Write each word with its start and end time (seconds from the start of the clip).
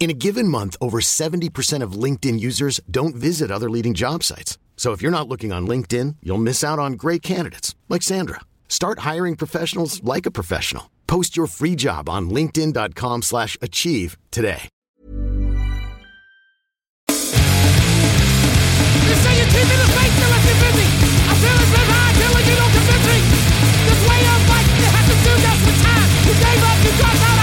In 0.00 0.10
a 0.10 0.14
given 0.14 0.46
month, 0.46 0.76
over 0.80 1.00
70% 1.00 1.82
of 1.82 1.92
LinkedIn 1.92 2.38
users 2.38 2.80
don't 2.88 3.16
visit 3.16 3.50
other 3.50 3.68
leading 3.68 3.94
job 3.94 4.22
sites. 4.22 4.56
So 4.76 4.92
if 4.92 5.02
you're 5.02 5.10
not 5.10 5.26
looking 5.28 5.52
on 5.52 5.66
LinkedIn, 5.66 6.16
you'll 6.22 6.38
miss 6.38 6.62
out 6.62 6.78
on 6.78 6.92
great 6.92 7.20
candidates 7.20 7.74
like 7.88 8.02
Sandra. 8.02 8.38
Start 8.68 9.00
hiring 9.00 9.34
professionals 9.34 10.00
like 10.04 10.24
a 10.24 10.30
professional. 10.30 10.88
Post 11.08 11.36
your 11.36 11.48
free 11.48 11.74
job 11.74 12.08
on 12.08 12.30
linkedin.com/achieve 12.30 14.16
today. 14.30 14.68
You 17.08 17.14
say 19.24 19.34
you're 19.36 19.50
keeping 19.50 19.80
the 19.82 19.88
faith, 19.98 20.14
you're 20.20 20.30
busy. 20.62 20.86
I 21.26 21.34
you. 23.32 23.40
This 23.88 24.00
way 24.08 24.20
of 24.30 24.40
life, 24.46 24.68
you 24.78 24.86
have 24.94 25.06
to 25.10 25.16
do. 25.26 25.32
You 26.28 26.34
you 26.84 26.92
out, 27.02 27.37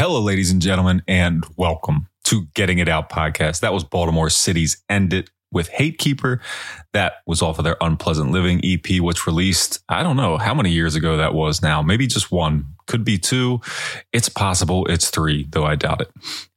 Hello, 0.00 0.18
ladies 0.18 0.50
and 0.50 0.62
gentlemen, 0.62 1.02
and 1.06 1.44
welcome 1.58 2.08
to 2.24 2.46
Getting 2.54 2.78
It 2.78 2.88
Out 2.88 3.10
podcast. 3.10 3.60
That 3.60 3.74
was 3.74 3.84
Baltimore 3.84 4.30
City's 4.30 4.82
End 4.88 5.12
It 5.12 5.28
with 5.52 5.68
Hate 5.68 5.98
Keeper. 5.98 6.40
That 6.94 7.16
was 7.26 7.42
off 7.42 7.58
of 7.58 7.66
their 7.66 7.76
Unpleasant 7.82 8.30
Living 8.30 8.62
EP, 8.64 8.98
which 9.02 9.26
released, 9.26 9.84
I 9.90 10.02
don't 10.02 10.16
know 10.16 10.38
how 10.38 10.54
many 10.54 10.70
years 10.70 10.94
ago 10.94 11.18
that 11.18 11.34
was 11.34 11.60
now. 11.60 11.82
Maybe 11.82 12.06
just 12.06 12.32
one, 12.32 12.64
could 12.86 13.04
be 13.04 13.18
two. 13.18 13.60
It's 14.10 14.30
possible 14.30 14.86
it's 14.86 15.10
three, 15.10 15.46
though 15.50 15.66
I 15.66 15.76
doubt 15.76 16.00
it. 16.00 16.10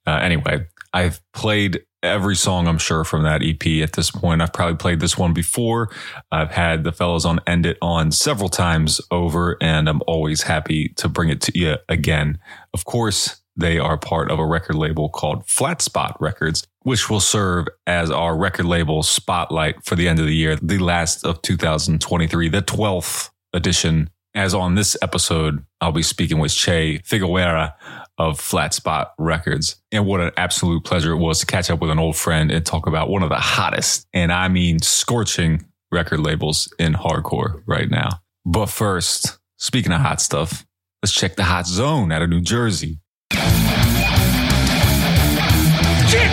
Uh, 0.07 0.19
anyway, 0.22 0.66
I've 0.94 1.19
played 1.33 1.81
every 2.03 2.35
song 2.35 2.67
I'm 2.67 2.78
sure 2.78 3.03
from 3.03 3.23
that 3.23 3.41
EP 3.41 3.81
at 3.81 3.94
this 3.94 4.12
point. 4.12 4.41
I've 4.41 4.53
probably 4.53 4.75
played 4.75 5.00
this 5.00 5.17
one 5.17 5.34
before. 5.34 5.90
I've 6.31 6.51
had 6.51 6.84
the 6.84 6.91
fellas 6.91 7.25
on 7.25 7.40
End 7.47 7.66
It 7.66 7.78
on 7.81 8.12
several 8.12 8.50
times 8.50 9.01
over, 9.09 9.57
and 9.62 9.90
I'm 9.90 10.01
always 10.06 10.44
happy 10.44 10.90
to 10.97 11.07
bring 11.07 11.29
it 11.29 11.41
to 11.41 11.57
you 11.57 11.78
again. 11.90 12.38
Of 12.73 12.85
course, 12.85 13.41
they 13.56 13.78
are 13.78 13.97
part 13.97 14.31
of 14.31 14.40
a 14.40 14.46
record 14.46 14.75
label 14.75 15.09
called 15.09 15.47
Flat 15.47 15.81
Spot 15.81 16.16
Records, 16.19 16.66
which 16.81 17.09
will 17.09 17.19
serve 17.19 17.68
as 17.86 18.09
our 18.09 18.36
record 18.36 18.66
label 18.66 19.03
spotlight 19.03 19.84
for 19.84 19.96
the 19.96 20.08
end 20.08 20.19
of 20.19 20.25
the 20.25 20.36
year, 20.36 20.56
the 20.56 20.80
last 20.80 21.25
of 21.25 21.41
2023, 21.41 22.50
the 22.50 22.62
12th 22.62 23.30
edition. 23.53 24.09
As 24.36 24.56
on 24.56 24.74
this 24.74 24.97
episode, 25.03 25.64
I'll 25.80 25.91
be 25.91 26.02
speaking 26.02 26.40
with 26.40 26.52
Che 26.52 27.02
Figueroa 27.06 27.75
of 28.18 28.40
Flat 28.40 28.74
Spot 28.74 29.14
Records. 29.19 29.75
And 29.91 30.08
what 30.08 30.22
an 30.22 30.31
absolute 30.38 30.84
pleasure 30.84 31.12
it 31.12 31.18
was 31.18 31.40
to 31.41 31.46
catch 31.46 31.70
up 31.70 31.80
with 31.81 31.91
an 31.91 32.00
old 32.00 32.16
friend 32.16 32.50
and 32.50 32.66
talk 32.66 32.88
about 32.88 33.09
one 33.09 33.22
of 33.22 33.30
the 33.30 33.35
hottest, 33.35 34.08
and 34.12 34.31
I 34.31 34.47
mean 34.47 34.80
scorching 34.80 35.66
record 35.91 36.20
labels 36.20 36.74
in 36.80 36.94
hardcore 36.94 37.62
right 37.68 37.90
now. 37.90 38.09
But 38.44 38.68
first, 38.68 39.38
speaking 39.58 39.91
of 39.91 40.02
hot 40.02 40.20
stuff, 40.20 40.66
let's 41.03 41.14
check 41.14 41.35
the 41.35 41.44
hot 41.44 41.68
zone 41.68 42.12
out 42.12 42.24
of 42.24 42.30
New 42.30 42.41
Jersey. 42.41 43.00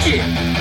Dick! 0.03 0.60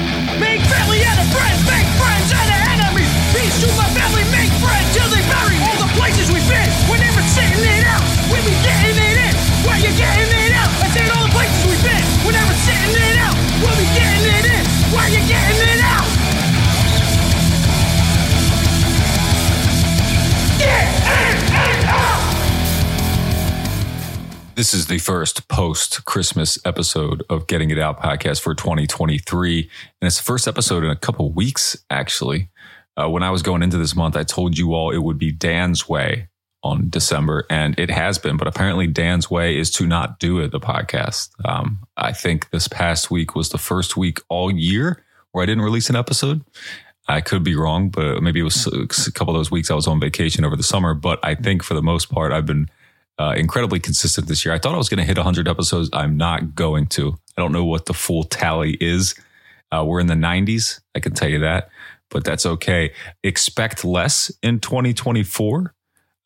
This 24.60 24.74
is 24.74 24.88
the 24.88 24.98
first 24.98 25.48
post 25.48 26.04
Christmas 26.04 26.60
episode 26.66 27.24
of 27.30 27.48
Getting 27.48 27.70
It 27.70 27.80
Out 27.80 28.02
podcast 28.02 28.42
for 28.42 28.54
2023. 28.54 29.60
And 29.62 29.70
it's 30.06 30.18
the 30.18 30.24
first 30.24 30.50
episode 30.50 30.84
in 30.84 30.90
a 30.90 30.98
couple 30.98 31.32
weeks, 31.32 31.78
actually. 31.90 32.50
Uh, 32.98 33.10
when 33.10 33.24
I 33.24 33.30
was 33.30 33.42
going 33.42 33.64
into 33.64 33.78
this 33.78 33.96
month, 33.96 34.18
I 34.18 34.24
told 34.24 34.58
you 34.58 34.74
all 34.74 34.92
it 34.92 34.98
would 34.98 35.18
be 35.18 35.32
Dan's 35.32 35.88
way 35.88 36.28
on 36.62 36.90
December, 36.90 37.46
and 37.50 37.80
it 37.80 37.90
has 37.90 38.18
been. 38.18 38.36
But 38.36 38.50
apparently, 38.50 38.86
Dan's 38.86 39.32
way 39.32 39.58
is 39.58 39.72
to 39.76 39.88
not 39.88 40.20
do 40.20 40.40
it, 40.40 40.52
the 40.52 40.60
podcast. 40.60 41.30
Um, 41.46 41.80
I 41.96 42.12
think 42.12 42.50
this 42.50 42.68
past 42.68 43.10
week 43.10 43.36
was 43.36 43.52
the 43.52 43.58
first 43.58 43.96
week 43.96 44.20
all 44.28 44.52
year 44.52 45.06
where 45.32 45.42
I 45.42 45.46
didn't 45.46 45.64
release 45.64 45.90
an 45.90 45.96
episode. 45.96 46.44
I 47.08 47.22
could 47.22 47.46
be 47.46 47.56
wrong, 47.56 47.92
but 47.92 48.22
maybe 48.22 48.42
it 48.42 48.44
was 48.44 48.68
a 48.68 49.12
couple 49.14 49.34
of 49.34 49.40
those 49.40 49.52
weeks 49.52 49.72
I 49.72 49.76
was 49.76 49.88
on 49.88 50.02
vacation 50.02 50.44
over 50.44 50.58
the 50.58 50.64
summer. 50.64 50.94
But 50.94 51.18
I 51.24 51.36
think 51.36 51.64
for 51.64 51.76
the 51.76 51.82
most 51.82 52.12
part, 52.12 52.34
I've 52.34 52.46
been 52.46 52.70
uh, 53.20 53.34
incredibly 53.36 53.80
consistent 53.80 54.28
this 54.28 54.46
year. 54.46 54.54
I 54.54 54.58
thought 54.58 54.74
I 54.74 54.78
was 54.78 54.90
going 54.90 55.00
to 55.00 55.04
hit 55.04 55.18
100 55.18 55.48
episodes. 55.48 55.90
I'm 55.92 56.16
not 56.18 56.56
going 56.56 56.88
to. 56.88 57.18
I 57.38 57.42
don't 57.42 57.52
know 57.52 57.66
what 57.66 57.86
the 57.86 57.94
full 57.94 58.24
tally 58.24 58.78
is. 58.80 59.14
Uh, 59.72 59.84
we're 59.86 60.00
in 60.00 60.08
the 60.08 60.16
90s. 60.16 60.80
I 60.96 61.00
can 61.00 61.14
tell 61.14 61.30
you 61.30 61.40
that, 61.40 61.70
but 62.10 62.24
that's 62.24 62.46
okay. 62.46 62.94
Expect 63.24 63.84
less 63.84 64.32
in 64.42 64.60
2024, 64.60 65.76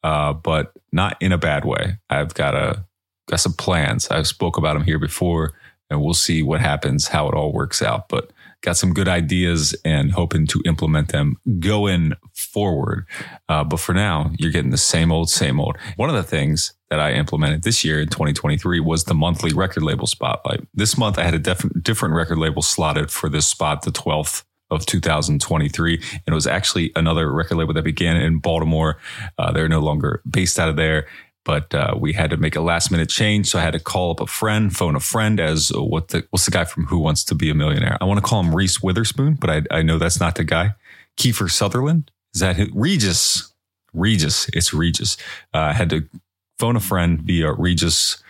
uh, 0.04 0.34
but 0.34 0.72
not 0.92 1.18
in 1.20 1.32
a 1.32 1.38
bad 1.38 1.66
way. 1.66 1.98
I've 2.10 2.34
got 2.36 2.56
a 2.56 2.86
got 3.28 3.40
some 3.40 3.54
plans. 3.54 4.10
I've 4.10 4.28
spoke 4.28 4.58
about 4.58 4.76
them 4.76 4.84
here 4.84 5.00
before, 5.00 5.54
and 5.90 6.02
we'll 6.02 6.14
see 6.14 6.44
what 6.44 6.62
happens, 6.62 7.08
how 7.08 7.28
it 7.28 7.34
all 7.34 7.52
works 7.52 7.82
out. 7.82 8.08
But 8.08 8.32
got 8.64 8.78
some 8.78 8.94
good 8.94 9.08
ideas 9.08 9.76
and 9.86 10.14
hoping 10.14 10.48
to 10.48 10.62
implement 10.66 11.10
them 11.10 11.36
going 11.60 12.14
forward. 12.34 13.06
Uh, 13.50 13.64
but 13.64 13.80
for 13.80 13.94
now, 13.94 14.32
you're 14.40 14.52
getting 14.52 14.72
the 14.72 14.78
same 14.78 15.12
old, 15.12 15.30
same 15.30 15.60
old. 15.60 15.78
One 15.98 16.10
of 16.10 16.16
the 16.16 16.24
things 16.24 16.74
that 16.90 17.00
I 17.00 17.12
implemented 17.14 17.64
this 17.64 17.84
year 17.84 18.02
in 18.02 18.08
2023 18.08 18.80
was 18.80 19.04
the 19.04 19.14
monthly 19.14 19.54
record 19.54 19.84
label 19.84 20.08
spotlight. 20.08 20.66
This 20.74 20.98
month, 20.98 21.20
I 21.20 21.24
had 21.24 21.34
a 21.34 21.40
def- 21.40 21.70
different 21.82 22.16
record 22.16 22.38
label 22.38 22.62
slotted 22.62 23.12
for 23.12 23.30
this 23.30 23.46
spot, 23.46 23.84
the 23.84 23.92
12th 23.92 24.44
of 24.72 24.86
2023. 24.86 25.96
And 25.96 26.22
it 26.26 26.34
was 26.34 26.48
actually 26.48 26.92
another 26.96 27.32
record 27.32 27.58
label 27.58 27.74
that 27.74 27.84
began 27.84 28.16
in 28.16 28.40
Baltimore. 28.40 28.98
Uh, 29.38 29.52
they're 29.52 29.68
no 29.68 29.80
longer 29.80 30.22
based 30.30 30.58
out 30.58 30.70
of 30.70 30.78
there. 30.78 31.08
But 31.46 31.76
uh, 31.76 31.96
we 32.00 32.14
had 32.14 32.30
to 32.30 32.38
make 32.38 32.56
a 32.56 32.62
last 32.62 32.90
minute 32.90 33.10
change, 33.10 33.48
so 33.48 33.60
I 33.60 33.64
had 33.64 33.74
to 33.74 33.80
call 33.80 34.12
up 34.12 34.22
a 34.22 34.28
friend, 34.28 34.76
phone 34.76 34.96
a 34.96 35.02
friend. 35.02 35.40
As 35.40 35.72
uh, 35.76 35.84
what 35.84 36.10
the 36.10 36.26
what's 36.30 36.46
the 36.46 36.52
guy 36.52 36.66
from 36.66 36.86
Who 36.86 37.00
Wants 37.00 37.24
to 37.26 37.36
Be 37.36 37.50
a 37.50 37.54
Millionaire? 37.54 37.98
I 38.00 38.06
want 38.06 38.18
to 38.18 38.26
call 38.26 38.42
him 38.42 38.56
Reese 38.56 38.82
Witherspoon, 38.82 39.36
but 39.36 39.50
I, 39.50 39.62
I 39.72 39.82
know 39.82 39.98
that's 39.98 40.20
not 40.20 40.36
the 40.36 40.44
guy. 40.44 40.76
Kiefer 41.18 41.52
Sutherland 41.52 42.12
is 42.34 42.42
that? 42.42 42.58
Regis? 42.74 43.54
Regis, 43.94 44.50
it's 44.54 44.74
Regis. 44.74 45.18
Uh, 45.54 45.60
I 45.60 45.74
had 45.74 45.90
to 45.92 46.08
phone 46.58 46.76
a 46.76 46.80
friend 46.80 47.22
via 47.22 47.54
Regis 47.54 48.24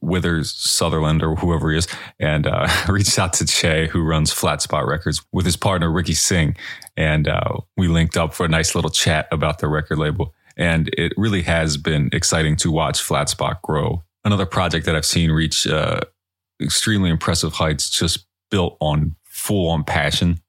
Withers 0.00 0.52
Sutherland 0.54 1.22
or 1.22 1.36
whoever 1.36 1.70
he 1.70 1.78
is, 1.78 1.86
and 2.18 2.46
uh, 2.46 2.66
reached 2.88 3.18
out 3.18 3.34
to 3.34 3.44
Che, 3.44 3.88
who 3.88 4.02
runs 4.02 4.32
Flat 4.32 4.62
Spot 4.62 4.86
Records, 4.86 5.22
with 5.30 5.44
his 5.44 5.56
partner 5.56 5.90
Ricky 5.92 6.14
Singh, 6.14 6.56
and 6.96 7.28
uh, 7.28 7.58
we 7.76 7.86
linked 7.86 8.16
up 8.16 8.34
for 8.34 8.46
a 8.46 8.48
nice 8.48 8.74
little 8.74 8.90
chat 8.90 9.28
about 9.30 9.58
the 9.58 9.68
record 9.68 9.98
label. 9.98 10.34
And 10.58 10.90
it 10.98 11.12
really 11.16 11.42
has 11.42 11.76
been 11.76 12.10
exciting 12.12 12.56
to 12.56 12.72
watch 12.72 13.00
Flat 13.00 13.28
Spot 13.28 13.62
grow. 13.62 14.02
Another 14.24 14.46
project 14.46 14.84
that 14.86 14.96
I've 14.96 15.06
seen 15.06 15.30
reach 15.30 15.66
uh, 15.66 16.00
extremely 16.60 17.10
impressive 17.10 17.54
heights, 17.54 17.88
just 17.88 18.26
built 18.50 18.76
on 18.80 19.14
full 19.24 19.70
on 19.70 19.84
passion. 19.84 20.40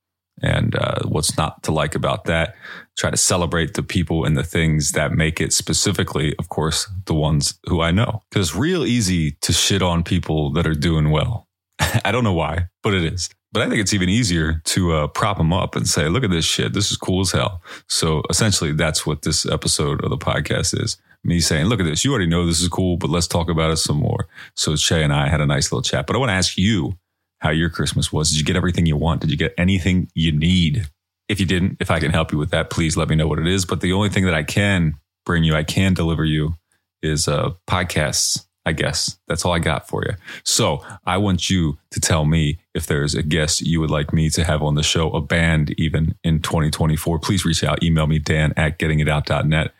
And 0.41 0.75
uh, 0.75 1.01
what's 1.05 1.37
not 1.37 1.63
to 1.63 1.71
like 1.71 1.95
about 1.95 2.25
that? 2.25 2.55
Try 2.97 3.11
to 3.11 3.17
celebrate 3.17 3.73
the 3.73 3.83
people 3.83 4.25
and 4.25 4.37
the 4.37 4.43
things 4.43 4.93
that 4.93 5.11
make 5.11 5.41
it 5.41 5.53
specifically, 5.53 6.33
of 6.39 6.49
course, 6.49 6.89
the 7.05 7.13
ones 7.13 7.59
who 7.67 7.81
I 7.81 7.91
know. 7.91 8.23
Because 8.29 8.49
it's 8.49 8.55
real 8.55 8.85
easy 8.85 9.31
to 9.41 9.53
shit 9.53 9.81
on 9.81 10.03
people 10.03 10.51
that 10.53 10.65
are 10.65 10.73
doing 10.73 11.11
well. 11.11 11.47
I 11.79 12.11
don't 12.11 12.23
know 12.23 12.33
why, 12.33 12.67
but 12.83 12.93
it 12.93 13.03
is. 13.03 13.29
But 13.51 13.63
I 13.63 13.69
think 13.69 13.81
it's 13.81 13.93
even 13.93 14.09
easier 14.09 14.61
to 14.65 14.93
uh, 14.93 15.07
prop 15.07 15.37
them 15.37 15.51
up 15.51 15.75
and 15.75 15.87
say, 15.87 16.07
look 16.07 16.23
at 16.23 16.29
this 16.29 16.45
shit. 16.45 16.73
This 16.73 16.91
is 16.91 16.97
cool 16.97 17.21
as 17.21 17.31
hell. 17.31 17.61
So 17.87 18.21
essentially, 18.29 18.73
that's 18.73 19.05
what 19.05 19.23
this 19.23 19.45
episode 19.45 20.03
of 20.03 20.11
the 20.11 20.17
podcast 20.17 20.79
is. 20.79 20.97
Me 21.23 21.39
saying, 21.39 21.65
look 21.65 21.79
at 21.79 21.85
this. 21.85 22.05
You 22.05 22.11
already 22.11 22.27
know 22.27 22.45
this 22.45 22.61
is 22.61 22.67
cool, 22.67 22.95
but 22.97 23.09
let's 23.09 23.27
talk 23.27 23.49
about 23.49 23.71
it 23.71 23.77
some 23.77 23.97
more. 23.97 24.27
So 24.55 24.75
Che 24.75 25.03
and 25.03 25.11
I 25.11 25.27
had 25.27 25.41
a 25.41 25.47
nice 25.47 25.71
little 25.71 25.81
chat. 25.81 26.05
But 26.05 26.15
I 26.15 26.19
want 26.19 26.29
to 26.29 26.35
ask 26.35 26.57
you 26.57 26.97
how 27.39 27.49
your 27.49 27.69
Christmas 27.69 28.13
was. 28.13 28.29
Did 28.29 28.39
you 28.39 28.45
get 28.45 28.55
everything 28.55 28.85
you 28.85 28.97
want? 28.97 29.21
Did 29.21 29.31
you 29.31 29.37
get 29.37 29.53
anything 29.57 30.09
you 30.13 30.31
need? 30.31 30.87
If 31.27 31.39
you 31.39 31.45
didn't, 31.45 31.77
if 31.79 31.91
I 31.91 31.99
can 31.99 32.11
help 32.11 32.31
you 32.31 32.37
with 32.37 32.51
that, 32.51 32.69
please 32.69 32.95
let 32.95 33.09
me 33.09 33.15
know 33.15 33.27
what 33.27 33.39
it 33.39 33.47
is. 33.47 33.65
But 33.65 33.81
the 33.81 33.93
only 33.93 34.09
thing 34.09 34.25
that 34.25 34.33
I 34.33 34.43
can 34.43 34.95
bring 35.25 35.43
you, 35.43 35.55
I 35.55 35.63
can 35.63 35.93
deliver 35.93 36.23
you 36.23 36.55
is 37.01 37.27
uh, 37.27 37.51
podcasts 37.67 38.45
I 38.65 38.73
guess 38.73 39.17
that's 39.27 39.45
all 39.45 39.53
I 39.53 39.59
got 39.59 39.87
for 39.87 40.03
you. 40.03 40.13
So 40.43 40.83
I 41.05 41.17
want 41.17 41.49
you 41.49 41.77
to 41.91 41.99
tell 41.99 42.25
me 42.25 42.59
if 42.75 42.87
there's 42.87 43.15
a 43.15 43.23
guest 43.23 43.61
you 43.61 43.79
would 43.79 43.89
like 43.89 44.13
me 44.13 44.29
to 44.31 44.43
have 44.43 44.61
on 44.61 44.75
the 44.75 44.83
show, 44.83 45.09
a 45.11 45.21
band 45.21 45.73
even 45.77 46.15
in 46.23 46.41
2024. 46.41 47.19
Please 47.19 47.45
reach 47.45 47.63
out, 47.63 47.81
email 47.83 48.05
me, 48.05 48.19
Dan 48.19 48.53
at 48.57 48.77
gettingitout.net 48.77 49.71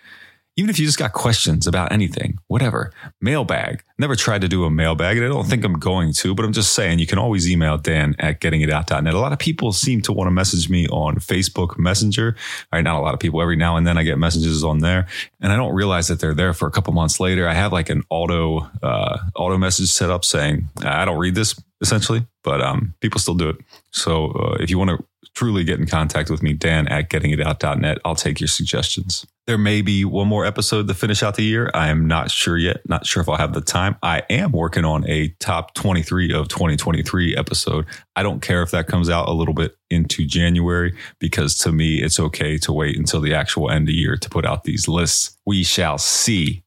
even 0.60 0.70
if 0.70 0.78
you 0.78 0.86
just 0.86 1.00
got 1.00 1.14
questions 1.14 1.66
about 1.68 1.90
anything, 1.94 2.38
whatever, 2.48 2.92
mailbag. 3.22 3.82
Never 3.98 4.14
tried 4.14 4.42
to 4.42 4.50
do 4.50 4.66
a 4.66 4.70
mailbag, 4.70 5.16
and 5.16 5.26
I 5.26 5.30
don't 5.30 5.48
think 5.48 5.64
I'm 5.64 5.80
going 5.80 6.12
to, 6.12 6.36
but 6.36 6.44
I'm 6.44 6.52
just 6.52 6.74
saying 6.74 7.00
you 7.00 7.08
can 7.08 7.18
always 7.18 7.50
email 7.50 7.78
Dan 7.78 8.14
at 8.20 8.42
gettingitout.net. 8.42 9.14
A 9.14 9.20
lot 9.20 9.32
of 9.32 9.40
people 9.40 9.72
seem 9.72 10.02
to 10.02 10.12
want 10.12 10.28
to 10.28 10.32
message 10.32 10.70
me 10.70 10.86
on 10.90 11.16
Facebook 11.16 11.80
Messenger. 11.80 12.36
All 12.74 12.78
right, 12.78 12.84
not 12.84 13.00
a 13.00 13.02
lot 13.02 13.14
of 13.14 13.22
people. 13.22 13.42
Every 13.42 13.56
now 13.56 13.78
and 13.78 13.88
then 13.88 13.98
I 13.98 14.04
get 14.04 14.18
messages 14.18 14.62
on 14.62 14.80
there, 14.80 15.08
and 15.40 15.54
I 15.54 15.56
don't 15.56 15.74
realize 15.74 16.10
that 16.10 16.20
they're 16.20 16.34
there 16.34 16.54
for 16.54 16.68
a 16.68 16.72
couple 16.72 16.92
months 16.92 17.22
later. 17.22 17.48
I 17.48 17.54
have 17.54 17.72
like 17.72 17.90
an 17.90 18.04
auto 18.10 18.70
uh, 18.84 19.18
auto 19.36 19.58
message 19.58 19.90
set 19.90 20.10
up 20.10 20.26
saying 20.26 20.68
I 20.84 21.06
don't 21.06 21.20
read 21.20 21.36
this 21.36 21.56
essentially, 21.80 22.28
but 22.44 22.60
um, 22.60 22.96
people 23.00 23.22
still 23.22 23.36
do 23.36 23.48
it. 23.48 23.58
So 23.92 24.32
uh, 24.32 24.58
if 24.60 24.70
you 24.70 24.78
want 24.78 24.90
to 24.90 25.06
truly 25.40 25.64
get 25.64 25.80
in 25.80 25.86
contact 25.86 26.30
with 26.30 26.44
me, 26.44 26.52
Dan 26.52 26.86
at 26.90 27.10
gettingitout.net. 27.10 28.00
I'll 28.04 28.14
take 28.14 28.42
your 28.42 28.50
suggestions. 28.50 29.26
There 29.48 29.58
may 29.58 29.82
be 29.82 30.04
one 30.04 30.28
more 30.28 30.46
episode 30.46 30.90
to 30.90 30.94
finish 30.94 31.24
out 31.24 31.36
the 31.36 31.44
year. 31.44 31.72
I 31.74 31.88
am 31.88 32.08
not 32.08 32.30
sure 32.30 32.58
yet. 32.58 32.82
Not 32.90 33.06
sure 33.06 33.22
if 33.22 33.30
I'll 33.30 33.38
have 33.38 33.54
the 33.54 33.62
time. 33.62 33.96
I 34.04 34.24
am 34.30 34.52
working 34.52 34.84
on 34.84 35.10
a 35.10 35.30
top 35.40 35.74
23 35.76 36.34
of 36.34 36.50
2023 36.50 37.38
episode. 37.38 37.86
I 38.18 38.22
don't 38.22 38.42
care 38.42 38.62
if 38.64 38.72
that 38.72 38.88
comes 38.88 39.10
out 39.10 39.30
a 39.30 39.34
little 39.34 39.54
bit 39.54 39.78
into 39.90 40.26
January 40.26 40.94
because 41.20 41.58
to 41.60 41.72
me, 41.72 42.02
it's 42.02 42.20
okay 42.20 42.58
to 42.58 42.74
wait 42.74 42.98
until 42.98 43.22
the 43.22 43.34
actual 43.34 43.72
end 43.72 43.88
of 43.88 43.96
year 43.96 44.18
to 44.18 44.30
put 44.30 44.46
out 44.46 44.66
these 44.66 44.90
lists. 44.90 45.38
We 45.46 45.64
shall 45.64 45.98
see. 45.98 46.64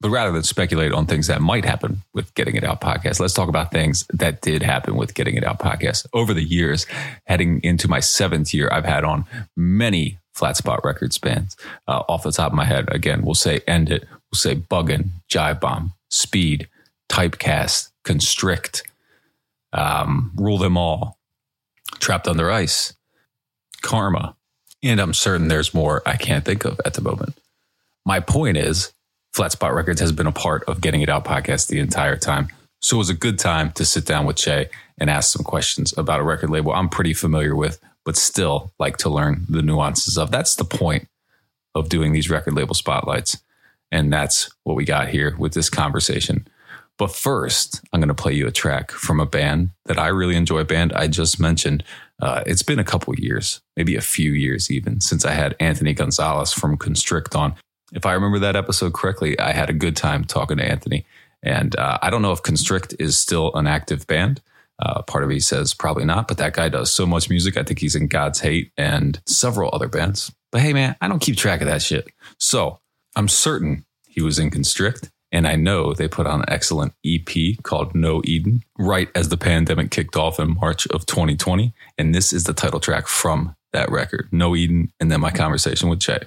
But 0.00 0.10
rather 0.10 0.30
than 0.30 0.42
speculate 0.42 0.92
on 0.92 1.06
things 1.06 1.26
that 1.28 1.40
might 1.40 1.64
happen 1.64 2.02
with 2.12 2.34
Getting 2.34 2.54
It 2.54 2.64
Out 2.64 2.80
podcast, 2.80 3.18
let's 3.18 3.32
talk 3.32 3.48
about 3.48 3.70
things 3.70 4.06
that 4.12 4.42
did 4.42 4.62
happen 4.62 4.96
with 4.96 5.14
Getting 5.14 5.36
It 5.36 5.44
Out 5.44 5.58
podcast. 5.58 6.06
Over 6.12 6.34
the 6.34 6.44
years, 6.44 6.86
heading 7.24 7.60
into 7.62 7.88
my 7.88 8.00
seventh 8.00 8.52
year, 8.52 8.68
I've 8.70 8.84
had 8.84 9.04
on 9.04 9.24
many 9.56 10.18
flat 10.34 10.56
spot 10.56 10.84
records 10.84 11.16
bands. 11.16 11.56
Uh, 11.88 12.02
off 12.08 12.24
the 12.24 12.32
top 12.32 12.52
of 12.52 12.56
my 12.56 12.66
head, 12.66 12.92
again, 12.94 13.22
we'll 13.22 13.34
say 13.34 13.60
End 13.66 13.90
It, 13.90 14.06
we'll 14.30 14.36
say 14.36 14.54
Buggin, 14.54 15.08
Jivebomb, 15.30 15.92
Speed, 16.10 16.68
Typecast, 17.08 17.90
Constrict, 18.04 18.82
um, 19.72 20.32
Rule 20.36 20.58
Them 20.58 20.76
All, 20.76 21.18
Trapped 21.98 22.28
Under 22.28 22.50
Ice, 22.50 22.94
Karma, 23.80 24.36
and 24.82 25.00
I'm 25.00 25.14
certain 25.14 25.48
there's 25.48 25.72
more 25.72 26.02
I 26.04 26.16
can't 26.16 26.44
think 26.44 26.64
of 26.64 26.80
at 26.84 26.94
the 26.94 27.02
moment. 27.02 27.38
My 28.04 28.20
point 28.20 28.56
is, 28.56 28.92
Flat 29.36 29.52
Spot 29.52 29.74
Records 29.74 30.00
has 30.00 30.12
been 30.12 30.26
a 30.26 30.32
part 30.32 30.64
of 30.64 30.80
Getting 30.80 31.02
It 31.02 31.10
Out 31.10 31.26
podcast 31.26 31.68
the 31.68 31.78
entire 31.78 32.16
time. 32.16 32.48
So 32.80 32.96
it 32.96 32.98
was 33.00 33.10
a 33.10 33.14
good 33.14 33.38
time 33.38 33.70
to 33.72 33.84
sit 33.84 34.06
down 34.06 34.24
with 34.24 34.36
Che 34.36 34.70
and 34.96 35.10
ask 35.10 35.30
some 35.30 35.44
questions 35.44 35.92
about 35.98 36.20
a 36.20 36.22
record 36.22 36.48
label 36.48 36.72
I'm 36.72 36.88
pretty 36.88 37.12
familiar 37.12 37.54
with, 37.54 37.78
but 38.06 38.16
still 38.16 38.72
like 38.78 38.96
to 38.98 39.10
learn 39.10 39.44
the 39.46 39.60
nuances 39.60 40.16
of. 40.16 40.30
That's 40.30 40.54
the 40.54 40.64
point 40.64 41.08
of 41.74 41.90
doing 41.90 42.14
these 42.14 42.30
record 42.30 42.54
label 42.54 42.74
spotlights. 42.74 43.36
And 43.92 44.10
that's 44.10 44.48
what 44.62 44.74
we 44.74 44.86
got 44.86 45.08
here 45.08 45.36
with 45.36 45.52
this 45.52 45.68
conversation. 45.68 46.48
But 46.96 47.14
first, 47.14 47.82
I'm 47.92 48.00
going 48.00 48.08
to 48.08 48.14
play 48.14 48.32
you 48.32 48.46
a 48.46 48.50
track 48.50 48.90
from 48.90 49.20
a 49.20 49.26
band 49.26 49.68
that 49.84 49.98
I 49.98 50.08
really 50.08 50.36
enjoy, 50.36 50.60
a 50.60 50.64
band 50.64 50.94
I 50.94 51.08
just 51.08 51.38
mentioned. 51.38 51.84
Uh, 52.22 52.42
it's 52.46 52.62
been 52.62 52.78
a 52.78 52.84
couple 52.84 53.14
years, 53.16 53.60
maybe 53.76 53.96
a 53.96 54.00
few 54.00 54.32
years 54.32 54.70
even, 54.70 55.02
since 55.02 55.26
I 55.26 55.32
had 55.32 55.54
Anthony 55.60 55.92
Gonzalez 55.92 56.54
from 56.54 56.78
Constrict 56.78 57.36
on 57.36 57.54
if 57.92 58.06
I 58.06 58.12
remember 58.12 58.38
that 58.40 58.56
episode 58.56 58.94
correctly, 58.94 59.38
I 59.38 59.52
had 59.52 59.70
a 59.70 59.74
good 59.74 59.96
time 59.96 60.24
talking 60.24 60.56
to 60.58 60.64
Anthony. 60.64 61.06
And 61.42 61.76
uh, 61.76 61.98
I 62.02 62.10
don't 62.10 62.22
know 62.22 62.32
if 62.32 62.42
Constrict 62.42 62.94
is 62.98 63.16
still 63.16 63.54
an 63.54 63.66
active 63.66 64.06
band. 64.06 64.40
Uh, 64.78 65.02
part 65.02 65.22
of 65.22 65.30
me 65.30 65.40
says 65.40 65.72
probably 65.72 66.04
not, 66.04 66.28
but 66.28 66.36
that 66.38 66.54
guy 66.54 66.68
does 66.68 66.90
so 66.90 67.06
much 67.06 67.30
music. 67.30 67.56
I 67.56 67.62
think 67.62 67.78
he's 67.78 67.94
in 67.94 68.08
God's 68.08 68.40
Hate 68.40 68.72
and 68.76 69.20
several 69.26 69.70
other 69.72 69.88
bands. 69.88 70.32
But 70.52 70.60
hey, 70.60 70.72
man, 70.72 70.96
I 71.00 71.08
don't 71.08 71.20
keep 71.20 71.36
track 71.36 71.60
of 71.60 71.66
that 71.66 71.82
shit. 71.82 72.08
So 72.38 72.80
I'm 73.14 73.28
certain 73.28 73.84
he 74.06 74.20
was 74.22 74.38
in 74.38 74.50
Constrict. 74.50 75.10
And 75.32 75.46
I 75.46 75.56
know 75.56 75.92
they 75.92 76.08
put 76.08 76.26
on 76.26 76.40
an 76.40 76.48
excellent 76.48 76.94
EP 77.04 77.28
called 77.62 77.94
No 77.94 78.22
Eden 78.24 78.62
right 78.78 79.08
as 79.14 79.28
the 79.28 79.36
pandemic 79.36 79.90
kicked 79.90 80.16
off 80.16 80.38
in 80.38 80.54
March 80.54 80.86
of 80.88 81.04
2020. 81.04 81.74
And 81.98 82.14
this 82.14 82.32
is 82.32 82.44
the 82.44 82.54
title 82.54 82.80
track 82.80 83.06
from 83.06 83.54
that 83.72 83.90
record, 83.90 84.28
No 84.30 84.54
Eden, 84.54 84.92
and 85.00 85.10
then 85.10 85.20
my 85.20 85.30
conversation 85.30 85.88
with 85.88 86.00
Che. 86.00 86.20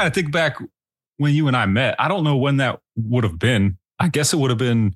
Trying 0.00 0.10
to 0.10 0.14
think 0.14 0.32
back 0.32 0.56
when 1.18 1.34
you 1.34 1.46
and 1.48 1.56
I 1.56 1.66
met. 1.66 1.94
I 1.98 2.08
don't 2.08 2.24
know 2.24 2.36
when 2.36 2.56
that 2.58 2.80
would 2.96 3.24
have 3.24 3.38
been. 3.38 3.76
I 3.98 4.08
guess 4.08 4.32
it 4.32 4.36
would 4.38 4.50
have 4.50 4.58
been 4.58 4.94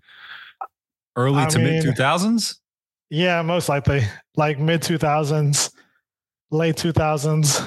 early 1.16 1.42
I 1.42 1.46
to 1.46 1.58
mid 1.58 1.82
two 1.82 1.92
thousands. 1.92 2.60
Yeah, 3.10 3.42
most 3.42 3.68
likely 3.68 4.02
like 4.36 4.58
mid 4.58 4.82
two 4.82 4.98
thousands, 4.98 5.70
late 6.50 6.76
two 6.76 6.92
thousands. 6.92 7.60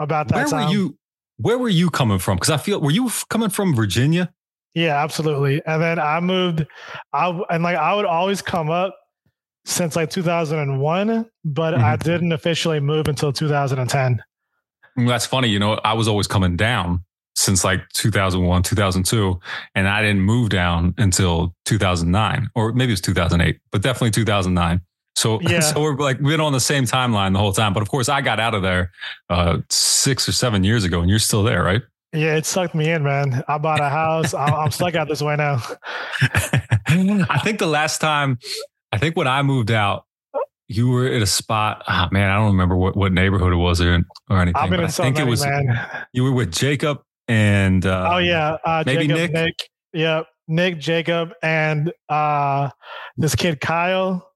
About 0.00 0.26
that 0.28 0.34
Where 0.36 0.46
time. 0.46 0.66
were 0.66 0.72
you? 0.72 0.98
Where 1.38 1.56
were 1.58 1.68
you 1.68 1.88
coming 1.88 2.18
from? 2.18 2.36
Because 2.36 2.50
I 2.50 2.56
feel 2.56 2.80
were 2.80 2.90
you 2.90 3.10
coming 3.30 3.48
from 3.50 3.74
Virginia? 3.76 4.32
Yeah, 4.74 5.00
absolutely. 5.02 5.62
And 5.66 5.80
then 5.80 6.00
I 6.00 6.18
moved, 6.18 6.66
I 7.12 7.28
and 7.50 7.62
like 7.62 7.76
I 7.76 7.94
would 7.94 8.04
always 8.06 8.42
come 8.42 8.70
up 8.70 8.96
since 9.64 9.94
like 9.94 10.10
2001, 10.10 11.26
but 11.44 11.74
I 11.74 11.96
Mhm. 11.96 12.02
didn't 12.02 12.32
officially 12.32 12.80
move 12.80 13.06
until 13.06 13.32
2010. 13.32 14.20
Mm, 14.98 15.08
That's 15.08 15.26
funny. 15.26 15.48
You 15.48 15.58
know, 15.58 15.74
I 15.84 15.92
was 15.94 16.08
always 16.08 16.26
coming 16.26 16.56
down 16.56 17.04
since 17.36 17.64
like 17.64 17.80
2001, 17.94 18.62
2002, 18.62 19.40
and 19.74 19.88
I 19.88 20.02
didn't 20.02 20.20
move 20.22 20.50
down 20.50 20.94
until 20.98 21.54
2009, 21.64 22.48
or 22.54 22.72
maybe 22.72 22.90
it 22.90 22.94
was 22.94 23.00
2008, 23.00 23.58
but 23.72 23.82
definitely 23.82 24.12
2009. 24.12 24.80
So, 25.16 25.40
Yeah. 25.42 25.60
so 25.60 25.80
we're 25.80 25.96
like 25.96 26.20
been 26.22 26.40
on 26.40 26.52
the 26.52 26.60
same 26.60 26.84
timeline 26.84 27.32
the 27.32 27.38
whole 27.40 27.52
time. 27.52 27.72
But 27.72 27.82
of 27.82 27.88
course, 27.88 28.08
I 28.08 28.20
got 28.20 28.38
out 28.40 28.54
of 28.54 28.62
there 28.62 28.92
uh, 29.30 29.58
six 29.68 30.28
or 30.28 30.32
seven 30.32 30.62
years 30.64 30.84
ago, 30.84 31.00
and 31.00 31.10
you're 31.10 31.18
still 31.18 31.42
there, 31.42 31.62
right? 31.64 31.82
Yeah, 32.12 32.36
it 32.36 32.46
sucked 32.46 32.76
me 32.76 32.88
in, 32.90 33.02
man. 33.02 33.42
I 33.48 33.58
bought 33.58 33.80
a 33.80 33.88
house. 33.88 34.32
I'm 34.34 34.70
stuck 34.70 34.94
out 34.94 35.08
this 35.08 35.20
way 35.20 35.34
now. 35.34 35.60
I 36.22 37.40
think 37.42 37.58
the 37.58 37.66
last 37.66 38.00
time, 38.00 38.38
I 38.92 38.98
think 38.98 39.16
when 39.16 39.26
I 39.26 39.42
moved 39.42 39.70
out, 39.72 40.04
you 40.76 40.88
were 40.88 41.06
at 41.06 41.22
a 41.22 41.26
spot. 41.26 41.82
Ah, 41.86 42.08
man, 42.10 42.30
I 42.30 42.36
don't 42.36 42.46
remember 42.46 42.76
what, 42.76 42.96
what 42.96 43.12
neighborhood 43.12 43.52
it 43.52 43.56
was 43.56 43.80
or, 43.80 44.02
or 44.30 44.40
anything. 44.40 44.56
I've 44.56 44.70
been 44.70 44.80
in 44.80 44.86
I 44.86 44.88
so 44.88 45.02
think 45.02 45.16
many, 45.16 45.26
it 45.26 45.30
was 45.30 45.44
man. 45.44 45.78
you 46.12 46.24
were 46.24 46.32
with 46.32 46.52
Jacob 46.52 47.00
and 47.28 47.86
uh, 47.86 48.10
oh 48.12 48.18
yeah, 48.18 48.56
uh, 48.64 48.82
maybe 48.86 49.06
Jacob, 49.06 49.16
Nick? 49.16 49.32
Nick. 49.32 49.70
Yep, 49.92 50.26
Nick, 50.48 50.78
Jacob, 50.78 51.32
and 51.42 51.92
uh, 52.08 52.70
this 53.16 53.34
kid 53.34 53.60
Kyle. 53.60 54.30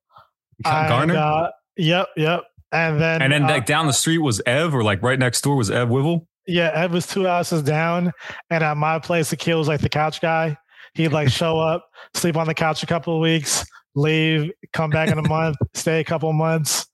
And, 0.65 0.89
Garner. 0.89 1.17
uh, 1.17 1.51
yep, 1.77 2.09
yep. 2.17 2.45
And 2.73 3.01
then 3.01 3.23
and 3.23 3.33
then 3.33 3.45
uh, 3.45 3.49
like 3.49 3.67
down 3.67 3.87
the 3.87 3.93
street 3.93 4.19
was 4.19 4.41
Ev, 4.47 4.75
or 4.75 4.83
like 4.83 5.03
right 5.03 5.19
next 5.19 5.43
door 5.43 5.57
was 5.57 5.71
Ev 5.71 5.89
Wivel. 5.89 6.27
Yeah, 6.47 6.71
Ev 6.75 6.93
was 6.93 7.07
two 7.07 7.25
houses 7.25 7.63
down, 7.63 8.13
and 8.51 8.65
at 8.65 8.77
my 8.77 8.99
place, 8.99 9.31
the 9.31 9.37
kid 9.37 9.55
was 9.55 9.69
like 9.69 9.81
the 9.81 9.89
couch 9.89 10.21
guy. 10.21 10.57
He'd 10.95 11.13
like 11.13 11.29
show 11.31 11.59
up, 11.59 11.87
sleep 12.15 12.37
on 12.37 12.47
the 12.47 12.55
couch 12.55 12.83
a 12.83 12.87
couple 12.87 13.15
of 13.15 13.21
weeks, 13.21 13.65
leave, 13.99 14.51
come 14.73 14.91
back 14.91 15.11
in 15.11 15.19
a 15.19 15.29
month, 15.29 15.57
stay 15.75 16.01
a 16.01 16.05
couple 16.05 16.33
months, 16.33 16.87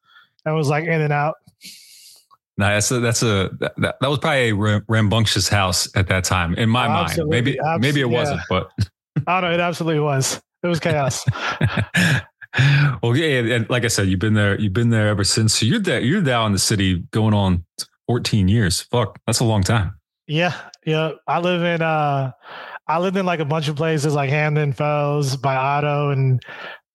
and 0.45 0.55
was 0.55 0.69
like 0.69 0.85
in 0.85 1.01
and 1.01 1.13
out. 1.13 1.35
No, 2.57 2.69
that's 2.69 2.91
a, 2.93 3.01
that's 3.01 3.23
a 3.23 3.51
that, 3.59 3.97
that 4.01 4.09
was 4.09 4.19
probably 4.21 4.51
a 4.51 4.81
rambunctious 4.89 5.49
house 5.49 5.89
at 5.97 6.07
that 6.09 6.23
time 6.25 6.55
in 6.55 6.69
my 6.69 6.87
Oh, 6.87 6.91
mind. 6.91 7.21
Maybe 7.27 7.59
maybe 7.79 8.01
it 8.01 8.09
yeah. 8.09 8.19
wasn't, 8.19 8.41
but 8.49 8.71
I 9.27 9.41
don't 9.41 9.51
know. 9.51 9.55
It 9.55 9.61
absolutely 9.61 10.01
was. 10.01 10.41
It 10.63 10.69
was 10.69 10.79
chaos. 10.81 11.25
well, 13.03 13.17
yeah, 13.17 13.55
and 13.57 13.69
like 13.69 13.85
I 13.85 13.89
said, 13.89 14.07
you've 14.09 14.21
been 14.21 14.35
there. 14.35 14.59
You've 14.61 14.73
been 14.73 14.91
there 14.91 15.09
ever 15.09 15.25
since. 15.25 15.59
So 15.59 15.67
you're 15.67 15.81
there. 15.81 16.01
You're 16.01 16.23
down 16.23 16.47
in 16.47 16.53
the 16.53 16.59
city 16.59 17.01
going 17.11 17.35
on 17.35 17.65
14 18.07 18.47
years. 18.49 18.83
Fuck, 18.83 19.19
that's 19.27 19.41
a 19.41 19.45
long 19.45 19.63
time. 19.63 19.99
yeah, 20.29 20.55
yeah. 20.87 21.13
I 21.27 21.41
live 21.41 21.63
in 21.63 21.83
uh, 21.83 22.31
I 22.87 22.99
lived 22.99 23.17
in 23.17 23.27
like 23.27 23.41
a 23.41 23.45
bunch 23.45 23.67
of 23.69 23.77
places 23.77 24.15
like 24.15 24.31
Hampden, 24.31 24.73
Fells, 24.73 25.37
by 25.37 25.57
Otto, 25.57 26.11
and 26.11 26.41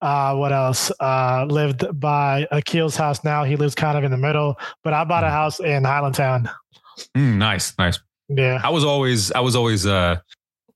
uh, 0.01 0.35
what 0.35 0.51
else? 0.51 0.91
Uh, 0.99 1.45
lived 1.49 1.85
by 1.99 2.47
Akil's 2.51 2.95
house. 2.95 3.23
Now 3.23 3.43
he 3.43 3.55
lives 3.55 3.75
kind 3.75 3.97
of 3.97 4.03
in 4.03 4.11
the 4.11 4.17
middle, 4.17 4.59
but 4.83 4.93
I 4.93 5.03
bought 5.03 5.23
a 5.23 5.29
house 5.29 5.59
in 5.59 5.83
Highlandtown. 5.83 6.49
Mm, 7.15 7.37
nice, 7.37 7.77
nice. 7.77 7.99
Yeah. 8.29 8.61
I 8.63 8.69
was 8.69 8.83
always, 8.83 9.31
I 9.31 9.39
was 9.39 9.55
always, 9.55 9.85
uh, 9.85 10.17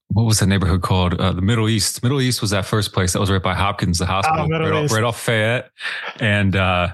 what 0.09 0.23
was 0.23 0.39
that 0.39 0.47
neighborhood 0.47 0.81
called? 0.81 1.19
Uh, 1.19 1.31
the 1.31 1.41
Middle 1.41 1.69
East. 1.69 2.03
Middle 2.03 2.21
East 2.21 2.41
was 2.41 2.51
that 2.51 2.65
first 2.65 2.93
place 2.93 3.13
that 3.13 3.19
was 3.19 3.31
right 3.31 3.41
by 3.41 3.53
Hopkins, 3.53 3.99
the 3.99 4.05
hospital, 4.05 4.45
Oh, 4.45 4.59
right, 4.59 4.71
off, 4.71 4.91
right 4.91 5.03
off 5.03 5.19
Fayette, 5.19 5.71
and 6.19 6.55
uh, 6.55 6.89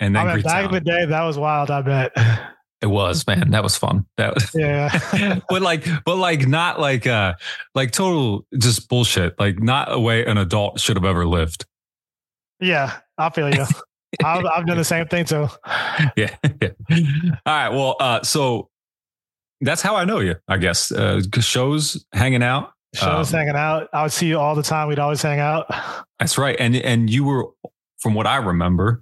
and 0.00 0.16
then 0.16 0.26
I 0.26 0.34
mean, 0.34 0.42
back 0.42 0.64
in 0.66 0.72
the 0.72 0.80
day, 0.80 1.04
that 1.04 1.22
was 1.22 1.38
wild. 1.38 1.70
I 1.70 1.82
bet. 1.82 2.12
It 2.80 2.86
was 2.90 3.24
man, 3.28 3.50
that 3.52 3.62
was 3.62 3.76
fun. 3.76 4.06
That 4.16 4.34
was, 4.34 4.50
Yeah. 4.54 5.38
but 5.48 5.62
like, 5.62 5.86
but 6.04 6.16
like, 6.16 6.48
not 6.48 6.80
like, 6.80 7.06
uh, 7.06 7.34
like 7.76 7.92
total 7.92 8.44
just 8.58 8.88
bullshit. 8.88 9.38
Like, 9.38 9.62
not 9.62 9.92
a 9.92 10.00
way 10.00 10.24
an 10.26 10.36
adult 10.36 10.80
should 10.80 10.96
have 10.96 11.04
ever 11.04 11.24
lived. 11.24 11.64
Yeah. 12.62 12.98
I 13.18 13.30
feel 13.30 13.54
you. 13.54 13.64
I've, 14.24 14.44
I've 14.44 14.66
done 14.66 14.76
the 14.76 14.84
same 14.84 15.06
thing 15.08 15.24
too. 15.24 15.48
Yeah. 16.16 16.34
All 16.50 16.98
right. 17.46 17.68
Well, 17.68 17.96
uh, 18.00 18.22
so 18.22 18.68
that's 19.60 19.82
how 19.82 19.96
I 19.96 20.04
know 20.04 20.20
you, 20.20 20.36
I 20.48 20.56
guess. 20.56 20.90
Uh, 20.90 21.20
shows, 21.40 22.04
hanging 22.12 22.42
out. 22.42 22.72
Shows 22.94 23.32
Um, 23.32 23.38
hanging 23.38 23.56
out. 23.56 23.88
I 23.92 24.02
would 24.02 24.12
see 24.12 24.26
you 24.26 24.38
all 24.38 24.54
the 24.54 24.62
time. 24.62 24.88
We'd 24.88 24.98
always 24.98 25.22
hang 25.22 25.38
out. 25.38 25.66
That's 26.18 26.36
right. 26.38 26.56
And 26.58 26.76
and 26.76 27.08
you 27.08 27.24
were, 27.24 27.46
from 27.98 28.14
what 28.14 28.26
I 28.26 28.36
remember, 28.36 29.00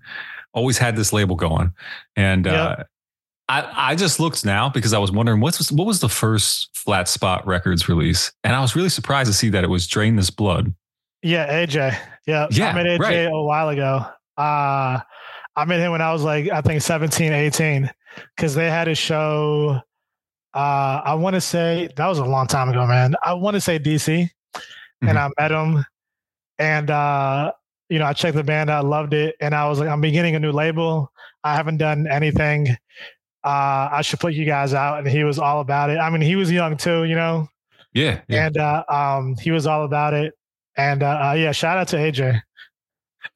always 0.52 0.78
had 0.78 0.96
this 0.96 1.12
label 1.12 1.36
going. 1.36 1.72
And 2.16 2.46
uh, 2.46 2.76
I 3.48 3.90
I 3.92 3.94
just 3.96 4.20
looked 4.20 4.44
now 4.44 4.68
because 4.68 4.92
I 4.92 4.98
was 4.98 5.10
wondering 5.10 5.40
what's 5.40 5.72
what 5.72 5.86
was 5.86 6.00
the 6.00 6.08
first 6.08 6.70
Flat 6.74 7.08
Spot 7.08 7.46
Records 7.46 7.88
release, 7.88 8.30
and 8.44 8.54
I 8.54 8.60
was 8.60 8.76
really 8.76 8.88
surprised 8.90 9.28
to 9.30 9.34
see 9.36 9.48
that 9.50 9.64
it 9.64 9.68
was 9.70 9.86
Drain 9.86 10.16
This 10.16 10.30
Blood. 10.30 10.74
Yeah, 11.22 11.64
AJ. 11.64 11.96
Yeah. 12.26 12.46
Yeah, 12.50 12.70
I 12.70 12.72
met 12.74 12.86
AJ 12.86 12.98
right. 13.00 13.14
a 13.26 13.42
while 13.42 13.68
ago. 13.68 14.04
Uh, 14.36 15.00
I 15.56 15.64
met 15.66 15.80
him 15.80 15.92
when 15.92 16.00
I 16.00 16.12
was 16.12 16.22
like, 16.22 16.48
I 16.50 16.60
think 16.60 16.80
17, 16.82 17.32
18, 17.32 17.90
because 18.36 18.54
they 18.54 18.70
had 18.70 18.88
a 18.88 18.94
show. 18.94 19.80
Uh, 20.54 21.00
I 21.04 21.14
want 21.14 21.34
to 21.34 21.40
say 21.40 21.88
that 21.96 22.06
was 22.06 22.18
a 22.18 22.24
long 22.24 22.46
time 22.46 22.68
ago, 22.68 22.86
man. 22.86 23.14
I 23.22 23.34
want 23.34 23.54
to 23.54 23.60
say 23.60 23.78
DC, 23.78 24.28
and 25.02 25.18
I 25.18 25.28
met 25.38 25.50
him, 25.50 25.84
and 26.58 26.90
uh, 26.90 27.52
you 27.88 27.98
know, 27.98 28.06
I 28.06 28.12
checked 28.14 28.36
the 28.36 28.42
band 28.44 28.70
out, 28.70 28.84
loved 28.84 29.12
it, 29.12 29.36
and 29.40 29.54
I 29.54 29.68
was 29.68 29.78
like, 29.78 29.88
I'm 29.88 30.00
beginning 30.00 30.34
a 30.34 30.40
new 30.40 30.52
label. 30.52 31.12
I 31.44 31.54
haven't 31.54 31.76
done 31.76 32.06
anything. 32.10 32.68
Uh, 33.44 33.88
I 33.92 34.02
should 34.02 34.20
put 34.20 34.34
you 34.34 34.44
guys 34.44 34.74
out, 34.74 34.98
and 34.98 35.08
he 35.08 35.24
was 35.24 35.38
all 35.38 35.60
about 35.60 35.90
it. 35.90 35.98
I 35.98 36.10
mean, 36.10 36.20
he 36.20 36.36
was 36.36 36.50
young 36.50 36.76
too, 36.76 37.04
you 37.04 37.14
know, 37.14 37.48
Yeah, 37.92 38.20
yeah. 38.28 38.46
and 38.46 38.56
uh, 38.56 38.84
um, 38.88 39.36
he 39.40 39.50
was 39.50 39.66
all 39.66 39.84
about 39.84 40.14
it. 40.14 40.34
And 40.80 41.02
uh, 41.02 41.06
uh, 41.06 41.32
yeah, 41.34 41.52
shout 41.52 41.78
out 41.78 41.88
to 41.88 41.96
AJ. 41.96 42.40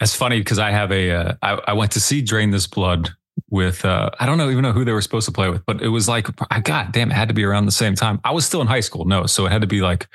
That's 0.01 0.15
funny 0.15 0.39
because 0.39 0.59
I 0.59 0.71
have 0.71 0.91
a 0.91 1.11
uh, 1.11 1.35
I, 1.43 1.61
I 1.69 1.73
went 1.75 1.93
to 1.93 2.01
see 2.01 2.23
Drain 2.23 2.51
This 2.51 2.67
Blood 2.67 3.11
with 3.51 3.85
uh, 3.85 4.11
I 4.19 4.27
don't 4.27 4.39
know 4.39 4.51
even 4.51 4.63
know 4.63 4.73
who 4.73 4.85
they 4.85 4.93
were 4.93 5.03
supposed 5.03 5.27
to 5.27 5.33
play 5.33 5.51
with, 5.51 5.65
but 5.67 5.83
it 5.83 5.89
was 5.89 6.09
like 6.09 6.27
I 6.51 6.61
god 6.61 6.93
damn 6.93 7.11
it 7.11 7.15
had 7.15 7.29
to 7.29 7.35
be 7.35 7.45
around 7.45 7.67
the 7.67 7.73
same 7.73 7.95
time. 7.95 8.21
I 8.25 8.33
was 8.33 8.47
still 8.47 8.61
in 8.61 8.67
high 8.67 8.81
school, 8.81 9.05
no, 9.05 9.27
so 9.27 9.45
it 9.47 9.53
had 9.53 9.61
to 9.61 9.67
be 9.67 9.83
like 9.83 10.09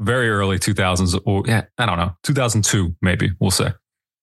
very 0.00 0.28
early 0.28 0.58
two 0.58 0.74
thousands 0.74 1.14
or 1.24 1.44
yeah 1.46 1.64
I 1.78 1.86
don't 1.86 1.98
know 1.98 2.16
two 2.22 2.34
thousand 2.34 2.64
two 2.64 2.96
maybe 3.00 3.32
we'll 3.38 3.50
say. 3.50 3.72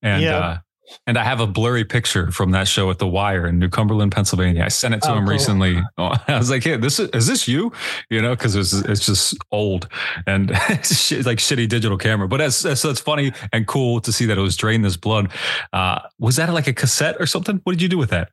And 0.01 0.23
Yeah. 0.23 0.59
And 1.07 1.17
I 1.17 1.23
have 1.23 1.39
a 1.39 1.47
blurry 1.47 1.83
picture 1.85 2.31
from 2.31 2.51
that 2.51 2.67
show 2.67 2.89
at 2.89 2.99
the 2.99 3.07
Wire 3.07 3.47
in 3.47 3.59
New 3.59 3.69
Cumberland, 3.69 4.11
Pennsylvania. 4.11 4.63
I 4.63 4.67
sent 4.67 4.93
it 4.93 5.01
to 5.03 5.11
Oh, 5.11 5.15
him 5.17 5.23
cool. 5.25 5.31
recently. 5.33 5.81
Oh, 5.97 6.13
I 6.27 6.37
was 6.37 6.49
like, 6.49 6.63
"Hey, 6.63 6.77
this 6.77 6.99
is, 6.99 7.09
is 7.11 7.27
this 7.27 7.47
you?" 7.47 7.71
You 8.09 8.21
know, 8.21 8.35
because 8.35 8.55
it's 8.55 8.73
it's 8.73 9.05
just 9.05 9.35
old 9.51 9.87
and 10.27 10.51
it's 10.69 10.95
shit- 10.99 11.25
like 11.25 11.37
shitty 11.39 11.67
digital 11.69 11.97
camera. 11.97 12.27
But 12.27 12.37
that's 12.37 12.61
that's, 12.61 12.81
that's 12.81 12.99
funny 12.99 13.31
and 13.53 13.67
cool 13.67 14.01
to 14.01 14.11
see 14.11 14.25
that 14.25 14.37
it 14.37 14.41
was 14.41 14.55
drain 14.57 14.81
this 14.81 14.97
blood. 14.97 15.31
Uh, 15.73 15.99
was 16.19 16.35
that 16.37 16.51
like 16.53 16.67
a 16.67 16.73
cassette 16.73 17.15
or 17.19 17.25
something? 17.25 17.61
What 17.63 17.73
did 17.73 17.81
you 17.81 17.89
do 17.89 17.97
with 17.97 18.09
that? 18.11 18.29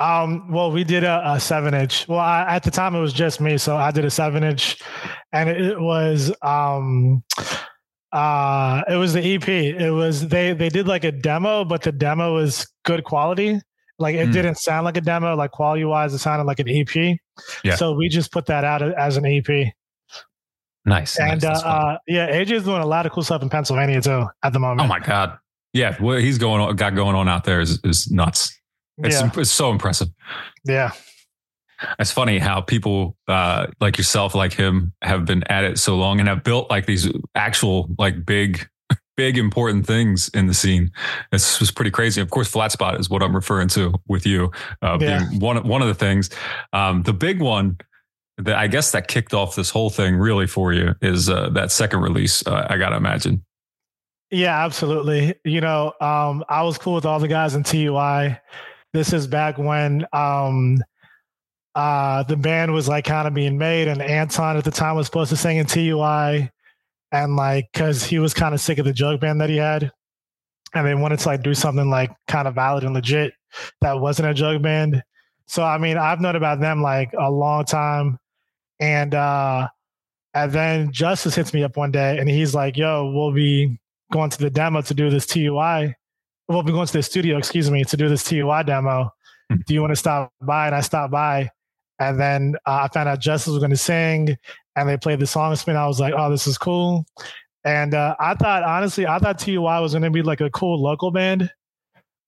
Um, 0.00 0.52
well, 0.52 0.70
we 0.70 0.84
did 0.84 1.02
a, 1.02 1.32
a 1.32 1.40
seven 1.40 1.74
inch. 1.74 2.06
Well, 2.06 2.20
I, 2.20 2.44
at 2.48 2.62
the 2.62 2.70
time 2.70 2.94
it 2.94 3.00
was 3.00 3.12
just 3.12 3.40
me, 3.40 3.58
so 3.58 3.76
I 3.76 3.90
did 3.90 4.04
a 4.04 4.10
seven 4.10 4.44
inch, 4.44 4.80
and 5.32 5.48
it, 5.48 5.60
it 5.60 5.80
was 5.80 6.32
um, 6.42 7.24
uh, 8.12 8.82
it 8.88 8.96
was 8.96 9.12
the 9.12 9.34
EP. 9.34 9.48
It 9.48 9.90
was 9.90 10.28
they 10.28 10.52
they 10.52 10.68
did 10.68 10.86
like 10.88 11.04
a 11.04 11.12
demo, 11.12 11.64
but 11.64 11.82
the 11.82 11.92
demo 11.92 12.34
was 12.34 12.66
good 12.84 13.04
quality. 13.04 13.60
Like 13.98 14.14
it 14.14 14.26
Hmm. 14.26 14.32
didn't 14.32 14.54
sound 14.56 14.84
like 14.84 14.96
a 14.96 15.00
demo. 15.00 15.34
Like 15.36 15.50
quality 15.50 15.84
wise, 15.84 16.14
it 16.14 16.18
sounded 16.18 16.44
like 16.44 16.60
an 16.60 16.68
EP. 16.68 17.18
Yeah. 17.64 17.74
So 17.76 17.92
we 17.94 18.08
just 18.08 18.32
put 18.32 18.46
that 18.46 18.64
out 18.64 18.82
as 18.82 19.16
an 19.16 19.26
EP. 19.26 19.72
Nice. 20.84 21.18
And 21.18 21.42
nice. 21.42 21.62
uh, 21.62 21.66
uh, 21.68 21.98
yeah, 22.06 22.30
AJ's 22.30 22.64
doing 22.64 22.80
a 22.80 22.86
lot 22.86 23.04
of 23.06 23.12
cool 23.12 23.22
stuff 23.22 23.42
in 23.42 23.50
Pennsylvania 23.50 24.00
too 24.00 24.24
at 24.42 24.52
the 24.52 24.58
moment. 24.58 24.80
oh 24.82 24.86
my 24.86 25.00
god. 25.00 25.36
Yeah, 25.74 25.96
what 26.00 26.20
he's 26.22 26.38
going 26.38 26.62
on, 26.62 26.74
got 26.76 26.94
going 26.94 27.14
on 27.14 27.28
out 27.28 27.44
there 27.44 27.60
is, 27.60 27.78
is 27.84 28.10
nuts. 28.10 28.58
It's, 28.98 29.20
yeah, 29.20 29.30
it's 29.36 29.50
so 29.50 29.70
impressive. 29.70 30.08
yeah, 30.64 30.92
It's 31.98 32.10
funny 32.12 32.38
how 32.38 32.60
people 32.60 33.16
uh, 33.28 33.68
like 33.80 33.98
yourself, 33.98 34.34
like 34.34 34.52
him, 34.52 34.92
have 35.02 35.24
been 35.24 35.42
at 35.44 35.64
it 35.64 35.78
so 35.78 35.96
long 35.96 36.18
and 36.20 36.28
have 36.28 36.44
built 36.44 36.70
like 36.70 36.86
these 36.86 37.08
actual, 37.34 37.88
like 37.98 38.24
big, 38.26 38.68
big 39.16 39.38
important 39.38 39.86
things 39.86 40.28
in 40.30 40.46
the 40.46 40.54
scene. 40.54 40.90
It's 41.32 41.58
just 41.58 41.74
pretty 41.76 41.90
crazy. 41.90 42.20
Of 42.20 42.30
course, 42.30 42.48
flat 42.48 42.72
spot 42.72 42.98
is 42.98 43.08
what 43.08 43.22
I'm 43.22 43.34
referring 43.34 43.68
to 43.68 43.94
with 44.08 44.26
you 44.26 44.50
uh, 44.82 44.98
Yeah. 45.00 45.24
being 45.28 45.40
one 45.40 45.66
one 45.66 45.82
of 45.82 45.88
the 45.88 45.94
things. 45.94 46.30
Um, 46.72 47.02
the 47.02 47.12
big 47.12 47.40
one 47.40 47.78
that 48.38 48.56
I 48.56 48.68
guess 48.68 48.92
that 48.92 49.08
kicked 49.08 49.34
off 49.34 49.56
this 49.56 49.70
whole 49.70 49.90
thing 49.90 50.14
really 50.16 50.46
for 50.46 50.72
you 50.72 50.94
is 51.02 51.28
uh, 51.28 51.48
that 51.50 51.72
second 51.72 52.00
release. 52.00 52.46
Uh, 52.46 52.66
I 52.70 52.76
gotta 52.78 52.96
imagine. 52.96 53.44
Yeah, 54.30 54.64
absolutely. 54.64 55.34
You 55.44 55.60
know, 55.60 55.92
um, 56.00 56.44
I 56.48 56.62
was 56.62 56.76
cool 56.76 56.94
with 56.94 57.06
all 57.06 57.18
the 57.18 57.28
guys 57.28 57.54
in 57.54 57.62
TUI. 57.62 58.38
This 58.92 59.12
is 59.12 59.26
back 59.26 59.58
when 59.58 60.06
um, 60.12 60.78
uh, 61.78 62.24
the 62.24 62.36
band 62.36 62.72
was 62.72 62.88
like 62.88 63.04
kind 63.04 63.28
of 63.28 63.34
being 63.34 63.56
made, 63.56 63.86
and 63.86 64.02
Anton 64.02 64.56
at 64.56 64.64
the 64.64 64.70
time 64.72 64.96
was 64.96 65.06
supposed 65.06 65.30
to 65.30 65.36
sing 65.36 65.58
in 65.58 65.66
TUI, 65.66 66.50
and 67.12 67.36
like 67.36 67.68
because 67.72 68.02
he 68.02 68.18
was 68.18 68.34
kind 68.34 68.52
of 68.52 68.60
sick 68.60 68.78
of 68.78 68.84
the 68.84 68.92
jug 68.92 69.20
band 69.20 69.40
that 69.40 69.48
he 69.48 69.58
had, 69.58 69.92
and 70.74 70.84
they 70.84 70.96
wanted 70.96 71.20
to 71.20 71.28
like 71.28 71.44
do 71.44 71.54
something 71.54 71.88
like 71.88 72.10
kind 72.26 72.48
of 72.48 72.56
valid 72.56 72.82
and 72.82 72.94
legit 72.94 73.32
that 73.80 74.00
wasn't 74.00 74.28
a 74.28 74.34
jug 74.34 74.60
band. 74.60 75.04
So 75.46 75.62
I 75.62 75.78
mean, 75.78 75.96
I've 75.96 76.20
known 76.20 76.34
about 76.34 76.58
them 76.58 76.82
like 76.82 77.12
a 77.16 77.30
long 77.30 77.64
time, 77.64 78.18
and 78.80 79.14
uh, 79.14 79.68
and 80.34 80.50
then 80.50 80.90
Justice 80.90 81.36
hits 81.36 81.54
me 81.54 81.62
up 81.62 81.76
one 81.76 81.92
day, 81.92 82.18
and 82.18 82.28
he's 82.28 82.56
like, 82.56 82.76
"Yo, 82.76 83.12
we'll 83.14 83.32
be 83.32 83.78
going 84.10 84.30
to 84.30 84.38
the 84.38 84.50
demo 84.50 84.82
to 84.82 84.94
do 84.94 85.10
this 85.10 85.26
TUI. 85.26 85.94
We'll 86.48 86.64
be 86.64 86.72
going 86.72 86.88
to 86.88 86.92
the 86.92 87.04
studio, 87.04 87.38
excuse 87.38 87.70
me, 87.70 87.84
to 87.84 87.96
do 87.96 88.08
this 88.08 88.24
TUI 88.24 88.64
demo. 88.64 89.12
Hmm. 89.48 89.58
Do 89.64 89.74
you 89.74 89.80
want 89.80 89.92
to 89.92 89.96
stop 89.96 90.32
by?" 90.42 90.66
And 90.66 90.74
I 90.74 90.80
stopped 90.80 91.12
by, 91.12 91.52
and 91.98 92.18
then 92.18 92.56
uh, 92.66 92.80
I 92.82 92.88
found 92.88 93.08
out 93.08 93.20
Justice 93.20 93.52
was 93.52 93.58
going 93.58 93.70
to 93.70 93.76
sing, 93.76 94.36
and 94.76 94.88
they 94.88 94.96
played 94.96 95.20
the 95.20 95.26
song. 95.26 95.56
And 95.66 95.78
I 95.78 95.86
was 95.86 96.00
like, 96.00 96.14
"Oh, 96.16 96.30
this 96.30 96.46
is 96.46 96.58
cool." 96.58 97.04
And 97.64 97.94
uh, 97.94 98.14
I 98.20 98.34
thought, 98.34 98.62
honestly, 98.62 99.06
I 99.06 99.18
thought 99.18 99.38
TUI 99.38 99.80
was 99.80 99.92
going 99.92 100.02
to 100.02 100.10
be 100.10 100.22
like 100.22 100.40
a 100.40 100.50
cool 100.50 100.80
local 100.82 101.10
band. 101.10 101.50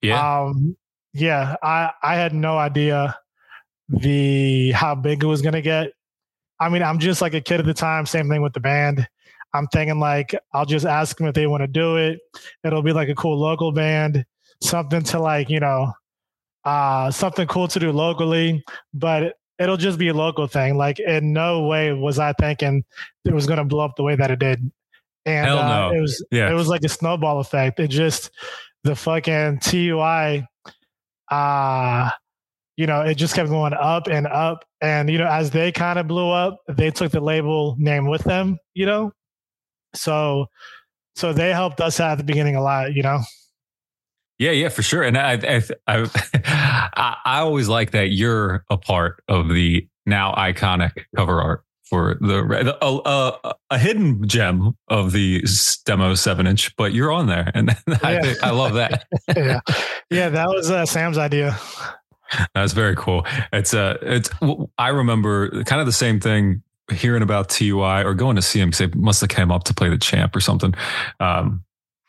Yeah. 0.03 0.41
Um, 0.41 0.77
yeah, 1.13 1.57
I 1.63 1.91
I 2.03 2.15
had 2.17 2.35
no 2.35 2.59
idea 2.59 3.17
the 3.89 4.71
how 4.73 4.95
big 4.95 5.23
it 5.23 5.27
was 5.27 5.43
gonna 5.43 5.63
get. 5.63 5.93
I 6.61 6.69
mean, 6.69 6.83
I'm 6.83 6.99
just 6.99 7.21
like 7.21 7.35
a 7.35 7.41
kid 7.41 7.61
at 7.61 7.67
the 7.67 7.75
time. 7.75 8.07
Same 8.07 8.29
thing 8.29 8.43
with 8.43 8.53
the 8.53 8.61
band. 8.61 9.09
I'm 9.53 9.67
thinking 9.69 9.99
like 9.99 10.35
I'll 10.53 10.67
just 10.67 10.87
ask 10.87 11.17
them 11.17 11.27
if 11.27 11.35
they 11.35 11.47
want 11.47 11.63
to 11.63 11.67
do 11.67 11.97
it. 11.97 12.21
It'll 12.65 12.83
be 12.83 12.93
like 12.93 13.09
a 13.09 13.15
cool 13.15 13.39
local 13.39 13.73
band, 13.73 14.25
something 14.63 15.03
to 15.05 15.21
like 15.21 15.51
you 15.51 15.61
know, 15.61 15.93
uh, 16.65 17.11
something 17.11 17.49
cool 17.49 17.67
to 17.69 17.81
do 17.81 17.91
locally. 17.91 18.63
But 18.95 19.35
it'll 19.61 19.77
just 19.77 19.99
be 19.99 20.09
a 20.09 20.15
local 20.15 20.47
thing. 20.49 20.77
Like 20.77 20.99
in 20.99 21.33
no 21.33 21.67
way 21.67 21.93
was 21.93 22.19
I 22.19 22.33
thinking 22.33 22.83
it 23.25 23.33
was 23.35 23.47
gonna 23.47 23.65
blow 23.65 23.85
up 23.85 23.95
the 23.97 24.03
way 24.03 24.17
that 24.17 24.31
it 24.31 24.39
did. 24.41 24.73
And 25.27 25.47
Hell 25.47 25.59
uh, 25.59 25.69
no. 25.91 25.97
it 25.97 26.01
was 26.01 26.25
Yeah. 26.33 26.51
it 26.51 26.55
was 26.55 26.67
like 26.67 26.83
a 26.83 26.89
snowball 26.89 27.39
effect. 27.41 27.79
It 27.79 27.89
just 27.89 28.31
the 28.83 28.97
fucking 28.97 29.61
TUI 29.61 30.47
uh 31.31 32.11
you 32.77 32.87
know 32.87 33.03
it 33.03 33.15
just 33.15 33.35
kept 33.35 33.51
going 33.51 33.75
up 33.75 34.09
and 34.09 34.27
up 34.27 34.65
and 34.81 35.09
you 35.11 35.19
know 35.19 35.27
as 35.29 35.51
they 35.51 35.71
kind 35.71 35.99
of 35.99 36.09
blew 36.09 36.29
up 36.31 36.59
they 36.69 36.91
took 36.91 37.13
the 37.13 37.21
label 37.21 37.77
name 37.79 38.09
with 38.09 38.23
them 38.25 38.59
you 38.75 38.87
know 38.87 39.13
so 39.95 40.47
so 41.15 41.33
they 41.33 41.51
helped 41.53 41.81
us 41.81 42.01
out 42.01 42.13
at 42.13 42.19
the 42.19 42.25
beginning 42.25 42.57
a 42.57 42.63
lot 42.63 42.93
you 42.95 43.03
know 43.03 43.21
Yeah, 44.41 44.51
yeah, 44.53 44.71
for 44.71 44.83
sure. 44.83 45.03
And 45.03 45.17
I, 45.19 45.33
I, 45.35 45.63
I, 45.87 46.11
I, 46.97 47.17
I 47.25 47.39
always 47.41 47.69
like 47.69 47.91
that 47.93 48.07
you're 48.11 48.65
a 48.71 48.77
part 48.79 49.23
of 49.29 49.49
the 49.51 49.87
now 50.07 50.33
iconic 50.35 51.05
cover 51.15 51.41
art 51.41 51.63
for 51.85 52.17
the, 52.21 52.43
the 52.65 52.79
a, 52.85 53.01
a, 53.45 53.55
a 53.71 53.79
hidden 53.79 54.27
gem 54.27 54.73
of 54.89 55.13
the 55.13 55.45
demo 55.85 56.15
seven 56.15 56.47
inch, 56.47 56.75
but 56.77 56.93
you're 56.95 57.13
on 57.13 57.27
there, 57.27 57.51
and 57.55 57.71
I, 58.03 58.15
Yeah. 58.15 58.21
think, 58.23 58.43
I 58.43 58.51
love 58.51 58.75
that. 58.75 59.07
yeah 59.37 59.61
yeah 60.11 60.29
that 60.31 60.49
was 60.49 60.71
uh, 60.71 60.87
sam's 60.87 61.19
idea 61.19 61.59
That's 62.55 62.73
very 62.75 62.95
cool. 62.97 63.27
It's 63.53 63.75
uh, 63.75 63.99
it's. 64.03 64.31
I 64.79 64.89
remember 64.89 65.65
kind 65.65 65.81
of 65.81 65.87
the 65.87 65.93
same 65.93 66.21
thing 66.21 66.63
hearing 66.93 67.23
about 67.23 67.49
TUI 67.49 68.05
or 68.05 68.15
going 68.15 68.37
to 68.37 68.43
see 68.43 68.61
him 68.61 68.71
because 68.71 68.79
they 68.91 68.99
must 68.99 69.21
have 69.21 69.31
came 69.31 69.51
up 69.51 69.65
to 69.65 69.75
play 69.75 69.89
the 69.89 69.99
champ 69.99 70.35
or 70.37 70.41
something. 70.41 70.73
Um, 71.19 71.65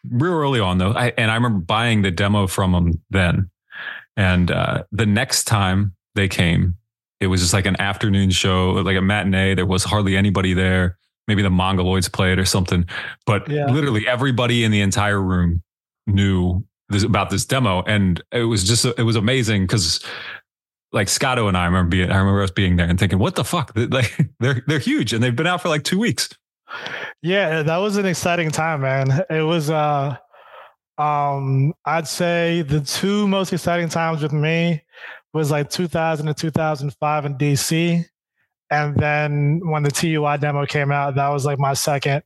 real 0.10 0.34
early 0.34 0.60
on 0.60 0.78
though, 0.78 0.92
I, 0.92 1.14
and 1.18 1.30
I 1.32 1.36
remember 1.36 1.60
buying 1.60 2.02
the 2.02 2.12
demo 2.12 2.48
from 2.48 2.72
them 2.72 3.02
then. 3.10 3.50
And 4.18 4.52
uh, 4.52 4.84
the 4.92 5.06
next 5.06 5.46
time 5.46 5.96
they 6.16 6.28
came, 6.28 6.76
it 7.20 7.28
was 7.28 7.42
just 7.42 7.54
like 7.54 7.66
an 7.66 7.80
afternoon 7.80 8.30
show, 8.32 8.72
like 8.72 8.98
a 8.98 9.02
matinee. 9.02 9.56
There 9.56 9.66
was 9.66 9.84
hardly 9.84 10.18
anybody 10.18 10.54
there. 10.54 10.98
Maybe 11.28 11.44
the 11.44 11.50
Mongoloids 11.50 12.12
played 12.12 12.40
or 12.40 12.46
something, 12.46 12.86
but 13.26 13.48
Yeah. 13.50 13.66
literally 13.68 14.08
everybody 14.08 14.64
in 14.64 14.72
the 14.72 14.82
entire 14.82 15.22
room 15.22 15.62
knew 16.08 16.66
this, 16.90 17.04
about 17.04 17.30
this 17.30 17.46
demo, 17.46 17.84
and 17.84 18.22
it 18.32 18.44
was 18.44 18.64
just 18.68 18.84
it 18.86 19.04
was 19.04 19.16
amazing 19.16 19.64
because 19.64 20.04
like 20.92 21.08
Scotto 21.08 21.48
and 21.48 21.56
I 21.56 21.66
remember 21.66 21.90
being 21.90 22.12
I 22.12 22.18
remember 22.18 22.42
us 22.42 22.52
being 22.52 22.76
there 22.76 22.88
and 22.88 23.00
thinking, 23.00 23.18
what 23.20 23.36
the 23.36 23.46
fuck? 23.46 23.72
Like 23.76 24.18
they're 24.40 24.64
they're 24.68 24.80
huge 24.80 25.14
and 25.14 25.24
they've 25.24 25.36
been 25.36 25.48
out 25.48 25.62
for 25.62 25.70
like 25.70 25.84
two 25.84 26.00
weeks. 26.00 26.28
Yeah 27.22 27.64
that 27.64 27.78
was 27.78 27.98
an 27.98 28.06
exciting 28.06 28.52
time 28.52 28.82
man. 28.82 29.24
It 29.30 29.44
was 29.44 29.70
uh 29.70 30.18
um 30.98 31.74
i'd 31.86 32.08
say 32.08 32.62
the 32.64 32.82
two 32.82 33.28
most 33.28 33.54
exciting 33.54 33.90
times 33.90 34.22
with 34.22 34.34
me 34.34 34.84
was 35.34 35.50
like 35.50 35.70
2000 35.70 36.28
to 36.28 36.34
2005 36.34 37.26
in 37.26 37.38
dc 37.38 38.06
and 38.70 38.98
then 38.98 39.62
when 39.64 39.84
the 39.84 39.90
tui 39.90 40.38
demo 40.38 40.66
came 40.66 40.92
out 40.92 41.16
that 41.16 41.30
was 41.30 41.46
like 41.46 41.58
my 41.58 41.74
second 41.74 42.22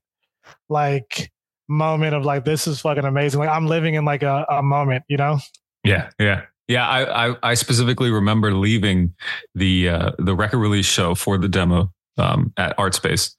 like 0.68 1.32
moment 1.68 2.16
of 2.16 2.26
like 2.26 2.46
this 2.46 2.68
is 2.68 2.80
fucking 2.82 3.06
amazing. 3.06 3.40
Like 3.40 3.50
i'm 3.50 3.68
living 3.68 3.96
in 3.96 4.06
like 4.06 4.24
a, 4.24 4.46
a 4.50 4.64
moment 4.64 5.04
you 5.08 5.18
know? 5.18 5.40
Yeah, 5.84 6.10
yeah, 6.20 6.44
yeah. 6.68 6.88
I 6.88 7.28
I, 7.30 7.36
I 7.44 7.54
specifically 7.54 8.10
remember 8.10 8.54
leaving 8.54 9.14
the 9.54 9.90
uh, 9.90 10.12
the 10.18 10.36
record 10.36 10.58
release 10.58 10.88
show 10.88 11.14
for 11.14 11.38
the 11.38 11.48
demo 11.48 11.92
um, 12.18 12.54
at 12.58 12.74
Art 12.78 12.94
Space. 12.94 13.36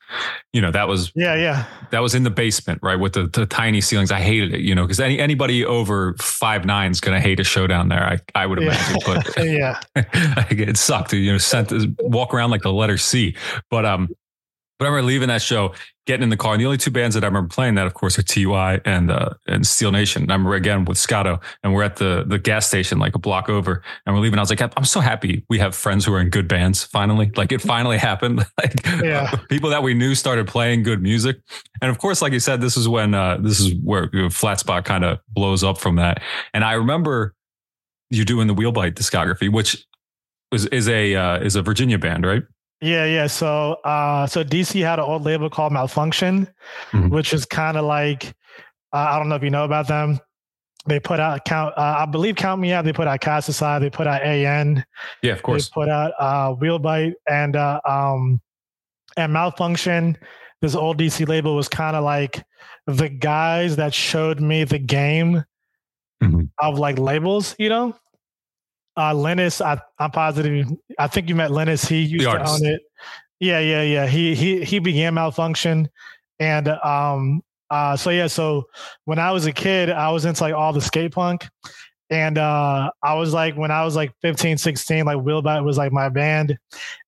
You 0.52 0.60
know 0.60 0.70
that 0.70 0.88
was 0.88 1.12
yeah 1.14 1.34
yeah 1.34 1.66
that 1.90 2.00
was 2.00 2.14
in 2.14 2.22
the 2.22 2.30
basement, 2.30 2.80
right, 2.82 2.96
with 2.96 3.14
the, 3.14 3.26
the 3.26 3.46
tiny 3.46 3.80
ceilings. 3.80 4.10
I 4.10 4.20
hated 4.20 4.54
it, 4.54 4.60
you 4.60 4.74
know, 4.74 4.82
because 4.82 5.00
any 5.00 5.18
anybody 5.18 5.64
over 5.64 6.14
five 6.20 6.64
nine 6.64 6.90
is 6.90 7.00
gonna 7.00 7.20
hate 7.20 7.40
a 7.40 7.44
show 7.44 7.66
down 7.66 7.88
there. 7.88 8.04
I 8.04 8.18
I 8.34 8.46
would 8.46 8.58
imagine, 8.58 9.00
yeah 9.38 9.80
but 9.94 10.06
yeah 10.14 10.66
it 10.68 10.76
sucked. 10.76 11.12
You 11.12 11.32
know, 11.32 11.38
sent 11.38 11.72
walk 12.00 12.34
around 12.34 12.50
like 12.50 12.62
the 12.62 12.72
letter 12.72 12.98
C. 12.98 13.36
But 13.70 13.84
um, 13.84 14.08
but 14.78 14.86
I 14.86 14.88
remember 14.88 15.06
leaving 15.06 15.28
that 15.28 15.42
show, 15.42 15.74
getting 16.06 16.22
in 16.22 16.28
the 16.28 16.36
car, 16.36 16.52
and 16.52 16.60
the 16.60 16.66
only 16.66 16.76
two 16.76 16.90
bands 16.90 17.14
that 17.14 17.24
I 17.24 17.26
remember 17.26 17.48
playing 17.48 17.76
that, 17.76 17.86
of 17.86 17.94
course, 17.94 18.18
are 18.18 18.22
TUI 18.22 18.80
and 18.84 19.10
uh, 19.10 19.30
and 19.46 19.66
Steel 19.66 19.90
Nation. 19.90 20.22
And 20.22 20.32
I 20.32 20.34
remember 20.34 20.54
again 20.54 20.84
with 20.84 20.98
Scotto, 20.98 21.40
and 21.62 21.72
we're 21.72 21.82
at 21.82 21.96
the 21.96 22.24
the 22.26 22.38
gas 22.38 22.66
station 22.66 22.98
like 22.98 23.14
a 23.14 23.18
block 23.18 23.48
over, 23.48 23.82
and 24.04 24.14
we're 24.14 24.20
leaving. 24.20 24.38
I 24.38 24.42
was 24.42 24.50
like, 24.50 24.60
I'm 24.60 24.84
so 24.84 25.00
happy 25.00 25.44
we 25.48 25.58
have 25.58 25.74
friends 25.74 26.04
who 26.04 26.12
are 26.14 26.20
in 26.20 26.28
good 26.28 26.48
bands. 26.48 26.84
Finally, 26.84 27.32
like 27.36 27.52
it 27.52 27.62
finally 27.62 27.98
happened. 28.10 28.38
like 28.62 28.84
Yeah. 29.02 29.34
people 29.48 29.70
that 29.70 29.82
we 29.82 29.94
knew 29.94 30.14
started 30.14 30.46
playing 30.46 30.82
good 30.82 31.02
music, 31.02 31.38
and 31.80 31.90
of 31.90 31.98
course, 31.98 32.20
like 32.20 32.32
you 32.32 32.40
said, 32.40 32.60
this 32.60 32.76
is 32.76 32.88
when 32.88 33.14
uh, 33.14 33.38
this 33.38 33.60
is 33.60 33.74
where 33.82 34.10
you 34.12 34.22
know, 34.22 34.30
Flat 34.30 34.60
Spot 34.60 34.84
kind 34.84 35.04
of 35.04 35.20
blows 35.28 35.64
up 35.64 35.78
from 35.78 35.96
that. 35.96 36.22
And 36.52 36.64
I 36.64 36.72
remember 36.72 37.34
you 38.10 38.24
doing 38.24 38.46
the 38.46 38.54
Wheelbite 38.54 38.94
discography, 38.94 39.50
which 39.50 39.86
is 40.52 40.66
is 40.66 40.88
a 40.88 41.14
uh, 41.14 41.38
is 41.38 41.56
a 41.56 41.62
Virginia 41.62 41.98
band, 41.98 42.26
right? 42.26 42.42
Yeah, 42.80 43.04
yeah. 43.06 43.26
So, 43.26 43.74
uh, 43.84 44.26
so 44.26 44.44
DC 44.44 44.82
had 44.82 44.98
an 44.98 45.04
old 45.06 45.22
label 45.24 45.48
called 45.48 45.72
Malfunction, 45.72 46.48
Mhm. 46.92 47.10
which 47.10 47.32
is 47.32 47.44
kind 47.46 47.76
of 47.76 47.84
like 47.84 48.34
uh, 48.92 48.98
I 49.10 49.18
don't 49.18 49.28
know 49.28 49.34
if 49.34 49.42
you 49.42 49.50
know 49.50 49.64
about 49.64 49.88
them. 49.88 50.20
They 50.86 51.00
put 51.00 51.18
out 51.18 51.44
count. 51.44 51.74
Uh, 51.76 51.96
I 51.98 52.06
believe 52.06 52.36
Count 52.36 52.60
Me 52.60 52.72
Out. 52.72 52.84
They 52.84 52.92
put 52.92 53.08
out 53.08 53.20
Cast 53.20 53.48
Aside. 53.48 53.82
They 53.82 53.90
put 53.90 54.06
out 54.06 54.22
AN. 54.22 54.84
Yeah, 55.22 55.32
of 55.32 55.42
course. 55.42 55.68
They 55.68 55.72
put 55.74 55.88
out 55.88 56.12
uh, 56.18 56.54
Wheelbite 56.54 57.14
and 57.28 57.56
uh, 57.56 57.80
um, 57.84 58.40
and 59.16 59.32
Malfunction. 59.32 60.16
This 60.62 60.74
old 60.74 60.98
DC 60.98 61.26
label 61.28 61.56
was 61.56 61.68
kind 61.68 61.96
of 61.96 62.04
like 62.04 62.42
the 62.86 63.08
guys 63.08 63.76
that 63.76 63.92
showed 63.92 64.40
me 64.40 64.64
the 64.64 64.78
game 64.78 65.44
Mhm. 66.22 66.48
of 66.60 66.78
like 66.78 66.98
labels. 66.98 67.56
You 67.58 67.68
know, 67.68 67.96
uh, 68.96 69.14
Linus. 69.14 69.60
I, 69.60 69.80
I'm 69.98 70.10
positive. 70.10 70.66
I 70.98 71.06
think 71.06 71.28
you 71.28 71.34
met 71.34 71.50
Linus. 71.50 71.84
He 71.84 72.00
used 72.02 72.24
to 72.24 72.30
artist. 72.30 72.62
own 72.62 72.66
it. 72.66 72.82
Yeah, 73.40 73.60
yeah, 73.60 73.82
yeah. 73.82 74.06
He 74.06 74.34
he 74.34 74.64
he 74.64 74.78
began 74.78 75.14
Malfunction, 75.14 75.88
and 76.38 76.68
um, 76.68 77.42
uh, 77.70 77.96
so 77.96 78.10
yeah. 78.10 78.26
So 78.26 78.64
when 79.04 79.18
I 79.18 79.30
was 79.30 79.46
a 79.46 79.52
kid, 79.52 79.90
I 79.90 80.10
was 80.10 80.24
into 80.24 80.42
like 80.42 80.54
all 80.54 80.72
the 80.72 80.80
skate 80.80 81.12
punk. 81.12 81.46
And 82.08 82.38
uh, 82.38 82.90
I 83.02 83.14
was 83.14 83.32
like, 83.32 83.56
when 83.56 83.72
I 83.72 83.84
was 83.84 83.96
like 83.96 84.12
15, 84.22 84.58
16, 84.58 85.04
like 85.04 85.16
Wheelbite 85.16 85.64
was 85.64 85.76
like 85.76 85.90
my 85.90 86.08
band. 86.08 86.56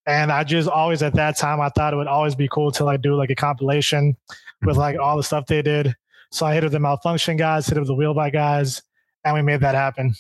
And 0.07 0.33
I 0.33 0.43
just 0.43 0.69
always 0.69 1.03
at 1.05 1.15
that 1.15 1.37
time, 1.37 1.61
I 1.61 1.69
thought 1.69 1.93
it 1.93 1.97
would 1.97 2.09
always 2.09 2.35
be 2.35 2.49
cool 2.49 2.73
to 2.73 2.85
like 2.85 3.01
do 3.01 3.15
like 3.15 3.31
a 3.31 3.37
compilation 3.37 4.17
with 4.63 4.77
like 4.77 4.99
all 4.99 5.17
the 5.17 5.23
stuff 5.23 5.47
they 5.47 5.63
did. 5.63 5.95
So 6.33 6.47
I 6.47 6.55
hit 6.55 6.65
up 6.65 6.73
the 6.73 6.81
Malfunction 6.81 7.37
guys, 7.37 7.69
hit 7.69 7.79
up 7.79 7.87
the 7.87 7.95
Wheelbite 7.95 8.33
guys, 8.33 8.83
and 9.25 9.35
we 9.35 9.43
made 9.43 9.61
that 9.61 9.75
happen. 9.75 10.15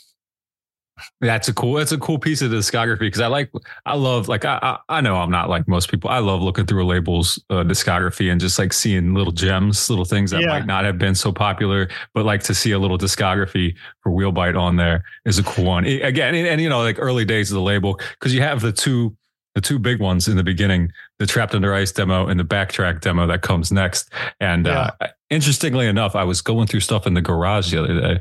That's 1.20 1.48
a 1.48 1.54
cool. 1.54 1.74
That's 1.74 1.92
a 1.92 1.98
cool 1.98 2.18
piece 2.18 2.42
of 2.42 2.50
discography 2.50 3.00
because 3.00 3.20
I 3.20 3.26
like. 3.26 3.50
I 3.86 3.94
love 3.94 4.28
like 4.28 4.44
I, 4.44 4.58
I 4.62 4.98
I 4.98 5.00
know 5.00 5.16
I'm 5.16 5.30
not 5.30 5.48
like 5.48 5.66
most 5.68 5.90
people. 5.90 6.10
I 6.10 6.18
love 6.18 6.40
looking 6.42 6.66
through 6.66 6.84
a 6.84 6.86
label's 6.86 7.42
uh, 7.50 7.62
discography 7.64 8.30
and 8.30 8.40
just 8.40 8.58
like 8.58 8.72
seeing 8.72 9.14
little 9.14 9.32
gems, 9.32 9.88
little 9.90 10.04
things 10.04 10.30
that 10.30 10.40
Yeah. 10.42 10.48
might 10.48 10.66
not 10.66 10.84
have 10.84 10.98
been 10.98 11.14
so 11.14 11.32
popular, 11.32 11.88
but 12.14 12.24
like 12.24 12.42
to 12.44 12.54
see 12.54 12.72
a 12.72 12.78
little 12.78 12.98
discography 12.98 13.74
for 14.02 14.12
Wheelbite 14.12 14.58
on 14.58 14.76
there 14.76 15.04
is 15.24 15.38
a 15.38 15.42
cool 15.42 15.64
one. 15.66 15.84
I- 15.84 16.00
again, 16.00 16.34
and, 16.34 16.46
and 16.46 16.60
you 16.60 16.68
know, 16.68 16.80
like 16.82 16.96
early 16.98 17.24
days 17.24 17.50
of 17.50 17.54
the 17.56 17.62
label 17.62 17.98
because 18.18 18.34
you 18.34 18.42
have 18.42 18.60
the 18.60 18.72
two 18.72 19.16
the 19.54 19.60
two 19.62 19.78
big 19.78 19.98
ones 20.00 20.28
in 20.28 20.36
the 20.36 20.44
beginning, 20.44 20.92
the 21.18 21.26
Trapped 21.26 21.52
Under 21.54 21.74
Ice 21.74 21.90
demo 21.90 22.28
and 22.28 22.38
the 22.38 22.44
Backtrack 22.44 23.00
demo 23.00 23.26
that 23.26 23.42
comes 23.42 23.72
next. 23.72 24.12
And 24.38 24.68
uh, 24.68 24.92
interestingly 25.30 25.86
enough, 25.88 26.14
I 26.14 26.22
was 26.22 26.42
going 26.42 26.68
through 26.68 26.80
stuff 26.80 27.08
in 27.08 27.14
the 27.14 27.22
garage 27.22 27.72
the 27.72 27.82
other 27.82 28.00
day, 28.00 28.20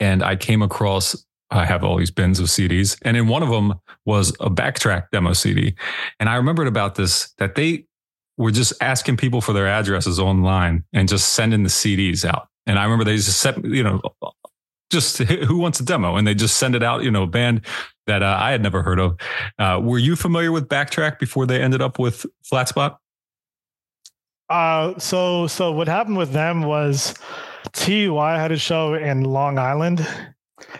and 0.00 0.22
I 0.22 0.36
came 0.36 0.60
across 0.60 1.24
I 1.54 1.64
have 1.64 1.84
all 1.84 1.96
these 1.96 2.10
bins 2.10 2.40
of 2.40 2.46
CDs, 2.46 2.98
and 3.02 3.16
in 3.16 3.28
one 3.28 3.42
of 3.42 3.48
them 3.48 3.74
was 4.04 4.30
a 4.40 4.50
backtrack 4.50 5.10
demo 5.12 5.32
CD. 5.32 5.74
And 6.18 6.28
I 6.28 6.36
remembered 6.36 6.66
about 6.66 6.94
this 6.96 7.32
that 7.38 7.54
they 7.54 7.86
were 8.36 8.50
just 8.50 8.72
asking 8.80 9.16
people 9.16 9.40
for 9.40 9.52
their 9.52 9.68
addresses 9.68 10.18
online 10.18 10.84
and 10.92 11.08
just 11.08 11.34
sending 11.34 11.62
the 11.62 11.68
CDs 11.68 12.24
out. 12.24 12.48
And 12.66 12.78
I 12.78 12.84
remember 12.84 13.04
they 13.04 13.16
just 13.16 13.40
set, 13.40 13.62
you 13.64 13.82
know, 13.82 14.00
just 14.90 15.18
who 15.18 15.58
wants 15.58 15.80
a 15.80 15.84
demo, 15.84 16.16
and 16.16 16.26
they 16.26 16.34
just 16.34 16.56
send 16.56 16.74
it 16.74 16.82
out. 16.82 17.02
You 17.02 17.10
know, 17.10 17.24
a 17.24 17.28
band 17.28 17.62
that 18.06 18.22
uh, 18.22 18.36
I 18.40 18.50
had 18.50 18.62
never 18.62 18.82
heard 18.82 19.00
of. 19.00 19.16
Uh, 19.58 19.80
were 19.82 19.98
you 19.98 20.16
familiar 20.16 20.52
with 20.52 20.68
Backtrack 20.68 21.18
before 21.18 21.46
they 21.46 21.60
ended 21.62 21.82
up 21.82 21.98
with 21.98 22.26
Flat 22.42 22.68
Spot? 22.68 22.98
Uh, 24.48 24.98
so 24.98 25.46
so 25.46 25.72
what 25.72 25.88
happened 25.88 26.18
with 26.18 26.32
them 26.32 26.62
was 26.62 27.14
TUI 27.72 28.36
had 28.36 28.52
a 28.52 28.58
show 28.58 28.94
in 28.94 29.24
Long 29.24 29.58
Island, 29.58 29.98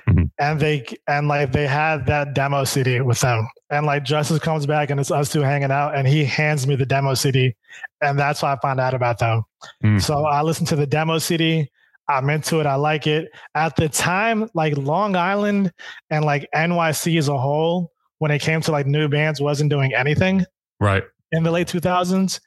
mm-hmm. 0.09 0.24
And 0.45 0.61
they 0.61 0.85
and 1.07 1.27
like 1.27 1.53
they 1.53 1.67
had 1.67 2.07
that 2.07 2.35
demo 2.35 2.65
CD 2.65 3.01
with 3.01 3.21
them, 3.21 3.49
and 3.71 3.87
like 3.87 4.05
Justice 4.05 4.39
comes 4.39 4.67
back 4.67 4.91
and 4.91 5.01
it's 5.01 5.11
us 5.11 5.33
two 5.33 5.41
hanging 5.41 5.71
out, 5.71 5.95
and 5.97 6.07
he 6.07 6.25
hands 6.25 6.67
me 6.67 6.77
the 6.77 6.85
demo 6.85 7.15
CD, 7.15 7.55
and 8.03 8.19
that's 8.19 8.43
why 8.43 8.53
I 8.53 8.59
found 8.61 8.79
out 8.79 8.93
about 8.93 9.19
them. 9.19 9.43
Mm. 9.83 10.03
So 10.03 10.25
I 10.25 10.43
listened 10.43 10.69
to 10.69 10.77
the 10.77 10.87
demo 10.87 11.19
CD. 11.19 11.71
I'm 12.09 12.29
into 12.29 12.61
it. 12.61 12.67
I 12.67 12.75
like 12.75 13.07
it. 13.07 13.31
At 13.55 13.77
the 13.77 13.89
time, 13.89 14.51
like 14.53 14.77
Long 14.77 15.17
Island 15.17 15.73
and 16.11 16.23
like 16.23 16.47
NYC 16.55 17.19
as 17.19 17.29
a 17.29 17.39
whole, 17.39 17.91
when 18.19 18.31
it 18.31 18.43
came 18.43 18.61
to 18.61 18.73
like 18.73 18.87
new 18.87 19.09
bands, 19.09 19.41
wasn't 19.41 19.71
doing 19.71 19.95
anything. 19.95 20.45
Right. 20.79 21.05
In 21.33 21.43
the 21.43 21.51
late 21.51 21.67
2000s 21.67 22.41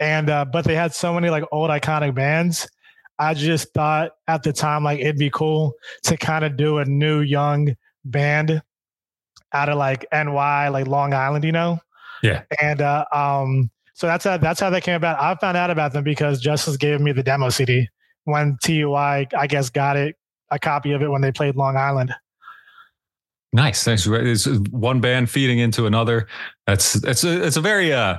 and 0.00 0.30
uh, 0.30 0.44
but 0.44 0.64
they 0.64 0.74
had 0.74 0.94
so 0.94 1.12
many 1.12 1.30
like 1.30 1.44
old 1.52 1.70
iconic 1.70 2.14
bands. 2.14 2.68
I 3.18 3.34
just 3.34 3.72
thought 3.74 4.12
at 4.26 4.42
the 4.42 4.52
time 4.52 4.84
like 4.84 5.00
it'd 5.00 5.18
be 5.18 5.30
cool 5.30 5.74
to 6.04 6.16
kind 6.16 6.44
of 6.44 6.56
do 6.56 6.78
a 6.78 6.84
new 6.84 7.20
young 7.20 7.74
band 8.04 8.62
out 9.52 9.68
of 9.68 9.78
like 9.78 10.06
NY, 10.12 10.68
like 10.68 10.86
Long 10.86 11.12
Island, 11.14 11.44
you 11.44 11.52
know? 11.52 11.80
Yeah. 12.22 12.42
And 12.60 12.80
uh, 12.80 13.04
um, 13.12 13.70
so 13.94 14.06
that's 14.06 14.24
how 14.24 14.36
that's 14.36 14.60
how 14.60 14.70
they 14.70 14.80
came 14.80 14.94
about. 14.94 15.20
I 15.20 15.34
found 15.36 15.56
out 15.56 15.70
about 15.70 15.92
them 15.92 16.04
because 16.04 16.40
Justice 16.40 16.76
gave 16.76 17.00
me 17.00 17.12
the 17.12 17.22
demo 17.22 17.48
CD 17.48 17.88
when 18.24 18.58
TUI, 18.62 19.26
I 19.36 19.46
guess, 19.48 19.70
got 19.70 19.96
it 19.96 20.16
a 20.50 20.58
copy 20.58 20.92
of 20.92 21.02
it 21.02 21.08
when 21.08 21.20
they 21.20 21.32
played 21.32 21.56
Long 21.56 21.76
Island. 21.76 22.14
Nice. 23.52 23.82
Thanks. 23.82 24.06
It's 24.06 24.46
one 24.70 25.00
band 25.00 25.30
feeding 25.30 25.58
into 25.58 25.86
another. 25.86 26.26
That's 26.66 26.96
it's 26.96 27.24
a 27.24 27.44
it's 27.44 27.56
a 27.56 27.60
very 27.60 27.92
uh 27.92 28.18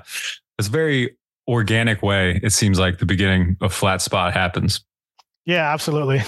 it's 0.58 0.68
very 0.68 1.16
organic 1.50 2.04
way, 2.04 2.40
it 2.44 2.52
seems 2.52 2.80
like 2.80 3.00
the 3.00 3.06
beginning 3.06 3.58
of 3.60 3.74
Flat 3.74 4.02
Spot 4.02 4.32
happens. 4.32 4.82
Yeah, 5.46 5.72
absolutely. 5.72 6.22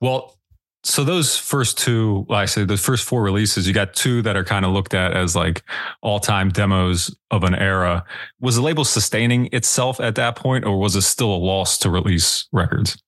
Well, 0.00 0.36
so 0.82 1.02
those 1.02 1.36
first 1.36 1.78
two, 1.78 2.26
like 2.28 2.42
I 2.42 2.44
say 2.44 2.64
the 2.64 2.76
first 2.76 3.04
four 3.04 3.22
releases, 3.22 3.66
you 3.66 3.72
got 3.72 3.94
two 3.94 4.20
that 4.22 4.36
are 4.36 4.44
kind 4.44 4.64
of 4.64 4.72
looked 4.72 4.92
at 4.92 5.16
as 5.16 5.34
like 5.34 5.62
all 6.02 6.20
time 6.20 6.50
demos 6.50 7.14
of 7.30 7.42
an 7.42 7.54
era. 7.54 8.04
Was 8.40 8.56
the 8.56 8.62
label 8.62 8.84
sustaining 8.84 9.48
itself 9.52 9.98
at 9.98 10.14
that 10.16 10.36
point, 10.36 10.64
or 10.64 10.78
was 10.78 10.94
it 10.94 11.02
still 11.02 11.34
a 11.34 11.38
loss 11.38 11.78
to 11.78 11.90
release 11.90 12.46
records? 12.52 12.98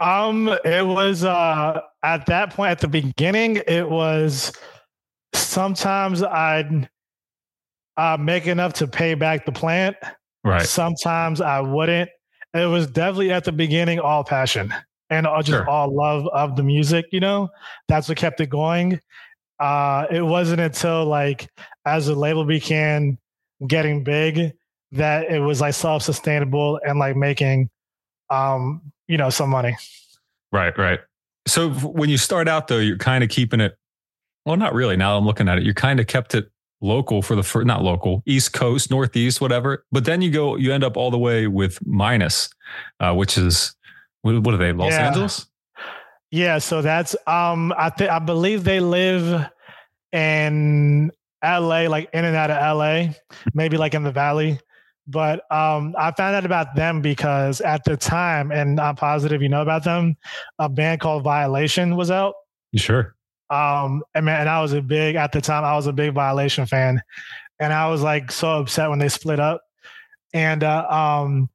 Um, 0.00 0.48
it 0.64 0.86
was 0.86 1.24
uh 1.24 1.80
at 2.02 2.26
that 2.26 2.50
point 2.50 2.72
at 2.72 2.80
the 2.80 2.88
beginning, 2.88 3.62
it 3.66 3.88
was 3.88 4.52
sometimes 5.32 6.22
I'd 6.22 6.90
uh 7.96 8.18
make 8.20 8.46
enough 8.46 8.74
to 8.74 8.86
pay 8.86 9.14
back 9.14 9.46
the 9.46 9.52
plant 9.52 9.96
Right. 10.44 10.66
Sometimes 10.66 11.40
I 11.40 11.60
wouldn't. 11.60 12.10
It 12.54 12.66
was 12.66 12.86
definitely 12.86 13.32
at 13.32 13.44
the 13.44 13.52
beginning 13.52 13.98
all 13.98 14.24
passion 14.24 14.74
and 15.10 15.26
all, 15.26 15.42
just 15.42 15.50
sure. 15.50 15.68
all 15.68 15.94
love 15.94 16.26
of 16.28 16.56
the 16.56 16.62
music, 16.62 17.06
you 17.10 17.20
know? 17.20 17.50
That's 17.88 18.08
what 18.08 18.18
kept 18.18 18.40
it 18.40 18.50
going. 18.50 19.00
Uh, 19.58 20.06
it 20.10 20.22
wasn't 20.22 20.60
until 20.60 21.06
like 21.06 21.48
as 21.86 22.06
the 22.06 22.14
label 22.14 22.44
began 22.44 23.18
getting 23.66 24.02
big 24.02 24.52
that 24.92 25.30
it 25.30 25.38
was 25.38 25.60
like 25.60 25.74
self-sustainable 25.74 26.80
and 26.84 26.98
like 26.98 27.16
making 27.16 27.70
um, 28.30 28.82
you 29.08 29.16
know, 29.16 29.30
some 29.30 29.50
money. 29.50 29.76
Right, 30.50 30.76
right. 30.76 31.00
So 31.46 31.70
when 31.70 32.08
you 32.08 32.18
start 32.18 32.48
out 32.48 32.68
though, 32.68 32.78
you're 32.78 32.98
kind 32.98 33.22
of 33.24 33.30
keeping 33.30 33.60
it 33.60 33.76
well, 34.44 34.56
not 34.56 34.74
really. 34.74 34.96
Now 34.96 35.16
I'm 35.16 35.24
looking 35.24 35.48
at 35.48 35.58
it. 35.58 35.64
You 35.64 35.72
kind 35.72 36.00
of 36.00 36.06
kept 36.06 36.34
it 36.34 36.50
local 36.82 37.22
for 37.22 37.34
the 37.34 37.42
first, 37.42 37.66
not 37.66 37.82
local, 37.82 38.22
East 38.26 38.52
Coast, 38.52 38.90
Northeast, 38.90 39.40
whatever. 39.40 39.84
But 39.92 40.04
then 40.04 40.20
you 40.20 40.30
go, 40.30 40.56
you 40.56 40.72
end 40.72 40.84
up 40.84 40.96
all 40.96 41.10
the 41.10 41.18
way 41.18 41.46
with 41.46 41.78
Minus, 41.86 42.50
uh, 43.00 43.14
which 43.14 43.38
is 43.38 43.74
what, 44.22 44.42
what, 44.42 44.54
are 44.54 44.58
they, 44.58 44.72
Los 44.72 44.92
yeah. 44.92 45.06
Angeles? 45.06 45.46
Yeah, 46.30 46.58
so 46.58 46.82
that's 46.82 47.14
um, 47.26 47.74
I 47.76 47.90
think 47.90 48.10
I 48.10 48.18
believe 48.18 48.64
they 48.64 48.80
live 48.80 49.48
in 50.12 51.12
LA, 51.44 51.88
like 51.88 52.08
in 52.12 52.24
and 52.24 52.36
out 52.36 52.50
of 52.50 52.76
LA, 52.76 53.12
maybe 53.54 53.76
like 53.76 53.94
in 53.94 54.02
the 54.02 54.12
Valley. 54.12 54.58
But 55.06 55.40
um, 55.52 55.94
I 55.98 56.12
found 56.12 56.36
out 56.36 56.46
about 56.46 56.74
them 56.76 57.02
because 57.02 57.60
at 57.60 57.84
the 57.84 57.96
time, 57.96 58.52
and 58.52 58.80
I'm 58.80 58.96
positive 58.96 59.42
you 59.42 59.48
know 59.48 59.60
about 59.60 59.84
them, 59.84 60.16
a 60.58 60.68
band 60.68 61.00
called 61.00 61.24
Violation 61.24 61.96
was 61.96 62.10
out. 62.10 62.34
You 62.70 62.78
sure? 62.78 63.14
Um, 63.52 64.02
and 64.14 64.24
man, 64.24 64.40
and 64.40 64.48
I 64.48 64.62
was 64.62 64.72
a 64.72 64.80
big 64.80 65.14
at 65.14 65.32
the 65.32 65.42
time. 65.42 65.62
I 65.62 65.74
was 65.76 65.86
a 65.86 65.92
big 65.92 66.14
Violation 66.14 66.64
fan, 66.64 67.02
and 67.60 67.72
I 67.72 67.88
was 67.88 68.00
like 68.00 68.32
so 68.32 68.60
upset 68.60 68.88
when 68.88 68.98
they 68.98 69.10
split 69.10 69.38
up. 69.38 69.60
And 70.32 70.64
uh, 70.64 70.86
um, 70.88 71.50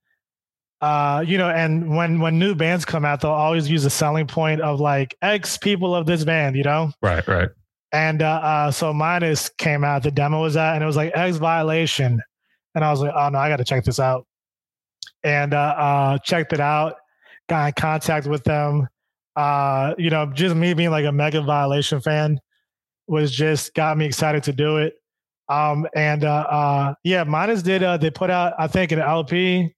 uh, 0.80 1.24
you 1.26 1.40
know, 1.40 1.50
and 1.50 1.96
when 1.96 2.20
when 2.20 2.38
new 2.38 2.54
bands 2.54 2.86
come 2.86 3.04
out, 3.04 3.22
they'll 3.22 3.32
always 3.32 3.68
use 3.68 3.84
a 3.84 3.90
selling 3.90 4.28
point 4.28 4.62
of 4.62 4.80
like 4.80 5.18
X 5.24 5.58
people 5.58 5.96
of 5.96 6.06
this 6.06 6.24
band, 6.24 6.56
you 6.56 6.64
know? 6.64 6.92
Right, 7.02 7.28
right. 7.28 7.50
And 7.92 8.22
uh, 8.22 8.28
uh 8.44 8.72
so 8.72 8.94
Minus 8.94 9.50
came 9.58 9.84
out, 9.84 10.04
the 10.04 10.12
demo 10.12 10.42
was 10.42 10.56
out, 10.56 10.76
and 10.76 10.84
it 10.84 10.88
was 10.88 10.98
like 10.98 11.14
X 11.16 11.38
Violation, 11.38 12.22
and 12.76 12.86
I 12.86 12.92
was 12.92 13.02
like, 13.02 13.14
oh 13.16 13.30
no, 13.30 13.40
I 13.40 13.50
got 13.50 13.58
to 13.58 13.66
check 13.66 13.86
this 13.86 14.00
out. 14.00 14.28
And 15.24 15.56
uh, 15.56 15.76
uh, 15.78 16.18
checked 16.20 16.54
it 16.54 16.60
out, 16.60 16.98
got 17.50 17.68
in 17.70 17.74
contact 17.74 18.28
with 18.28 18.44
them 18.44 18.88
uh, 19.38 19.94
you 20.00 20.10
know, 20.10 20.26
just 20.26 20.56
me 20.56 20.74
being 20.74 20.90
like 20.90 21.06
a 21.06 21.12
mega 21.12 21.42
violation 21.42 22.02
fan 22.02 22.40
was 23.08 23.32
just 23.32 23.74
got 23.76 23.96
me 23.98 24.06
excited 24.06 24.44
to 24.44 24.52
do 24.52 24.78
it. 24.78 24.96
Um, 25.48 25.88
and 25.96 26.26
uh, 26.26 26.46
uh, 26.50 26.94
yeah, 27.04 27.24
Minus 27.24 27.62
did. 27.62 27.84
Uh, 27.84 27.98
they 27.98 28.10
put 28.10 28.32
out, 28.32 28.54
I 28.58 28.68
think, 28.68 28.92
an 28.92 29.00
LP, 29.00 29.74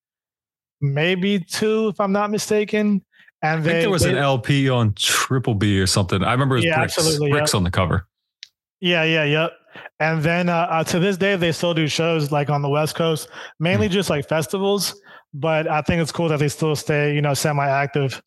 maybe 0.81 1.39
two, 1.39 1.89
if 1.89 1.99
I'm 1.99 2.13
not 2.13 2.31
mistaken. 2.31 3.05
And 3.41 3.59
I 3.59 3.63
they, 3.63 3.69
think 3.71 3.81
there 3.81 3.89
was 3.89 4.03
they, 4.03 4.11
an 4.11 4.17
LP 4.17 4.69
on 4.69 4.93
Triple 4.93 5.55
B 5.55 5.79
or 5.79 5.87
something. 5.87 6.23
I 6.23 6.31
remember 6.31 6.55
it 6.55 6.59
was 6.59 6.65
yeah, 6.65 6.77
bricks, 6.77 6.97
absolutely, 6.97 7.31
bricks 7.31 7.51
yep. 7.51 7.57
on 7.57 7.63
the 7.65 7.71
cover. 7.71 8.07
Yeah, 8.79 9.03
yeah, 9.03 9.25
yep. 9.25 9.51
And 9.99 10.23
then 10.23 10.47
uh, 10.47 10.67
uh, 10.69 10.83
to 10.85 10.99
this 10.99 11.17
day, 11.17 11.35
they 11.35 11.51
still 11.51 11.73
do 11.73 11.87
shows 11.87 12.31
like 12.31 12.49
on 12.49 12.61
the 12.61 12.69
West 12.69 12.95
Coast, 12.95 13.27
mainly 13.59 13.89
mm. 13.89 13.91
just 13.91 14.09
like 14.09 14.27
festivals. 14.27 14.99
But 15.33 15.67
I 15.67 15.81
think 15.81 16.01
it's 16.01 16.11
cool 16.11 16.29
that 16.29 16.39
they 16.39 16.47
still 16.47 16.75
stay, 16.75 17.13
you 17.13 17.21
know, 17.21 17.33
semi-active. 17.33 18.21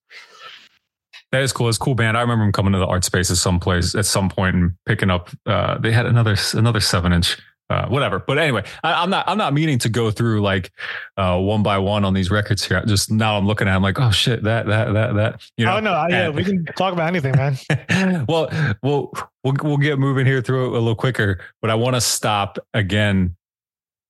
That 1.32 1.42
is 1.42 1.52
cool. 1.52 1.70
It's 1.70 1.78
cool 1.78 1.94
band. 1.94 2.18
I 2.18 2.20
remember 2.20 2.44
them 2.44 2.52
coming 2.52 2.74
to 2.74 2.78
the 2.78 2.86
art 2.86 3.04
space 3.04 3.30
at 3.30 3.38
some 3.38 3.58
place 3.58 3.94
at 3.94 4.04
some 4.04 4.28
point 4.28 4.54
and 4.54 4.74
picking 4.84 5.08
up. 5.10 5.30
Uh, 5.46 5.78
they 5.78 5.90
had 5.90 6.04
another 6.04 6.36
another 6.52 6.80
seven 6.80 7.10
inch, 7.14 7.38
uh, 7.70 7.86
whatever. 7.88 8.18
But 8.18 8.36
anyway, 8.36 8.64
I, 8.84 9.02
am 9.02 9.08
not 9.08 9.26
I'm 9.26 9.38
not 9.38 9.54
meaning 9.54 9.78
to 9.78 9.88
go 9.88 10.10
through 10.10 10.42
like 10.42 10.70
uh, 11.16 11.38
one 11.38 11.62
by 11.62 11.78
one 11.78 12.04
on 12.04 12.12
these 12.12 12.30
records 12.30 12.62
here. 12.62 12.84
Just 12.84 13.10
now 13.10 13.38
I'm 13.38 13.46
looking 13.46 13.66
at. 13.66 13.74
I'm 13.74 13.82
like, 13.82 13.98
oh 13.98 14.10
shit, 14.10 14.42
that 14.42 14.66
that 14.66 14.92
that 14.92 15.14
that. 15.14 15.40
You 15.56 15.64
know. 15.64 15.78
Oh 15.78 15.80
no, 15.80 16.06
yeah, 16.10 16.28
we 16.28 16.44
can 16.44 16.66
talk 16.76 16.92
about 16.92 17.08
anything, 17.08 17.34
man. 17.34 18.26
well, 18.28 18.50
we'll 18.82 19.10
we'll 19.42 19.56
we'll 19.62 19.78
get 19.78 19.98
moving 19.98 20.26
here 20.26 20.42
through 20.42 20.66
it 20.66 20.68
a 20.68 20.72
little 20.72 20.94
quicker. 20.94 21.40
But 21.62 21.70
I 21.70 21.76
want 21.76 21.94
to 21.96 22.02
stop 22.02 22.58
again 22.74 23.36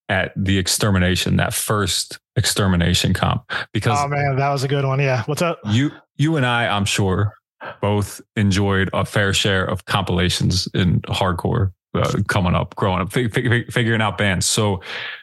at 0.09 0.33
the 0.37 0.59
extermination, 0.59 1.37
that 1.37 1.55
first 1.55 2.19
extermination 2.37 3.15
comp. 3.15 3.51
Because 3.73 3.99
oh 4.01 4.09
man, 4.09 4.37
that 4.37 4.51
was 4.51 4.65
a 4.65 4.69
good 4.69 4.85
one. 4.85 4.99
Yeah. 4.99 5.23
What's 5.25 5.41
up? 5.41 5.61
You 5.67 5.93
you 6.17 6.37
and 6.37 6.47
I, 6.47 6.69
I'm 6.69 6.85
sure, 6.85 7.35
both 7.81 8.21
enjoyed 8.37 8.91
a 8.93 9.05
fair 9.05 9.33
share 9.33 9.65
of 9.65 9.85
compilations 9.85 10.69
in 10.75 11.01
hardcore 11.03 11.73
uh, 11.95 12.21
coming 12.29 12.55
up, 12.55 12.75
growing 12.77 13.01
up, 13.01 13.13
fig, 13.13 13.33
fig, 13.33 13.73
figuring 13.73 14.01
out 14.01 14.19
bands. 14.19 14.47
So 14.47 14.81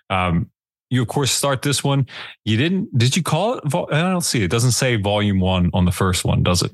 um, 0.10 0.50
you 0.90 1.02
of 1.02 1.08
course 1.08 1.32
start 1.32 1.62
this 1.62 1.84
one. 1.84 2.08
You 2.46 2.58
didn't? 2.58 2.98
Did 2.98 3.16
you 3.16 3.24
call 3.24 3.56
it? 3.56 3.64
I 3.66 4.02
don't 4.02 4.22
see. 4.22 4.44
It 4.44 4.52
doesn't 4.52 4.72
say 4.72 4.96
volume 4.96 5.40
one 5.40 5.70
on 5.74 5.86
the 5.86 5.92
first 5.92 6.26
one, 6.26 6.44
does 6.44 6.62
it? 6.62 6.74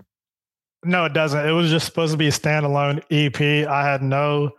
No, 0.84 1.06
it 1.06 1.14
doesn't. 1.14 1.48
It 1.48 1.52
was 1.52 1.70
just 1.70 1.86
supposed 1.86 2.12
to 2.12 2.18
be 2.18 2.28
a 2.28 2.32
standalone 2.32 3.02
EP. 3.10 3.68
I 3.68 3.84
had 3.84 4.04
no 4.04 4.52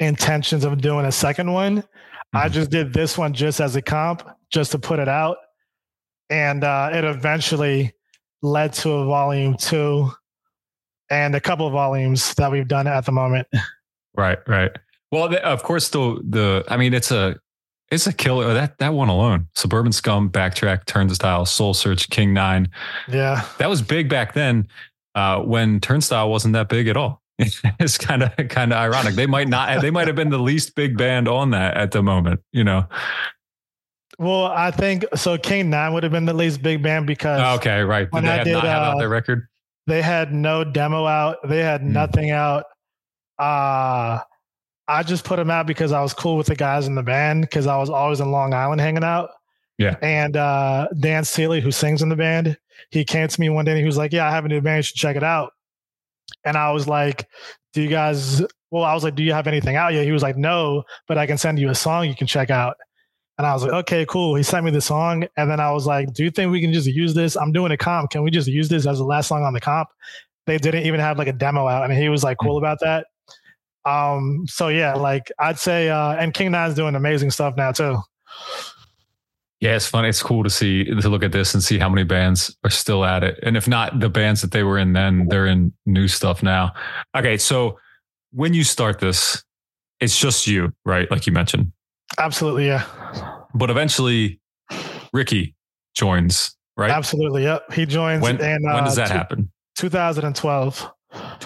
intentions 0.00 0.64
of 0.64 0.80
doing 0.80 1.06
a 1.06 1.12
second 1.12 1.52
one. 1.52 1.84
I 2.32 2.46
mm-hmm. 2.46 2.54
just 2.54 2.70
did 2.70 2.92
this 2.92 3.16
one 3.16 3.32
just 3.32 3.60
as 3.60 3.76
a 3.76 3.82
comp, 3.82 4.28
just 4.50 4.72
to 4.72 4.78
put 4.78 4.98
it 4.98 5.08
out. 5.08 5.36
And 6.30 6.64
uh, 6.64 6.90
it 6.92 7.04
eventually 7.04 7.92
led 8.42 8.72
to 8.74 8.90
a 8.90 9.06
volume 9.06 9.56
two 9.56 10.10
and 11.10 11.34
a 11.34 11.40
couple 11.40 11.66
of 11.66 11.72
volumes 11.72 12.34
that 12.34 12.50
we've 12.50 12.68
done 12.68 12.86
at 12.86 13.06
the 13.06 13.12
moment. 13.12 13.46
Right, 14.14 14.38
right. 14.46 14.70
Well, 15.10 15.34
of 15.42 15.62
course, 15.62 15.88
the 15.90 16.20
the 16.28 16.64
I 16.68 16.76
mean, 16.76 16.94
it's 16.94 17.10
a 17.10 17.36
it's 17.90 18.06
a 18.06 18.12
killer. 18.12 18.52
That 18.54 18.78
that 18.78 18.94
one 18.94 19.08
alone, 19.08 19.48
Suburban 19.54 19.92
Scum, 19.92 20.30
Backtrack, 20.30 20.86
Turnstile, 20.86 21.46
Soul 21.46 21.74
Search, 21.74 22.08
King 22.10 22.32
Nine. 22.32 22.70
Yeah, 23.08 23.46
that 23.58 23.68
was 23.68 23.82
big 23.82 24.08
back 24.08 24.32
then. 24.32 24.68
Uh, 25.14 25.40
when 25.40 25.80
Turnstile 25.80 26.30
wasn't 26.30 26.54
that 26.54 26.68
big 26.70 26.88
at 26.88 26.96
all. 26.96 27.22
it's 27.38 27.98
kind 27.98 28.22
of 28.22 28.34
kind 28.48 28.72
of 28.72 28.78
ironic. 28.78 29.14
They 29.14 29.26
might 29.26 29.48
not. 29.48 29.82
They 29.82 29.90
might 29.90 30.06
have 30.06 30.16
been 30.16 30.30
the 30.30 30.38
least 30.38 30.74
big 30.74 30.96
band 30.96 31.28
on 31.28 31.50
that 31.50 31.76
at 31.76 31.92
the 31.92 32.02
moment. 32.02 32.40
You 32.52 32.64
know. 32.64 32.86
Well, 34.18 34.46
I 34.46 34.70
think 34.70 35.04
so. 35.14 35.38
King 35.38 35.70
Nine 35.70 35.92
would 35.94 36.02
have 36.02 36.12
been 36.12 36.26
the 36.26 36.34
least 36.34 36.62
big 36.62 36.82
band 36.82 37.06
because 37.06 37.40
Oh, 37.42 37.54
okay, 37.56 37.80
right. 37.82 38.10
Did 38.10 38.24
they 38.24 38.28
I 38.28 38.36
have 38.36 38.44
did, 38.44 38.52
not 38.52 38.64
have 38.64 38.82
out 38.82 38.94
uh, 38.96 38.98
their 38.98 39.08
record? 39.08 39.48
they 39.86 40.00
had 40.02 40.32
no 40.32 40.62
demo 40.64 41.06
out. 41.06 41.38
They 41.48 41.58
had 41.60 41.80
Hmm. 41.80 41.92
nothing 41.92 42.30
out. 42.30 42.64
Uh 43.38 44.20
I 44.88 45.02
just 45.04 45.24
put 45.24 45.36
them 45.36 45.50
out 45.50 45.66
because 45.66 45.92
I 45.92 46.02
was 46.02 46.12
cool 46.12 46.36
with 46.36 46.48
the 46.48 46.56
guys 46.56 46.86
in 46.86 46.94
the 46.94 47.02
band 47.02 47.42
because 47.42 47.66
I 47.66 47.76
was 47.78 47.88
always 47.88 48.20
in 48.20 48.30
Long 48.30 48.52
Island 48.52 48.80
hanging 48.80 49.04
out. 49.04 49.30
Yeah. 49.78 49.96
And 50.02 50.36
uh 50.36 50.88
Dan 51.00 51.24
Seeley, 51.24 51.60
who 51.60 51.70
sings 51.70 52.02
in 52.02 52.08
the 52.08 52.16
band, 52.16 52.56
he 52.90 53.04
came 53.04 53.26
to 53.28 53.40
me 53.40 53.48
one 53.48 53.64
day 53.64 53.72
and 53.72 53.80
he 53.80 53.86
was 53.86 53.96
like, 53.96 54.12
Yeah, 54.12 54.26
I 54.26 54.30
have 54.30 54.44
a 54.44 54.48
new 54.48 54.60
band, 54.60 54.78
you 54.78 54.82
should 54.82 54.96
check 54.96 55.16
it 55.16 55.24
out. 55.24 55.52
And 56.44 56.56
I 56.56 56.70
was 56.72 56.86
like, 56.86 57.26
Do 57.72 57.82
you 57.82 57.88
guys 57.88 58.42
well, 58.70 58.84
I 58.84 58.94
was 58.94 59.04
like, 59.04 59.14
Do 59.14 59.22
you 59.22 59.32
have 59.32 59.46
anything 59.46 59.76
out 59.76 59.94
yet? 59.94 60.04
He 60.04 60.12
was 60.12 60.22
like, 60.22 60.36
No, 60.36 60.84
but 61.08 61.16
I 61.18 61.26
can 61.26 61.38
send 61.38 61.58
you 61.58 61.70
a 61.70 61.74
song 61.74 62.06
you 62.08 62.14
can 62.14 62.26
check 62.26 62.50
out. 62.50 62.76
And 63.42 63.48
I 63.48 63.54
was 63.54 63.64
like, 63.64 63.72
okay, 63.72 64.06
cool. 64.06 64.36
He 64.36 64.44
sent 64.44 64.64
me 64.64 64.70
the 64.70 64.80
song. 64.80 65.26
And 65.36 65.50
then 65.50 65.58
I 65.58 65.72
was 65.72 65.84
like, 65.84 66.12
do 66.12 66.22
you 66.22 66.30
think 66.30 66.52
we 66.52 66.60
can 66.60 66.72
just 66.72 66.86
use 66.86 67.12
this? 67.12 67.36
I'm 67.36 67.50
doing 67.50 67.72
a 67.72 67.76
comp. 67.76 68.10
Can 68.10 68.22
we 68.22 68.30
just 68.30 68.46
use 68.46 68.68
this 68.68 68.86
as 68.86 68.98
the 68.98 69.04
last 69.04 69.26
song 69.26 69.42
on 69.42 69.52
the 69.52 69.60
comp? 69.60 69.88
They 70.46 70.58
didn't 70.58 70.84
even 70.84 71.00
have 71.00 71.18
like 71.18 71.26
a 71.26 71.32
demo 71.32 71.66
out. 71.66 71.90
And 71.90 71.92
he 71.92 72.08
was 72.08 72.22
like 72.22 72.38
cool 72.40 72.56
about 72.56 72.78
that. 72.82 73.08
Um, 73.84 74.44
so 74.46 74.68
yeah, 74.68 74.94
like 74.94 75.32
I'd 75.40 75.58
say 75.58 75.88
uh 75.88 76.12
and 76.12 76.32
King 76.32 76.52
Nine's 76.52 76.76
doing 76.76 76.94
amazing 76.94 77.32
stuff 77.32 77.56
now 77.56 77.72
too. 77.72 77.98
Yeah, 79.58 79.74
it's 79.74 79.88
funny. 79.88 80.08
It's 80.08 80.22
cool 80.22 80.44
to 80.44 80.50
see 80.50 80.84
to 80.84 81.08
look 81.08 81.24
at 81.24 81.32
this 81.32 81.52
and 81.52 81.64
see 81.64 81.78
how 81.78 81.88
many 81.88 82.04
bands 82.04 82.56
are 82.62 82.70
still 82.70 83.04
at 83.04 83.24
it, 83.24 83.40
and 83.42 83.56
if 83.56 83.66
not 83.66 83.98
the 83.98 84.08
bands 84.08 84.40
that 84.42 84.52
they 84.52 84.62
were 84.62 84.78
in 84.78 84.92
then, 84.92 85.26
they're 85.28 85.46
in 85.46 85.72
new 85.84 86.06
stuff 86.06 86.44
now. 86.44 86.72
Okay, 87.16 87.36
so 87.36 87.78
when 88.32 88.54
you 88.54 88.62
start 88.64 89.00
this, 89.00 89.42
it's 90.00 90.18
just 90.18 90.46
you, 90.46 90.72
right? 90.84 91.10
Like 91.10 91.26
you 91.26 91.32
mentioned, 91.32 91.72
Absolutely, 92.18 92.66
yeah. 92.66 92.84
but 93.54 93.70
eventually 93.70 94.40
Ricky 95.12 95.54
joins, 95.94 96.56
right? 96.76 96.90
Absolutely, 96.90 97.44
yep. 97.44 97.72
He 97.72 97.86
joins 97.86 98.22
When 98.22 98.40
in 98.40 98.66
uh, 98.68 98.74
when 98.74 98.84
does 98.84 98.96
that 98.96 99.08
two- 99.08 99.14
happen? 99.14 99.50
2012. 99.76 100.90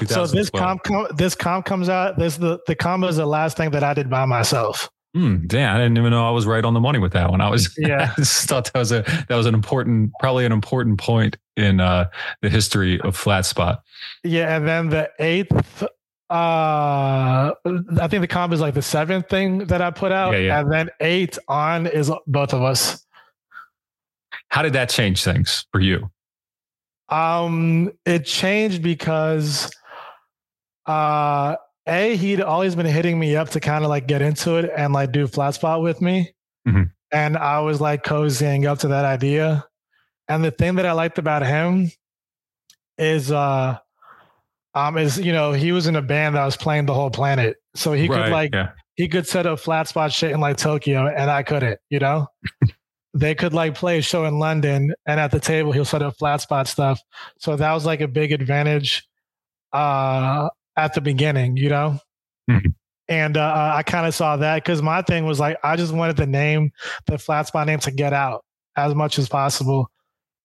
So 0.07 0.27
this 0.27 0.49
comp 0.51 0.85
com- 0.85 1.09
this 1.17 1.35
comp 1.35 1.67
comes 1.67 1.89
out. 1.89 2.19
This 2.19 2.37
the 2.37 2.61
the 2.67 2.75
comp 2.77 3.05
is 3.05 3.17
the 3.17 3.27
last 3.27 3.57
thing 3.57 3.71
that 3.71 3.83
I 3.83 3.95
did 3.95 4.09
by 4.09 4.25
myself. 4.25 4.89
Hmm, 5.15 5.47
damn, 5.47 5.75
I 5.75 5.79
didn't 5.79 5.97
even 5.97 6.11
know 6.11 6.27
I 6.29 6.31
was 6.31 6.47
right 6.47 6.63
on 6.65 6.75
the 6.75 6.81
money 6.81 6.99
with 6.99 7.15
that 7.15 7.31
one. 7.31 7.41
I 7.41 7.49
was, 7.49 7.75
Yeah. 7.79 8.13
I 8.13 8.21
just 8.21 8.49
thought 8.49 8.71
that 8.73 8.79
was 8.79 8.93
a 8.93 9.03
that 9.29 9.35
was 9.35 9.47
an 9.47 9.55
important, 9.55 10.13
probably 10.21 10.45
an 10.45 10.53
important 10.53 10.99
point 10.99 11.37
in 11.57 11.81
uh, 11.81 12.11
the 12.43 12.51
history 12.51 13.01
of 13.01 13.17
Flat 13.17 13.47
Spot. 13.47 13.83
Yeah, 14.23 14.55
and 14.55 14.69
then 14.69 14.91
the 14.91 15.11
eighth, 15.19 15.83
uh, 16.31 17.53
I 18.01 18.09
think 18.09 18.21
the 18.21 18.27
comp 18.29 18.53
is 18.53 18.61
like 18.61 18.75
the 18.75 18.83
seventh 18.83 19.29
thing 19.29 19.59
that 19.67 19.81
I 19.81 19.91
put 19.91 20.11
out, 20.12 20.33
Yeah, 20.33 20.39
yeah. 20.39 20.61
and 20.61 20.73
then 20.73 20.91
eight 21.01 21.39
on 21.49 21.87
is 21.87 22.11
both 22.27 22.53
of 22.53 22.62
us. 22.62 23.05
How 24.49 24.62
did 24.62 24.73
that 24.75 24.89
change 24.91 25.23
things 25.23 25.67
for 25.73 25.81
you? 25.81 26.11
Um, 27.09 27.93
it 28.05 28.25
changed 28.25 28.83
because, 28.83 29.71
uh, 30.87 31.57
a 31.87 32.17
he'd 32.17 32.41
always 32.41 32.75
been 32.75 32.87
hitting 32.87 33.19
me 33.19 33.37
up 33.37 33.51
to 33.51 33.61
kind 33.61 33.85
of 33.85 33.91
like 33.91 34.09
get 34.09 34.23
into 34.23 34.57
it 34.57 34.71
and 34.77 34.93
like 34.93 35.12
do 35.12 35.29
flat 35.29 35.55
spot 35.55 35.83
with 35.83 36.01
me, 36.03 36.33
Mhm. 36.67 36.91
and 37.12 37.37
I 37.37 37.61
was 37.61 37.81
like 37.81 38.03
cozying 38.03 38.67
up 38.67 38.81
to 38.81 38.89
that 38.89 39.05
idea. 39.05 39.65
And 40.29 40.45
the 40.45 40.51
thing 40.51 40.75
that 40.77 40.87
I 40.87 40.91
liked 40.93 41.19
about 41.19 41.47
him 41.47 41.93
is, 42.99 43.31
uh, 43.31 43.79
um, 44.77 44.99
is 44.99 45.19
you 45.19 45.33
know 45.33 45.53
he 45.53 45.73
was 45.73 45.87
in 45.87 45.97
a 45.97 46.03
band 46.03 46.37
that 46.37 46.45
was 46.45 46.57
playing 46.57 46.85
the 46.85 46.93
whole 46.93 47.11
planet, 47.11 47.57
so 47.75 47.93
he 47.93 48.09
could 48.09 48.29
like 48.31 48.55
yeah. 48.55 48.73
he 48.95 49.09
could 49.09 49.27
set 49.27 49.47
up 49.47 49.59
flat 49.59 49.89
spot 49.89 50.12
shit 50.12 50.33
in 50.33 50.41
like 50.41 50.59
Tokyo, 50.59 51.07
and 51.07 51.31
I 51.31 51.43
couldn't, 51.43 51.81
you 51.89 51.99
know. 51.99 52.29
they 53.15 53.35
could 53.35 53.55
like 53.55 53.75
play 53.75 53.99
a 53.99 54.03
show 54.03 54.27
in 54.27 54.39
London, 54.39 54.95
and 55.07 55.19
at 55.19 55.31
the 55.31 55.41
table 55.41 55.73
he'll 55.73 55.87
set 55.87 56.03
up 56.03 56.19
flat 56.19 56.43
spot 56.43 56.69
stuff. 56.69 57.01
So 57.39 57.57
that 57.57 57.73
was 57.73 57.87
like 57.87 58.03
a 58.03 58.09
big 58.09 58.33
advantage 58.33 59.03
uh, 59.73 60.51
at 60.77 60.93
the 60.93 61.01
beginning, 61.01 61.57
you 61.57 61.71
know. 61.71 61.99
Mhm. 62.51 62.75
And 63.09 63.39
uh, 63.39 63.73
I 63.75 63.83
kind 63.83 64.07
of 64.07 64.15
saw 64.15 64.37
that 64.37 64.57
because 64.57 64.83
my 64.83 65.01
thing 65.01 65.25
was 65.25 65.41
like 65.41 65.57
I 65.65 65.77
just 65.77 65.95
wanted 65.95 66.19
the 66.19 66.27
name, 66.27 66.71
the 67.07 67.17
flat 67.17 67.47
spot 67.47 67.67
name, 67.67 67.79
to 67.79 67.91
get 67.91 68.12
out 68.12 68.45
as 68.77 68.95
much 68.95 69.19
as 69.19 69.27
possible. 69.27 69.91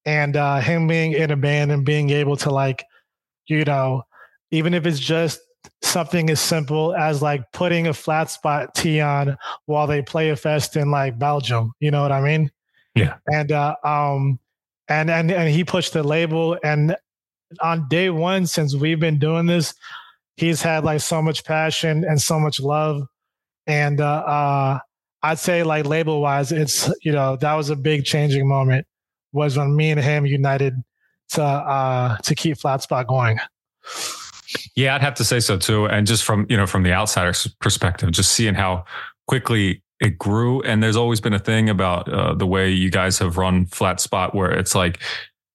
And 0.05 0.37
uh, 0.37 0.61
him 0.61 0.87
being 0.87 1.11
in 1.11 1.31
a 1.31 1.35
band 1.35 1.71
and 1.73 1.85
being 1.85 2.11
able 2.11 2.37
to 2.37 2.49
like, 2.49 2.85
you 3.47 3.65
know, 3.65 4.03
even 4.51 4.73
if 4.73 4.85
it's 4.85 4.99
just 4.99 5.39
something 5.81 6.29
as 6.29 6.39
simple 6.39 6.95
as 6.95 7.21
like 7.21 7.51
putting 7.53 7.87
a 7.87 7.93
flat 7.93 8.29
spot 8.29 8.73
tee 8.75 9.01
on 9.01 9.37
while 9.65 9.87
they 9.87 10.01
play 10.01 10.29
a 10.29 10.35
fest 10.35 10.75
in 10.75 10.91
like 10.91 11.17
Belgium. 11.17 11.73
You 11.79 11.91
know 11.91 12.01
what 12.01 12.11
I 12.11 12.21
mean? 12.21 12.51
Yeah. 12.95 13.15
And 13.27 13.51
uh 13.51 13.75
um 13.83 14.39
and 14.87 15.09
and 15.09 15.31
and 15.31 15.49
he 15.49 15.63
pushed 15.63 15.93
the 15.93 16.03
label 16.03 16.57
and 16.63 16.95
on 17.61 17.87
day 17.89 18.09
one 18.09 18.47
since 18.47 18.75
we've 18.75 18.99
been 18.99 19.19
doing 19.19 19.45
this, 19.45 19.73
he's 20.37 20.61
had 20.61 20.83
like 20.83 21.01
so 21.01 21.21
much 21.21 21.43
passion 21.43 22.05
and 22.05 22.21
so 22.21 22.39
much 22.39 22.59
love. 22.59 23.03
And 23.67 24.01
uh 24.01 24.23
uh 24.25 24.79
I'd 25.23 25.39
say 25.39 25.63
like 25.63 25.85
label 25.85 26.21
wise, 26.21 26.51
it's 26.51 26.91
you 27.03 27.11
know, 27.11 27.35
that 27.37 27.53
was 27.53 27.69
a 27.69 27.75
big 27.75 28.05
changing 28.05 28.47
moment 28.47 28.85
was 29.33 29.57
when 29.57 29.75
me 29.75 29.91
and 29.91 29.99
him 29.99 30.25
united 30.25 30.75
to 31.29 31.41
uh 31.41 32.17
to 32.17 32.35
keep 32.35 32.57
flat 32.57 32.83
spot 32.83 33.07
going. 33.07 33.39
Yeah, 34.81 34.95
I'd 34.95 35.01
have 35.01 35.13
to 35.15 35.23
say 35.23 35.39
so 35.39 35.57
too. 35.57 35.85
And 35.85 36.07
just 36.07 36.23
from 36.23 36.47
you 36.49 36.57
know 36.57 36.65
from 36.65 36.81
the 36.83 36.91
outsider's 36.91 37.47
perspective, 37.59 38.11
just 38.11 38.31
seeing 38.31 38.55
how 38.55 38.85
quickly 39.27 39.83
it 39.99 40.17
grew, 40.17 40.61
and 40.63 40.81
there's 40.81 40.95
always 40.95 41.21
been 41.21 41.33
a 41.33 41.39
thing 41.39 41.69
about 41.69 42.09
uh, 42.11 42.33
the 42.33 42.47
way 42.47 42.71
you 42.71 42.89
guys 42.89 43.19
have 43.19 43.37
run 43.37 43.67
Flat 43.67 43.99
Spot, 43.99 44.33
where 44.33 44.51
it's 44.51 44.73
like 44.73 44.99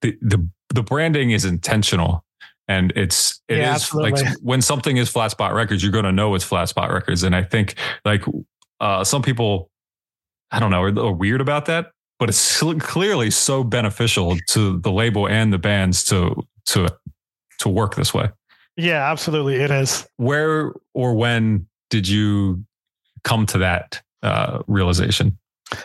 the 0.02 0.16
the 0.22 0.48
the 0.72 0.82
branding 0.82 1.32
is 1.32 1.44
intentional. 1.44 2.24
And 2.68 2.92
it's 2.96 3.40
it 3.48 3.58
is 3.58 3.60
Yeah, 3.92 4.00
like 4.00 4.12
absolutely. 4.14 4.42
when 4.42 4.62
something 4.62 4.96
is 4.96 5.08
Flat 5.08 5.32
Spot 5.32 5.52
Records, 5.54 5.82
you're 5.82 5.92
going 5.92 6.04
to 6.04 6.12
know 6.12 6.34
it's 6.34 6.44
Flat 6.44 6.68
Spot 6.68 6.92
Records. 6.92 7.22
And 7.22 7.34
I 7.34 7.42
think 7.44 7.74
like 8.04 8.24
uh, 8.80 9.04
some 9.04 9.22
people, 9.22 9.70
I 10.50 10.58
don't 10.58 10.70
know, 10.72 10.82
are, 10.82 10.98
are 10.98 11.12
weird 11.12 11.40
about 11.40 11.66
that, 11.66 11.92
but 12.18 12.28
it's 12.28 12.60
clearly 12.80 13.30
so 13.30 13.62
beneficial 13.62 14.36
to 14.48 14.78
the 14.80 14.90
label 14.90 15.28
and 15.28 15.52
the 15.52 15.58
bands 15.58 16.02
to 16.04 16.42
to 16.66 16.88
to 17.60 17.68
work 17.68 17.94
this 17.94 18.12
way 18.12 18.30
Yeah, 18.76 19.10
absolutely. 19.10 19.56
It 19.56 19.70
is. 19.70 20.06
where 20.16 20.72
or 20.94 21.14
when 21.14 21.66
did 21.90 22.06
you 22.08 22.64
come 23.24 23.46
to 23.46 23.58
that 23.58 24.02
uh, 24.22 24.62
realization 24.66 25.38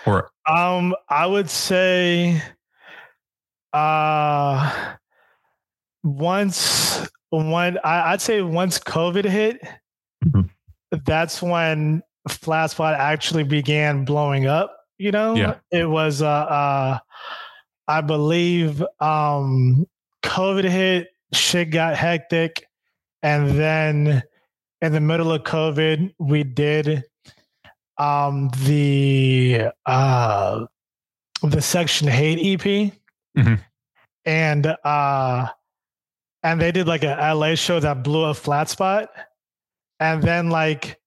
or 0.06 0.30
Um, 0.48 0.94
I 1.10 1.26
would 1.26 1.50
say, 1.50 2.42
uh, 3.74 4.96
once 6.04 7.08
when 7.30 7.78
I, 7.84 8.12
I'd 8.14 8.22
say 8.22 8.42
once 8.42 8.80
COVID 8.80 9.26
hit, 9.26 9.62
Mhm. 10.26 10.50
that's 11.06 11.42
when 11.42 12.02
Flat 12.28 12.72
Spot 12.72 12.94
actually 12.96 13.44
began 13.44 14.04
blowing 14.06 14.48
up. 14.48 14.76
You 14.98 15.12
know, 15.12 15.36
Yeah. 15.36 15.56
it 15.72 15.86
was, 15.86 16.22
uh, 16.22 16.28
uh, 16.28 17.00
I 17.88 18.02
believe, 18.02 18.84
um, 19.00 19.86
COVID 20.24 20.66
hit, 20.66 21.08
shit 21.34 21.72
got 21.72 21.96
hectic, 21.96 22.68
and 23.24 23.50
then 23.52 24.24
in 24.82 24.92
the 24.94 25.00
middle 25.00 25.32
of 25.32 25.44
COVID, 25.44 26.14
we 26.20 26.44
did 26.44 27.04
um 27.98 28.50
the 28.64 29.68
uh 29.86 30.66
the 31.44 31.62
Section 31.62 32.08
H8 32.08 32.54
ep 32.54 32.94
Mhm. 33.38 33.60
and 34.26 34.76
uh 34.84 35.48
and 36.44 36.60
they 36.60 36.72
did 36.72 36.88
like 36.88 37.04
a 37.04 37.34
la 37.36 37.54
show 37.56 37.80
that 37.80 38.04
blew 38.04 38.24
a 38.26 38.34
flat 38.34 38.70
spot. 38.70 39.10
And 40.00 40.24
then 40.24 40.50
like 40.50 41.00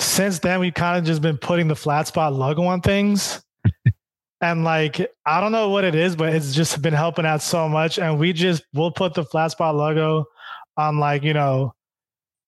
since 0.00 0.38
then 0.38 0.60
we've 0.60 0.72
kind 0.74 0.98
of 0.98 1.04
just 1.04 1.20
been 1.20 1.36
putting 1.36 1.68
the 1.68 1.76
flat 1.76 2.06
spot 2.06 2.32
logo 2.32 2.62
on 2.64 2.80
things. 2.80 3.42
And 4.40 4.62
like 4.62 5.00
i 5.26 5.40
don't 5.40 5.50
know 5.50 5.68
what 5.68 5.82
it 5.82 5.96
is 5.96 6.14
but 6.14 6.32
it's 6.32 6.54
just 6.54 6.80
been 6.80 6.94
helping 6.94 7.26
out 7.26 7.42
so 7.42 7.68
much. 7.68 7.98
And 7.98 8.18
we 8.20 8.32
just 8.32 8.62
we'll 8.72 8.92
put 8.92 9.14
the 9.14 9.24
flat 9.24 9.50
spot 9.50 9.74
logo 9.74 10.24
on 10.78 10.98
like 10.98 11.22
you 11.22 11.34
know 11.34 11.74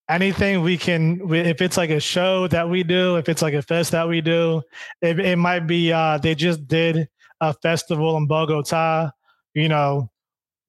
anything 0.09 0.63
we 0.63 0.79
can 0.79 1.21
if 1.35 1.61
it's 1.61 1.77
like 1.77 1.91
a 1.91 2.01
show 2.01 2.49
that 2.49 2.69
we 2.69 2.83
do 2.83 3.17
if 3.17 3.29
it's 3.29 3.43
like 3.43 3.55
a 3.55 3.63
fest 3.63 3.93
that 3.93 4.09
we 4.09 4.21
do 4.21 4.63
it, 5.03 5.21
it 5.21 5.37
might 5.37 5.67
be 5.67 5.93
uh 5.93 6.17
they 6.19 6.35
just 6.35 6.67
did 6.67 7.09
a 7.41 7.53
festival 7.53 8.17
in 8.17 8.27
bogota 8.27 9.11
you 9.55 9.69
know 9.69 10.11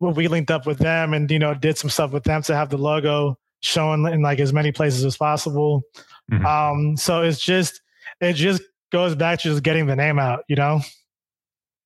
where 0.02 0.12
we 0.12 0.28
linked 0.28 0.52
up 0.52 0.66
with 0.66 0.80
them 0.80 1.14
and 1.14 1.30
you 1.30 1.40
know 1.40 1.54
did 1.54 1.78
some 1.78 1.90
stuff 1.90 2.12
with 2.12 2.24
them 2.24 2.42
to 2.42 2.56
have 2.56 2.70
the 2.70 2.78
logo 2.78 3.38
shown 3.62 4.08
in 4.08 4.22
like 4.22 4.40
as 4.40 4.52
many 4.52 4.72
places 4.72 5.06
as 5.06 5.16
possible. 5.16 5.84
Mhm. 6.32 6.46
um 6.46 6.98
so 6.98 7.22
it's 7.22 7.40
just 7.40 7.82
it 8.20 8.34
just 8.34 8.64
goes 8.92 9.16
back 9.16 9.40
to 9.40 9.50
just 9.50 9.64
getting 9.64 9.86
the 9.86 9.96
name 9.96 10.20
out 10.20 10.44
you 10.48 10.56
know? 10.56 10.82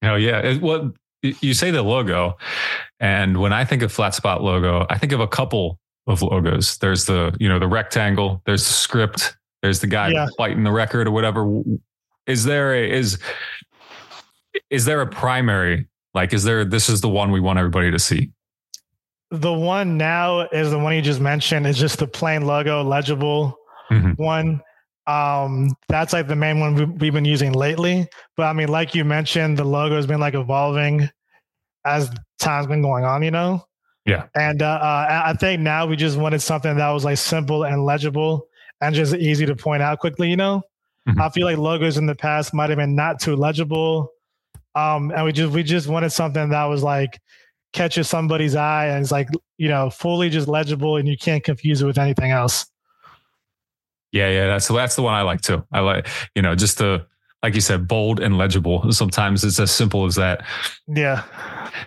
Hell 0.02 0.18
yeah. 0.20 0.40
It, 0.40 0.62
well 0.62 0.94
you 1.22 1.54
say 1.54 1.72
the 1.72 1.82
logo 1.84 2.38
and 3.00 3.38
when 3.40 3.52
i 3.54 3.64
think 3.66 3.82
of 3.82 3.92
flat 3.92 4.14
spot 4.14 4.42
logo 4.42 4.86
i 4.90 4.98
think 4.98 5.12
of 5.12 5.20
a 5.20 5.28
couple 5.28 5.80
of 6.08 6.22
logos. 6.22 6.78
There's 6.78 7.06
the 7.06 7.36
you 7.40 7.50
know 7.50 7.58
the 7.58 7.68
rectangle. 7.68 8.40
There's 8.46 8.64
the 8.64 8.74
script. 8.74 9.36
There's 9.64 9.80
the 9.80 9.88
guy 9.88 10.10
Yeah. 10.10 10.28
fighting 10.38 10.64
the 10.64 10.72
record 10.72 11.08
or 11.08 11.12
whatever. 11.12 11.64
Is 12.28 12.44
there 12.44 12.76
a 12.76 12.88
is 12.92 13.18
is 14.70 14.86
there 14.86 15.02
a 15.02 15.08
primary? 15.08 15.88
Like, 16.14 16.32
is 16.32 16.44
there 16.44 16.64
this 16.64 16.90
is 16.90 17.02
the 17.02 17.10
one 17.10 17.32
we 17.32 17.40
want 17.40 17.58
everybody 17.58 17.90
to 17.90 17.98
see? 17.98 18.30
The 19.32 19.52
one 19.52 19.98
now 19.98 20.42
is 20.42 20.70
the 20.70 20.78
one 20.78 20.94
you 20.96 21.02
just 21.02 21.20
mentioned. 21.20 21.66
is 21.66 21.78
just 21.80 21.98
the 21.98 22.06
plain 22.08 22.46
logo, 22.46 22.84
legible 22.84 23.58
Mhm. 23.92 24.16
one. 24.20 24.62
Um, 25.08 25.72
that's 25.90 26.14
like 26.14 26.28
the 26.28 26.36
main 26.36 26.60
one 26.60 26.98
we've 27.00 27.14
been 27.14 27.26
using 27.26 27.54
lately. 27.54 28.08
But 28.38 28.44
I 28.44 28.54
mean, 28.54 28.68
like 28.68 28.94
you 28.94 29.04
mentioned, 29.06 29.58
the 29.58 29.64
logo 29.66 29.96
has 29.96 30.06
been 30.06 30.20
like 30.20 30.36
evolving 30.36 31.10
as 31.86 32.10
time's 32.40 32.68
been 32.68 32.82
going 32.82 33.04
on. 33.04 33.24
You 33.24 33.32
know. 33.32 33.66
Yeah. 34.06 34.28
And 34.36 34.62
uh, 34.62 34.80
uh, 34.82 35.24
I 35.26 35.34
think 35.34 35.62
now 35.62 35.88
we 35.88 35.96
just 35.96 36.18
wanted 36.18 36.40
something 36.40 36.78
that 36.78 36.90
was 36.92 37.04
like 37.04 37.18
simple 37.18 37.64
and 37.64 37.86
legible 37.86 38.48
and 38.80 38.94
just 38.94 39.16
easy 39.16 39.48
to 39.48 39.56
point 39.56 39.82
out 39.82 40.00
quickly. 40.00 40.30
You 40.30 40.38
know. 40.38 40.62
Mhm. 41.08 41.22
I 41.22 41.30
feel 41.30 41.46
like 41.46 41.58
logos 41.58 41.98
in 41.98 42.06
the 42.06 42.16
past 42.16 42.54
might 42.54 42.70
have 42.70 42.78
been 42.78 42.96
not 42.96 43.20
too 43.20 43.36
legible. 43.36 44.12
Um, 44.74 45.12
and 45.12 45.24
we 45.26 45.32
just 45.32 45.54
we 45.54 45.64
just 45.64 45.88
wanted 45.88 46.10
something 46.12 46.50
that 46.50 46.66
was 46.66 46.84
like 46.84 47.20
catches 47.74 48.08
somebody's 48.08 48.56
eye 48.56 48.88
and 48.88 49.02
it's 49.02 49.12
like 49.12 49.28
you 49.58 49.68
know 49.68 49.90
fully 49.90 50.30
just 50.30 50.48
legible 50.48 50.96
and 50.98 51.08
you 51.08 51.18
can't 51.18 51.44
confuse 51.44 51.82
it 51.82 51.86
with 51.86 51.98
anything 51.98 52.32
else. 52.32 52.66
Yeah, 54.12 54.30
yeah, 54.30 54.48
that's 54.48 54.68
that's 54.68 54.96
the 54.96 55.02
one 55.02 55.14
I 55.14 55.22
like 55.22 55.42
too. 55.42 55.66
I 55.72 55.82
like 55.82 56.08
you 56.36 56.42
know 56.42 56.56
just 56.56 56.78
the 56.78 57.06
like 57.44 57.56
you 57.56 57.62
said, 57.62 57.88
bold 57.88 58.20
and 58.20 58.38
legible. 58.38 58.92
Sometimes 58.92 59.44
it's 59.44 59.60
as 59.60 59.72
simple 59.72 60.06
as 60.06 60.16
that. 60.16 60.44
Yeah, 60.88 61.24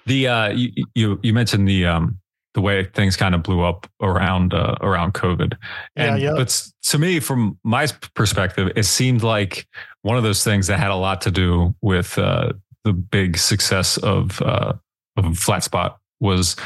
The 0.06 0.28
uh, 0.28 0.48
you 0.50 0.84
you, 0.94 1.20
you 1.22 1.32
mentioned 1.32 1.68
the 1.68 1.86
um 1.86 2.18
the 2.54 2.60
way 2.60 2.84
things 2.84 3.16
kind 3.16 3.34
of 3.34 3.42
blew 3.42 3.62
up 3.62 3.86
around 4.00 4.54
uh, 4.54 4.74
around 4.80 5.14
COVID, 5.14 5.54
Yeah, 5.96 6.14
and 6.14 6.22
yeah. 6.22 6.32
but 6.34 6.62
to 6.84 6.98
me, 6.98 7.20
from 7.20 7.58
my 7.62 7.86
perspective, 8.14 8.72
it 8.74 8.84
seemed 8.84 9.22
like 9.22 9.66
one 10.02 10.16
of 10.16 10.22
those 10.22 10.42
things 10.42 10.66
that 10.68 10.78
had 10.78 10.90
a 10.90 10.96
lot 10.96 11.20
to 11.22 11.30
do 11.30 11.74
with 11.82 12.18
uh, 12.18 12.52
the 12.84 12.92
big 12.92 13.36
success 13.36 13.96
of 13.98 14.40
uh, 14.42 14.72
of 15.16 15.38
Flat 15.38 15.62
Spot 15.64 15.98
was 16.20 16.56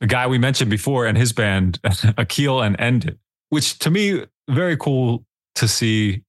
the 0.00 0.06
guy 0.06 0.26
we 0.26 0.38
mentioned 0.38 0.70
before 0.70 1.06
and 1.06 1.16
his 1.16 1.32
band 1.32 1.78
Akil 2.18 2.62
and 2.62 2.80
End 2.80 3.04
It, 3.04 3.18
which 3.50 3.78
to 3.80 3.90
me 3.90 4.24
very 4.48 4.76
cool 4.76 5.24
to 5.56 5.68
see 5.68 6.22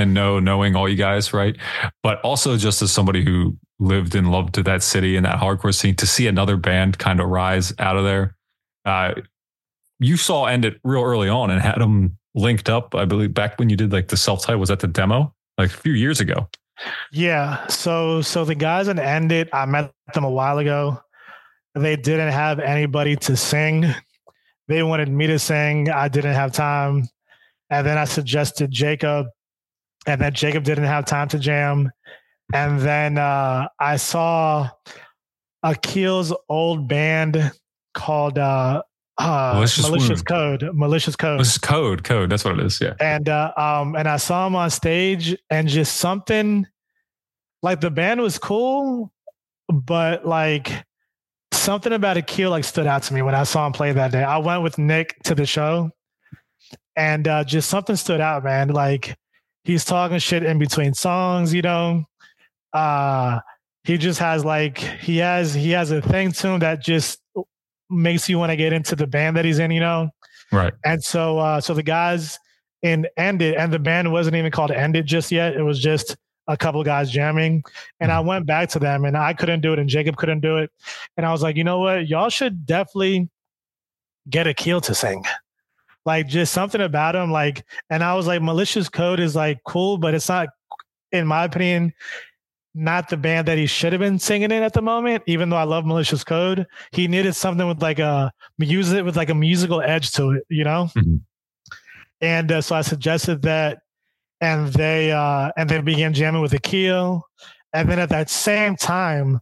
and 0.00 0.14
know 0.14 0.40
knowing 0.40 0.74
all 0.74 0.88
you 0.88 0.96
guys 0.96 1.32
right 1.32 1.56
but 2.02 2.20
also 2.22 2.56
just 2.56 2.82
as 2.82 2.90
somebody 2.90 3.24
who 3.24 3.56
lived 3.78 4.14
and 4.14 4.30
loved 4.30 4.54
to 4.54 4.62
that 4.62 4.82
city 4.82 5.16
and 5.16 5.24
that 5.24 5.38
hardcore 5.38 5.74
scene 5.74 5.94
to 5.94 6.06
see 6.06 6.26
another 6.26 6.56
band 6.56 6.98
kind 6.98 7.20
of 7.20 7.28
rise 7.28 7.72
out 7.78 7.96
of 7.96 8.04
there 8.04 8.36
uh, 8.84 9.14
you 9.98 10.16
saw 10.16 10.46
end 10.46 10.64
it 10.64 10.80
real 10.82 11.02
early 11.02 11.28
on 11.28 11.50
and 11.50 11.60
had 11.60 11.78
them 11.78 12.16
linked 12.34 12.68
up 12.68 12.94
i 12.94 13.04
believe 13.04 13.32
back 13.34 13.58
when 13.58 13.68
you 13.68 13.76
did 13.76 13.92
like 13.92 14.08
the 14.08 14.16
self-title 14.16 14.58
was 14.58 14.68
that 14.68 14.80
the 14.80 14.86
demo 14.86 15.32
like 15.58 15.70
a 15.70 15.74
few 15.74 15.92
years 15.92 16.20
ago 16.20 16.48
yeah. 17.12 17.66
So 17.66 18.22
so 18.22 18.44
the 18.44 18.54
guys 18.54 18.88
in 18.88 18.98
End 18.98 19.32
It, 19.32 19.48
I 19.52 19.66
met 19.66 19.92
them 20.14 20.24
a 20.24 20.30
while 20.30 20.58
ago. 20.58 21.00
They 21.74 21.96
didn't 21.96 22.32
have 22.32 22.58
anybody 22.58 23.16
to 23.16 23.36
sing. 23.36 23.86
They 24.68 24.82
wanted 24.82 25.08
me 25.08 25.26
to 25.28 25.38
sing. 25.38 25.90
I 25.90 26.08
didn't 26.08 26.34
have 26.34 26.52
time, 26.52 27.08
and 27.70 27.86
then 27.86 27.98
I 27.98 28.04
suggested 28.04 28.70
Jacob, 28.70 29.26
and 30.06 30.20
then 30.20 30.32
Jacob 30.32 30.64
didn't 30.64 30.84
have 30.84 31.04
time 31.04 31.28
to 31.28 31.38
jam, 31.38 31.90
and 32.52 32.80
then 32.80 33.18
uh, 33.18 33.68
I 33.78 33.96
saw 33.96 34.68
Akil's 35.62 36.32
old 36.48 36.88
band 36.88 37.52
called 37.94 38.38
uh, 38.38 38.82
uh, 39.18 39.52
Malicious 39.54 39.88
Malicious 39.88 40.22
Code. 40.22 40.70
Malicious 40.72 41.16
Code. 41.16 41.40
is 41.40 41.58
code 41.58 42.04
code 42.04 42.30
that's 42.30 42.44
what 42.44 42.58
it 42.58 42.64
is 42.64 42.80
yeah 42.80 42.94
and 43.00 43.28
uh, 43.28 43.52
um 43.56 43.94
and 43.94 44.08
I 44.08 44.16
saw 44.16 44.46
him 44.46 44.56
on 44.56 44.70
stage 44.70 45.36
and 45.50 45.68
just 45.68 45.98
something 45.98 46.66
like 47.62 47.80
the 47.80 47.90
band 47.90 48.20
was 48.20 48.38
cool, 48.38 49.12
but 49.68 50.26
like 50.26 50.84
something 51.52 51.92
about 51.92 52.16
Akil 52.16 52.50
like 52.50 52.64
stood 52.64 52.86
out 52.86 53.02
to 53.04 53.14
me 53.14 53.22
when 53.22 53.34
I 53.34 53.44
saw 53.44 53.66
him 53.66 53.72
play 53.72 53.92
that 53.92 54.12
day. 54.12 54.22
I 54.22 54.38
went 54.38 54.62
with 54.62 54.78
Nick 54.78 55.22
to 55.24 55.34
the 55.34 55.46
show, 55.46 55.90
and 56.96 57.28
uh, 57.28 57.44
just 57.44 57.68
something 57.68 57.96
stood 57.96 58.20
out, 58.20 58.44
man. 58.44 58.68
Like 58.68 59.16
he's 59.64 59.84
talking 59.84 60.18
shit 60.18 60.42
in 60.42 60.58
between 60.58 60.94
songs, 60.94 61.52
you 61.54 61.62
know. 61.62 62.04
Uh 62.72 63.40
he 63.84 63.96
just 63.96 64.18
has 64.18 64.44
like 64.44 64.78
he 64.78 65.16
has 65.18 65.54
he 65.54 65.70
has 65.70 65.90
a 65.90 66.02
thing 66.02 66.32
to 66.32 66.48
him 66.48 66.60
that 66.60 66.82
just 66.82 67.20
makes 67.90 68.28
you 68.28 68.38
want 68.38 68.50
to 68.50 68.56
get 68.56 68.72
into 68.72 68.96
the 68.96 69.06
band 69.06 69.36
that 69.36 69.44
he's 69.44 69.58
in, 69.58 69.70
you 69.70 69.80
know. 69.80 70.10
right 70.52 70.72
And 70.84 71.02
so, 71.02 71.38
uh, 71.38 71.60
so 71.60 71.74
the 71.74 71.82
guys 71.82 72.38
in 72.82 73.06
End 73.16 73.42
It, 73.42 73.56
and 73.56 73.72
the 73.72 73.78
band 73.78 74.10
wasn't 74.10 74.36
even 74.36 74.50
called 74.50 74.70
End 74.70 74.96
It 74.96 75.04
just 75.04 75.30
yet. 75.30 75.54
It 75.54 75.62
was 75.62 75.80
just 75.80 76.16
a 76.48 76.56
couple 76.56 76.82
guys 76.82 77.10
jamming. 77.10 77.62
And 78.00 78.10
I 78.10 78.20
went 78.20 78.46
back 78.46 78.68
to 78.70 78.78
them, 78.78 79.04
and 79.04 79.16
I 79.16 79.34
couldn't 79.34 79.60
do 79.60 79.72
it, 79.72 79.78
and 79.78 79.88
Jacob 79.88 80.16
couldn't 80.16 80.40
do 80.40 80.56
it. 80.58 80.70
And 81.16 81.26
I 81.26 81.32
was 81.32 81.42
like, 81.42 81.56
you 81.56 81.64
know 81.64 81.78
what? 81.80 82.08
Y'all 82.08 82.30
should 82.30 82.64
definitely 82.64 83.28
get 84.28 84.46
Akil 84.46 84.80
to 84.82 84.94
sing. 84.94 85.24
Like 86.06 86.28
just 86.28 86.52
something 86.52 86.80
about 86.80 87.14
him. 87.14 87.30
Like, 87.30 87.64
and 87.90 88.02
I 88.02 88.14
was 88.14 88.26
like, 88.26 88.40
Malicious 88.42 88.88
Code 88.88 89.20
is 89.20 89.36
like 89.36 89.58
cool, 89.64 89.98
but 89.98 90.14
it's 90.14 90.28
not, 90.28 90.48
in 91.12 91.26
my 91.26 91.44
opinion, 91.44 91.92
not 92.74 93.08
the 93.08 93.16
band 93.16 93.48
that 93.48 93.58
he 93.58 93.66
should 93.66 93.92
have 93.92 94.00
been 94.00 94.18
singing 94.18 94.50
in 94.50 94.62
at 94.62 94.72
the 94.72 94.80
moment. 94.82 95.22
Even 95.26 95.50
though 95.50 95.56
I 95.56 95.64
love 95.64 95.84
Malicious 95.84 96.24
Code, 96.24 96.66
he 96.92 97.08
needed 97.08 97.34
something 97.34 97.66
with 97.66 97.82
like 97.82 97.98
a 97.98 98.32
music 98.58 99.04
with 99.04 99.16
like 99.16 99.28
a 99.30 99.34
musical 99.34 99.82
edge 99.82 100.12
to 100.12 100.30
it, 100.32 100.44
you 100.48 100.64
know. 100.64 100.88
Mhm. 100.96 101.20
And 102.20 102.52
uh, 102.52 102.60
so 102.60 102.76
I 102.76 102.82
suggested 102.82 103.42
that, 103.42 103.80
and 104.40 104.68
they 104.72 105.10
uh, 105.12 105.50
and 105.56 105.68
they 105.68 105.80
began 105.80 106.14
jamming 106.14 106.42
with 106.42 106.52
Akil, 106.52 107.26
and 107.72 107.88
then 107.90 107.98
at 107.98 108.08
that 108.10 108.30
same 108.30 108.76
time, 108.76 109.40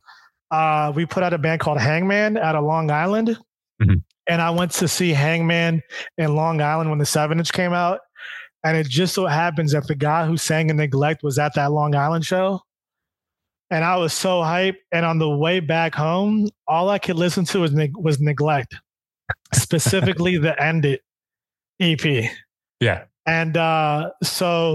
uh, 0.51 0.92
we 0.94 1.05
put 1.07 1.23
out 1.23 1.33
a 1.33 1.38
band 1.38 1.61
called 1.61 1.79
Hangman 1.79 2.37
out 2.38 2.55
of 2.55 2.64
Long 2.64 2.90
Island, 2.90 3.37
Mhm. 3.83 4.03
And 4.29 4.41
I 4.43 4.51
went 4.51 4.73
to 4.73 4.88
see 4.88 5.11
Hangman 5.11 5.83
in 6.19 6.35
Long 6.35 6.61
Island 6.61 6.91
when 6.91 6.99
the 6.99 7.07
seven 7.07 7.38
inch 7.38 7.53
came 7.53 7.73
out, 7.73 8.01
and 8.64 8.77
it 8.77 8.88
just 8.88 9.14
so 9.14 9.27
happens 9.27 9.73
that 9.73 9.87
the 9.87 9.95
guy 9.95 10.27
who 10.27 10.37
sang 10.37 10.71
in 10.71 10.77
Neglect 10.77 11.23
was 11.23 11.38
at 11.38 11.55
that 11.55 11.73
Long 11.73 11.95
Island 11.95 12.25
show. 12.25 12.61
And 13.71 13.85
I 13.85 13.97
was 13.97 14.14
so 14.14 14.41
hyped. 14.41 14.79
And 14.93 15.05
on 15.05 15.19
the 15.19 15.29
way 15.29 15.61
back 15.61 15.95
home, 15.95 16.49
all 16.67 16.88
I 16.88 16.99
could 16.99 17.17
listen 17.17 17.45
to 17.47 17.61
was, 17.61 17.73
neg- 17.73 17.97
was 17.97 18.19
Neglect, 18.19 18.75
specifically 19.53 20.38
the 20.38 20.61
End 20.62 20.87
It 20.87 21.03
EP. 21.79 22.31
yeah 22.81 23.05
And 23.27 23.57
uh, 23.57 24.11
so 24.23 24.75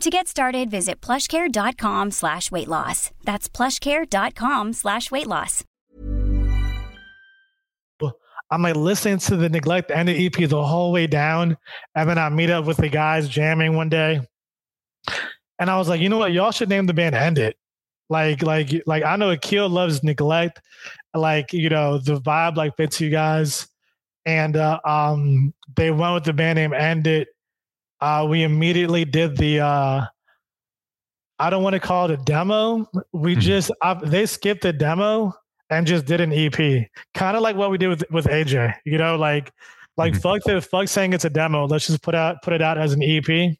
To 0.00 0.10
get 0.10 0.28
started, 0.28 0.70
visit 0.70 1.00
plushcare.com 1.00 2.10
slash 2.10 2.50
weight 2.50 2.68
loss. 2.68 3.10
That's 3.24 3.48
plushcare.com 3.48 4.74
slash 4.74 5.10
weight 5.10 5.26
loss. 5.26 5.64
I'm 8.50 8.62
like 8.62 8.76
listening 8.76 9.18
to 9.18 9.36
the 9.36 9.48
Neglect 9.48 9.90
and 9.90 10.08
the 10.08 10.26
EP 10.26 10.48
the 10.48 10.62
whole 10.62 10.92
way 10.92 11.06
down. 11.06 11.56
And 11.94 12.08
then 12.08 12.18
I 12.18 12.28
meet 12.28 12.50
up 12.50 12.64
with 12.64 12.76
the 12.76 12.88
guys 12.88 13.28
jamming 13.28 13.74
one 13.74 13.88
day. 13.88 14.20
And 15.58 15.68
I 15.70 15.78
was 15.78 15.88
like, 15.88 16.00
you 16.00 16.08
know 16.08 16.18
what? 16.18 16.32
Y'all 16.32 16.52
should 16.52 16.68
name 16.68 16.86
the 16.86 16.94
band 16.94 17.14
End 17.14 17.38
It. 17.38 17.56
Like, 18.08 18.42
like, 18.42 18.70
like 18.86 19.02
I 19.02 19.16
know 19.16 19.30
Akil 19.30 19.68
loves 19.68 20.04
Neglect. 20.04 20.60
Like, 21.12 21.52
you 21.52 21.68
know, 21.68 21.98
the 21.98 22.20
vibe 22.20 22.56
like 22.56 22.76
fits 22.76 23.00
you 23.00 23.10
guys. 23.10 23.66
And 24.26 24.56
uh, 24.56 24.78
um 24.84 25.52
they 25.74 25.90
went 25.90 26.14
with 26.14 26.24
the 26.24 26.32
band 26.32 26.56
name 26.56 26.72
End 26.72 27.06
It. 27.06 27.28
Uh, 28.00 28.26
we 28.28 28.42
immediately 28.42 29.04
did 29.04 29.36
the. 29.36 29.60
Uh, 29.60 30.04
I 31.38 31.50
don't 31.50 31.62
want 31.62 31.74
to 31.74 31.80
call 31.80 32.10
it 32.10 32.12
a 32.12 32.22
demo. 32.24 32.88
We 33.12 33.36
Mhm. 33.36 33.40
just 33.40 33.70
uh, 33.82 33.94
they 33.94 34.26
skipped 34.26 34.62
the 34.62 34.72
demo 34.72 35.34
and 35.70 35.86
just 35.86 36.06
did 36.06 36.20
an 36.20 36.32
EP, 36.32 36.88
kind 37.14 37.36
of 37.36 37.42
like 37.42 37.56
what 37.56 37.70
we 37.70 37.78
did 37.78 37.88
with 37.88 38.04
with 38.10 38.26
AJ. 38.26 38.74
You 38.84 38.98
know, 38.98 39.16
like 39.16 39.52
like 39.96 40.14
Mhm. 40.14 40.22
fuck 40.22 40.42
the 40.44 40.60
fuck 40.60 40.88
saying 40.88 41.12
it's 41.12 41.24
a 41.24 41.30
demo. 41.30 41.66
Let's 41.66 41.86
just 41.86 42.02
put 42.02 42.14
out 42.14 42.42
put 42.42 42.52
it 42.54 42.62
out 42.62 42.78
as 42.78 42.92
an 42.92 43.02
EP. 43.02 43.56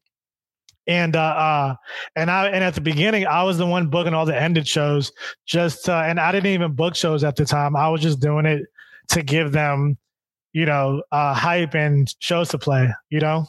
And 0.89 1.17
uh, 1.17 1.21
uh 1.21 1.75
and 2.15 2.31
I 2.31 2.47
and 2.49 2.63
at 2.63 2.75
the 2.75 2.81
beginning 2.81 3.27
I 3.27 3.43
was 3.43 3.59
the 3.59 3.67
one 3.67 3.89
booking 3.89 4.15
all 4.15 4.25
the 4.25 4.41
End 4.41 4.57
It 4.57 4.69
shows 4.69 5.13
just 5.45 5.89
uh, 5.89 6.03
and 6.07 6.21
I 6.21 6.31
didn't 6.33 6.53
even 6.53 6.73
book 6.75 6.95
shows 6.95 7.25
at 7.25 7.37
the 7.37 7.45
time. 7.45 7.75
I 7.77 7.89
was 7.89 8.01
just 8.01 8.21
doing 8.21 8.47
it 8.47 8.63
to 9.09 9.23
give 9.23 9.53
them, 9.53 9.99
you 10.53 10.65
know, 10.65 11.03
uh 11.13 11.35
hype 11.35 11.75
and 11.75 12.09
shows 12.21 12.49
to 12.51 12.59
play, 12.59 12.89
you 13.11 13.21
know. 13.21 13.47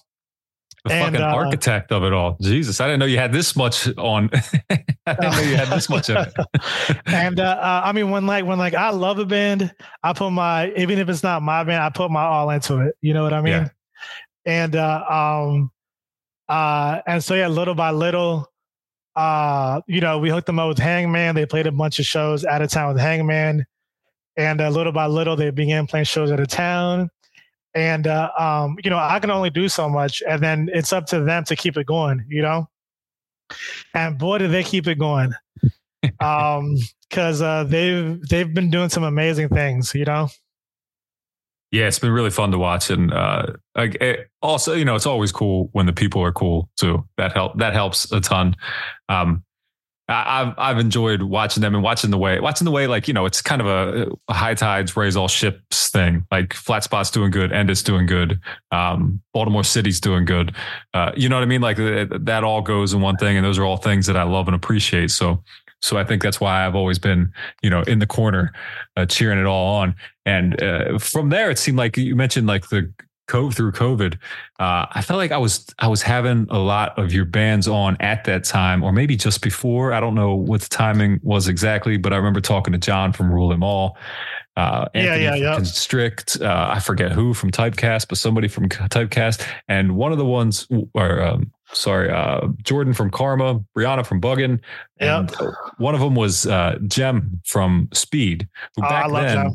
The 0.87 0.93
And, 0.93 1.15
fucking 1.15 1.25
uh, 1.25 1.33
architect 1.33 1.91
of 1.91 2.03
it 2.03 2.13
all. 2.13 2.37
Jesus, 2.41 2.79
I 2.79 2.87
didn't 2.87 2.99
know 2.99 3.05
you 3.05 3.17
had 3.17 3.31
this 3.31 3.55
much 3.55 3.87
on. 3.97 4.29
I 4.69 5.13
didn't 5.13 5.31
know 5.31 5.41
you 5.41 5.55
had 5.55 5.69
this 5.69 5.89
much 5.89 6.09
in 6.09 6.17
it. 6.17 6.33
and 7.05 7.39
uh, 7.39 7.43
uh, 7.43 7.81
I 7.85 7.91
mean, 7.91 8.09
when 8.09 8.25
like 8.25 8.45
when 8.45 8.57
like 8.57 8.73
I 8.73 8.89
love 8.89 9.19
a 9.19 9.25
band, 9.25 9.73
I 10.03 10.13
put 10.13 10.31
my 10.31 10.71
even 10.71 10.99
if 10.99 11.09
it's 11.09 11.23
not 11.23 11.41
my 11.41 11.63
band, 11.63 11.83
I 11.83 11.89
put 11.89 12.11
my 12.11 12.23
all 12.23 12.49
into 12.49 12.79
it. 12.79 12.95
You 13.01 13.13
know 13.13 13.23
what 13.23 13.33
I 13.33 13.41
mean? 13.41 13.53
Yeah. 13.53 13.69
And 14.45 14.75
uh, 14.75 15.03
um, 15.09 15.71
uh, 16.49 17.01
and 17.05 17.23
so 17.23 17.35
yeah, 17.35 17.47
little 17.47 17.75
by 17.75 17.91
little, 17.91 18.51
uh, 19.15 19.81
you 19.87 20.01
know, 20.01 20.19
we 20.19 20.29
hooked 20.29 20.47
them 20.47 20.59
up 20.59 20.69
with 20.69 20.79
Hangman. 20.79 21.35
They 21.35 21.45
played 21.45 21.67
a 21.67 21.71
bunch 21.71 21.99
of 21.99 22.05
shows 22.05 22.45
out 22.45 22.61
of 22.61 22.69
town 22.69 22.93
with 22.93 23.01
Hangman, 23.01 23.65
and 24.37 24.61
uh, 24.61 24.69
little 24.69 24.93
by 24.93 25.07
little, 25.07 25.35
they 25.35 25.49
began 25.49 25.87
playing 25.87 26.05
shows 26.05 26.31
out 26.31 26.39
of 26.39 26.47
town. 26.47 27.09
And 27.77 28.07
uh, 28.07 28.31
um, 28.39 28.77
you 28.83 28.89
know, 28.89 28.97
I 28.97 29.19
can 29.19 29.29
only 29.29 29.51
do 29.51 29.69
so 29.69 29.87
much, 29.87 30.23
and 30.27 30.41
then 30.41 30.69
it's 30.73 30.91
up 30.91 31.05
to 31.07 31.21
them 31.21 31.43
to 31.45 31.55
keep 31.55 31.77
it 31.77 31.85
going. 31.85 32.25
You 32.27 32.41
know, 32.41 32.69
and 33.93 34.17
boy, 34.17 34.39
did 34.39 34.51
they 34.51 34.63
keep 34.63 34.87
it 34.87 34.99
going 34.99 35.33
um 36.19 36.77
because 37.09 37.41
uh 37.41 37.63
they've 37.63 38.21
they've 38.29 38.53
been 38.53 38.69
doing 38.69 38.89
some 38.89 39.03
amazing 39.03 39.49
things 39.49 39.93
you 39.95 40.05
know 40.05 40.29
Yeah, 41.71 41.87
it's 41.87 41.99
been 41.99 42.11
really 42.11 42.29
fun 42.29 42.51
to 42.51 42.57
watch, 42.57 42.89
and 42.89 43.11
uh, 43.11 43.47
it, 43.75 44.29
also, 44.41 44.73
you 44.73 44.85
know, 44.85 44.95
it's 44.95 45.05
always 45.05 45.33
cool 45.33 45.67
when 45.73 45.85
the 45.85 45.91
people 45.91 46.23
are 46.23 46.31
cool 46.31 46.69
too. 46.77 47.03
That 47.17 47.33
help 47.33 47.57
that 47.57 47.73
helps 47.73 48.09
a 48.13 48.21
ton. 48.21 48.55
Um, 49.09 49.43
I've 50.09 50.53
I've 50.57 50.77
enjoyed 50.79 51.23
watching 51.23 51.61
them 51.61 51.75
and 51.75 51.83
watching 51.83 52.11
the 52.11 52.17
way 52.17 52.39
watching 52.39 52.65
the 52.65 52.71
way 52.71 52.87
like 52.87 53.07
you 53.07 53.13
know 53.13 53.25
it's 53.25 53.41
kind 53.41 53.61
of 53.61 53.67
a, 53.67 54.33
high 54.33 54.53
tides 54.53 54.95
raise 54.95 55.17
all 55.17 55.27
ships 55.27 55.89
thing. 55.89 56.25
Like 56.31 56.53
flat 56.53 56.83
spots 56.83 57.11
doing 57.11 57.29
good, 57.29 57.51
End 57.51 57.69
It's 57.69 57.83
doing 57.83 58.05
good. 58.05 58.39
Um, 58.71 59.21
Baltimore 59.33 59.65
City's 59.65 59.99
doing 59.99 60.23
good. 60.23 60.55
Uh, 60.93 61.11
you 61.15 61.27
know 61.27 61.35
what 61.35 61.43
I 61.43 61.47
mean? 61.47 61.61
Like 61.61 61.77
th- 61.77 62.09
that 62.21 62.43
all 62.43 62.61
goes 62.61 62.93
in 62.93 63.01
one 63.01 63.17
thing, 63.17 63.35
and 63.35 63.45
those 63.45 63.57
are 63.57 63.65
all 63.65 63.77
things 63.77 64.05
that 64.05 64.15
I 64.15 64.23
love 64.23 64.47
and 64.47 64.55
appreciate. 64.55 65.11
So. 65.11 65.43
So 65.79 65.95
I 65.95 66.03
think 66.03 66.23
that's 66.23 66.41
why 66.41 66.65
I've 66.65 66.73
always 66.73 66.97
been, 66.97 67.31
you 67.61 67.69
know, 67.69 67.83
in 67.83 67.99
the 67.99 68.07
corner, 68.07 68.51
uh, 68.95 69.05
cheering 69.05 69.37
it 69.37 69.45
all 69.45 69.75
on. 69.75 69.95
And 70.25 70.59
uh, 70.59 70.97
from 70.97 71.29
there, 71.29 71.51
it 71.51 71.59
seemed 71.59 71.77
like 71.77 71.95
you 71.97 72.15
mentioned 72.15 72.47
like 72.47 72.69
the 72.69 72.91
co 73.27 73.51
through 73.51 73.71
COVID. 73.73 74.15
Uh, 74.59 74.85
I 74.91 75.01
felt 75.01 75.17
like 75.17 75.31
I 75.31 75.37
was 75.37 75.65
I 75.79 75.87
was 75.87 76.01
having 76.01 76.47
a 76.49 76.57
lot 76.59 76.97
of 76.97 77.13
your 77.13 77.25
bands 77.25 77.67
on 77.67 77.97
at 77.99 78.23
that 78.25 78.43
time, 78.43 78.83
or 78.83 78.91
maybe 78.91 79.15
just 79.15 79.41
before. 79.41 79.93
I 79.93 79.99
don't 79.99 80.15
know 80.15 80.33
what 80.35 80.61
the 80.61 80.69
timing 80.69 81.19
was 81.23 81.47
exactly, 81.47 81.97
but 81.97 82.13
I 82.13 82.17
remember 82.17 82.41
talking 82.41 82.71
to 82.73 82.79
John 82.79 83.13
from 83.13 83.31
Rule 83.31 83.49
Them 83.49 83.63
All. 83.63 83.97
Uh, 84.55 84.87
Yeah, 84.95 85.01
Anthony 85.01 85.23
yeah, 85.23 85.31
from 85.31 85.41
yeah. 85.43 85.55
Constrict. 85.55 86.37
Uh, 86.41 86.67
I 86.71 86.79
forget 86.79 87.11
who 87.11 87.33
from 87.35 87.51
Typecast, 87.51 88.07
but 88.09 88.17
somebody 88.17 88.47
from 88.47 88.67
Typecast, 88.69 89.45
and 89.67 89.95
one 89.95 90.11
of 90.11 90.17
the 90.17 90.25
ones, 90.25 90.67
or 90.95 91.21
um, 91.21 91.51
sorry, 91.73 92.09
uh, 92.09 92.47
Jordan 92.63 92.93
from 92.95 93.11
Karma, 93.11 93.59
Brianna 93.77 94.03
from 94.03 94.19
Buggin, 94.19 94.59
and 94.99 95.29
one 95.77 95.93
of 95.93 96.01
them 96.01 96.15
was 96.15 96.47
uh, 96.47 96.79
Jem 96.87 97.39
from 97.45 97.87
Speed, 97.93 98.47
who 98.75 98.83
Oh, 98.83 98.89
back 98.89 99.11
love 99.11 99.21
then, 99.23 99.35
Jem. 99.37 99.53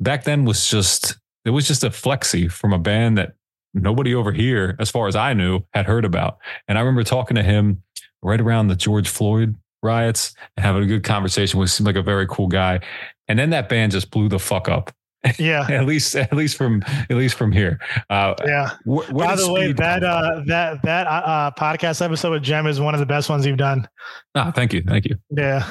back 0.00 0.24
then 0.24 0.44
was 0.44 0.68
just 0.68 1.16
it 1.44 1.50
was 1.50 1.66
just 1.66 1.84
a 1.84 1.90
flexi 1.90 2.50
from 2.50 2.72
a 2.72 2.78
band 2.78 3.18
that 3.18 3.34
nobody 3.74 4.14
over 4.14 4.32
here, 4.32 4.76
as 4.78 4.90
far 4.90 5.08
as 5.08 5.16
I 5.16 5.32
knew, 5.34 5.60
had 5.72 5.86
heard 5.86 6.04
about. 6.04 6.38
And 6.68 6.78
I 6.78 6.80
remember 6.80 7.04
talking 7.04 7.34
to 7.36 7.42
him 7.42 7.82
right 8.22 8.40
around 8.40 8.68
the 8.68 8.76
George 8.76 9.08
Floyd 9.08 9.56
riots 9.82 10.34
and 10.56 10.64
having 10.64 10.82
a 10.82 10.86
good 10.86 11.04
conversation. 11.04 11.60
He 11.60 11.66
seemed 11.66 11.86
like 11.86 11.96
a 11.96 12.02
very 12.02 12.26
cool 12.26 12.48
guy. 12.48 12.80
And 13.28 13.38
then 13.38 13.50
that 13.50 13.68
band 13.68 13.92
just 13.92 14.10
blew 14.10 14.28
the 14.28 14.38
fuck 14.38 14.68
up. 14.68 14.90
yeah 15.38 15.66
At 15.70 15.86
least, 15.86 16.14
at 16.16 16.32
least 16.34 16.56
from 16.56 16.82
at 16.86 17.10
least 17.16 17.34
from 17.36 17.50
here. 17.52 17.78
Uh, 18.10 18.34
yeah 18.44 18.70
wh- 18.86 19.10
by 19.12 19.34
the 19.36 19.50
way 19.52 19.72
that 19.72 20.04
uh 20.04 20.42
that 20.46 20.82
that 20.82 21.06
uh, 21.06 21.10
uh 21.10 21.50
podcast 21.52 22.02
episode 22.04 22.30
with 22.32 22.42
jem 22.42 22.66
is 22.66 22.78
one 22.78 22.92
of 22.94 23.00
the 23.00 23.06
best 23.06 23.30
ones 23.30 23.46
you've 23.46 23.56
done 23.56 23.88
Ah, 24.34 24.50
thank 24.50 24.72
you, 24.74 24.82
thank 24.86 25.06
you. 25.06 25.16
yeah 25.30 25.66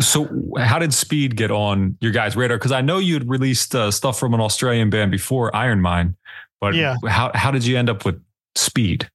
So, 0.00 0.26
how 0.58 0.78
did 0.78 0.94
Speed 0.94 1.36
get 1.36 1.50
on 1.50 1.98
your 2.00 2.12
guys' 2.12 2.34
radar? 2.34 2.56
Because 2.56 2.72
I 2.72 2.80
know 2.80 2.98
you'd 2.98 3.28
released 3.28 3.74
uh, 3.74 3.90
stuff 3.90 4.18
from 4.18 4.32
an 4.32 4.40
Australian 4.40 4.88
band 4.90 5.10
before 5.10 5.54
Iron 5.54 5.80
Mine, 5.82 6.16
but 6.60 6.74
Yeah. 6.74 6.96
how 7.08 7.30
how 7.34 7.50
did 7.50 7.66
you 7.66 7.76
end 7.76 7.90
up 7.90 8.04
with 8.04 8.22
Speed? 8.54 9.08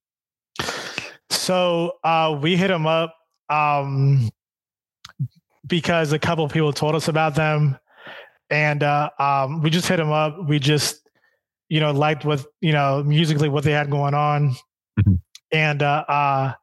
so 1.29 1.93
uh 2.03 2.37
we 2.41 2.55
hit 2.55 2.69
them 2.69 2.87
up 2.87 3.13
um 3.49 4.29
because 5.67 6.11
a 6.13 6.19
couple 6.19 6.43
of 6.45 6.51
people 6.51 6.71
told 6.71 6.95
us 6.95 7.07
about 7.09 7.35
them 7.35 7.77
and 8.49 8.81
uh 8.81 9.09
um 9.19 9.61
we 9.61 9.69
just 9.69 9.87
hit 9.87 9.97
them 9.97 10.09
up 10.11 10.37
we 10.47 10.57
just 10.57 11.07
you 11.69 11.79
know 11.81 11.91
liked 11.91 12.23
what 12.25 12.43
you 12.61 12.71
know 12.71 13.03
musically 13.03 13.49
what 13.49 13.63
they 13.65 13.71
had 13.73 13.91
going 13.91 14.13
on 14.13 14.55
Mhm. 14.99 15.19
and 15.51 15.83
uh 15.83 16.05
uh 16.07 16.53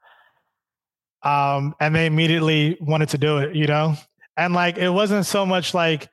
um 1.25 1.75
and 1.81 1.95
they 1.95 2.07
immediately 2.07 2.77
wanted 2.81 3.09
to 3.11 3.19
do 3.19 3.39
it 3.39 3.55
you 3.57 3.67
know? 3.67 3.97
And 4.37 4.53
like 4.55 4.79
it 4.79 4.91
wasn't 4.91 5.27
so 5.27 5.45
much 5.47 5.75
like 5.75 6.09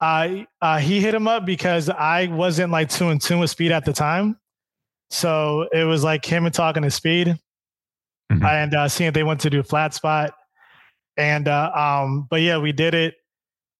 uh, 0.00 0.44
uh 0.60 0.78
he 0.78 1.00
hit 1.00 1.14
him 1.14 1.26
up 1.26 1.46
because 1.46 1.88
i 1.88 2.26
wasn't 2.26 2.70
like 2.70 2.90
two 2.90 3.08
and 3.08 3.20
two 3.20 3.38
with 3.38 3.50
speed 3.50 3.72
at 3.72 3.84
the 3.84 3.92
time. 3.92 4.38
So 5.10 5.68
it 5.72 5.84
was 5.84 6.04
like 6.04 6.24
him 6.24 6.44
and 6.46 6.54
talking 6.54 6.82
to 6.82 6.90
speed 6.90 7.38
Mhm. 8.32 8.44
and 8.44 8.74
uh 8.74 8.88
seeing 8.88 9.08
if 9.08 9.14
they 9.14 9.22
went 9.22 9.40
to 9.42 9.50
do 9.50 9.62
flat 9.62 9.94
spot. 9.94 10.34
And 11.16 11.48
uh 11.48 11.70
um 11.74 12.26
but 12.28 12.40
yeah 12.42 12.58
we 12.58 12.72
did 12.72 12.94
it. 12.94 13.14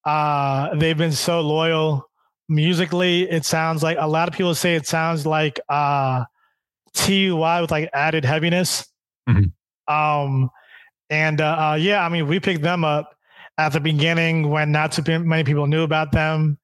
Uh 0.05 0.75
they've 0.77 0.97
been 0.97 1.13
so 1.13 1.41
loyal 1.41 2.09
musically. 2.49 3.29
It 3.29 3.45
sounds 3.45 3.83
like 3.83 3.99
a 4.01 4.07
lot 4.09 4.29
of 4.29 4.35
people 4.35 4.55
say 4.55 4.77
it 4.77 4.87
sounds 4.87 5.27
like 5.27 5.59
uh 5.69 6.25
TUI 6.95 7.61
with 7.61 7.71
like 7.71 7.91
added 7.93 8.25
heaviness. 8.25 8.87
Mhm. 9.29 9.53
Um 9.89 10.51
and 11.11 11.41
uh, 11.41 11.71
uh 11.73 11.75
yeah 11.79 12.05
i 12.05 12.09
mean 12.09 12.27
we 12.27 12.41
picked 12.41 12.63
them 12.63 12.85
up 12.85 13.15
at 13.59 13.73
the 13.73 13.81
beginning 13.81 14.51
when 14.51 14.73
not 14.73 14.93
too 14.93 15.19
many 15.21 15.45
people 15.45 15.67
knew 15.67 15.83
about 15.83 16.13
them 16.13 16.59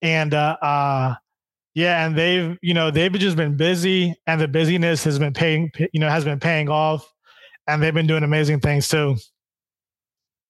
and 0.00 0.34
uh 0.34 0.56
uh 0.62 1.14
yeah 1.74 2.04
and 2.04 2.16
they've 2.16 2.58
you 2.62 2.74
know 2.74 2.90
they've 2.90 3.12
just 3.12 3.36
been 3.36 3.56
busy 3.56 4.14
and 4.26 4.40
the 4.40 4.48
busyness 4.48 5.04
has 5.04 5.18
been 5.18 5.32
paying 5.32 5.70
you 5.92 6.00
know 6.00 6.08
has 6.08 6.24
been 6.24 6.40
paying 6.40 6.68
off 6.68 7.10
and 7.66 7.82
they've 7.82 7.94
been 7.94 8.06
doing 8.06 8.22
amazing 8.22 8.60
things 8.60 8.88
too 8.88 9.16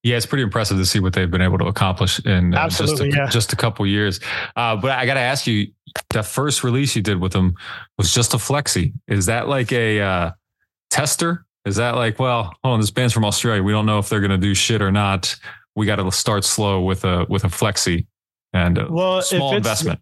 Yeah, 0.02 0.16
it's 0.16 0.26
pretty 0.26 0.42
impressive 0.42 0.78
to 0.78 0.86
see 0.86 0.98
what 0.98 1.12
they've 1.12 1.30
been 1.30 1.42
able 1.42 1.58
to 1.58 1.66
accomplish 1.66 2.18
in 2.24 2.54
uh, 2.54 2.68
just 2.68 3.00
a, 3.00 3.08
yeah. 3.08 3.28
just 3.28 3.52
a 3.52 3.56
couple 3.56 3.86
years. 3.86 4.18
Uh, 4.56 4.74
but 4.74 4.90
I 4.90 5.06
got 5.06 5.14
to 5.14 5.20
ask 5.20 5.46
you, 5.46 5.68
that 6.10 6.26
first 6.26 6.64
release 6.64 6.96
you 6.96 7.02
did 7.02 7.20
with 7.20 7.32
them 7.32 7.54
was 7.98 8.12
just 8.12 8.34
a 8.34 8.36
flexi. 8.36 8.94
Is 9.06 9.26
that 9.26 9.46
like 9.46 9.72
a 9.72 10.00
uh, 10.00 10.30
tester? 10.90 11.46
Is 11.64 11.76
that 11.76 11.94
like, 11.94 12.18
well, 12.18 12.52
on, 12.64 12.80
this 12.80 12.90
band's 12.90 13.12
from 13.14 13.24
Australia. 13.24 13.62
We 13.62 13.72
don't 13.72 13.86
know 13.86 13.98
if 13.98 14.08
they're 14.08 14.20
going 14.20 14.30
to 14.32 14.38
do 14.38 14.54
shit 14.54 14.82
or 14.82 14.90
not. 14.90 15.36
We 15.76 15.86
got 15.86 15.96
to 15.96 16.10
start 16.10 16.44
slow 16.44 16.82
with 16.82 17.04
a 17.04 17.24
with 17.28 17.44
a 17.44 17.48
flexi 17.48 18.06
and 18.52 18.78
a 18.78 18.86
Well, 18.90 19.22
small 19.22 19.54
investment. 19.56 20.00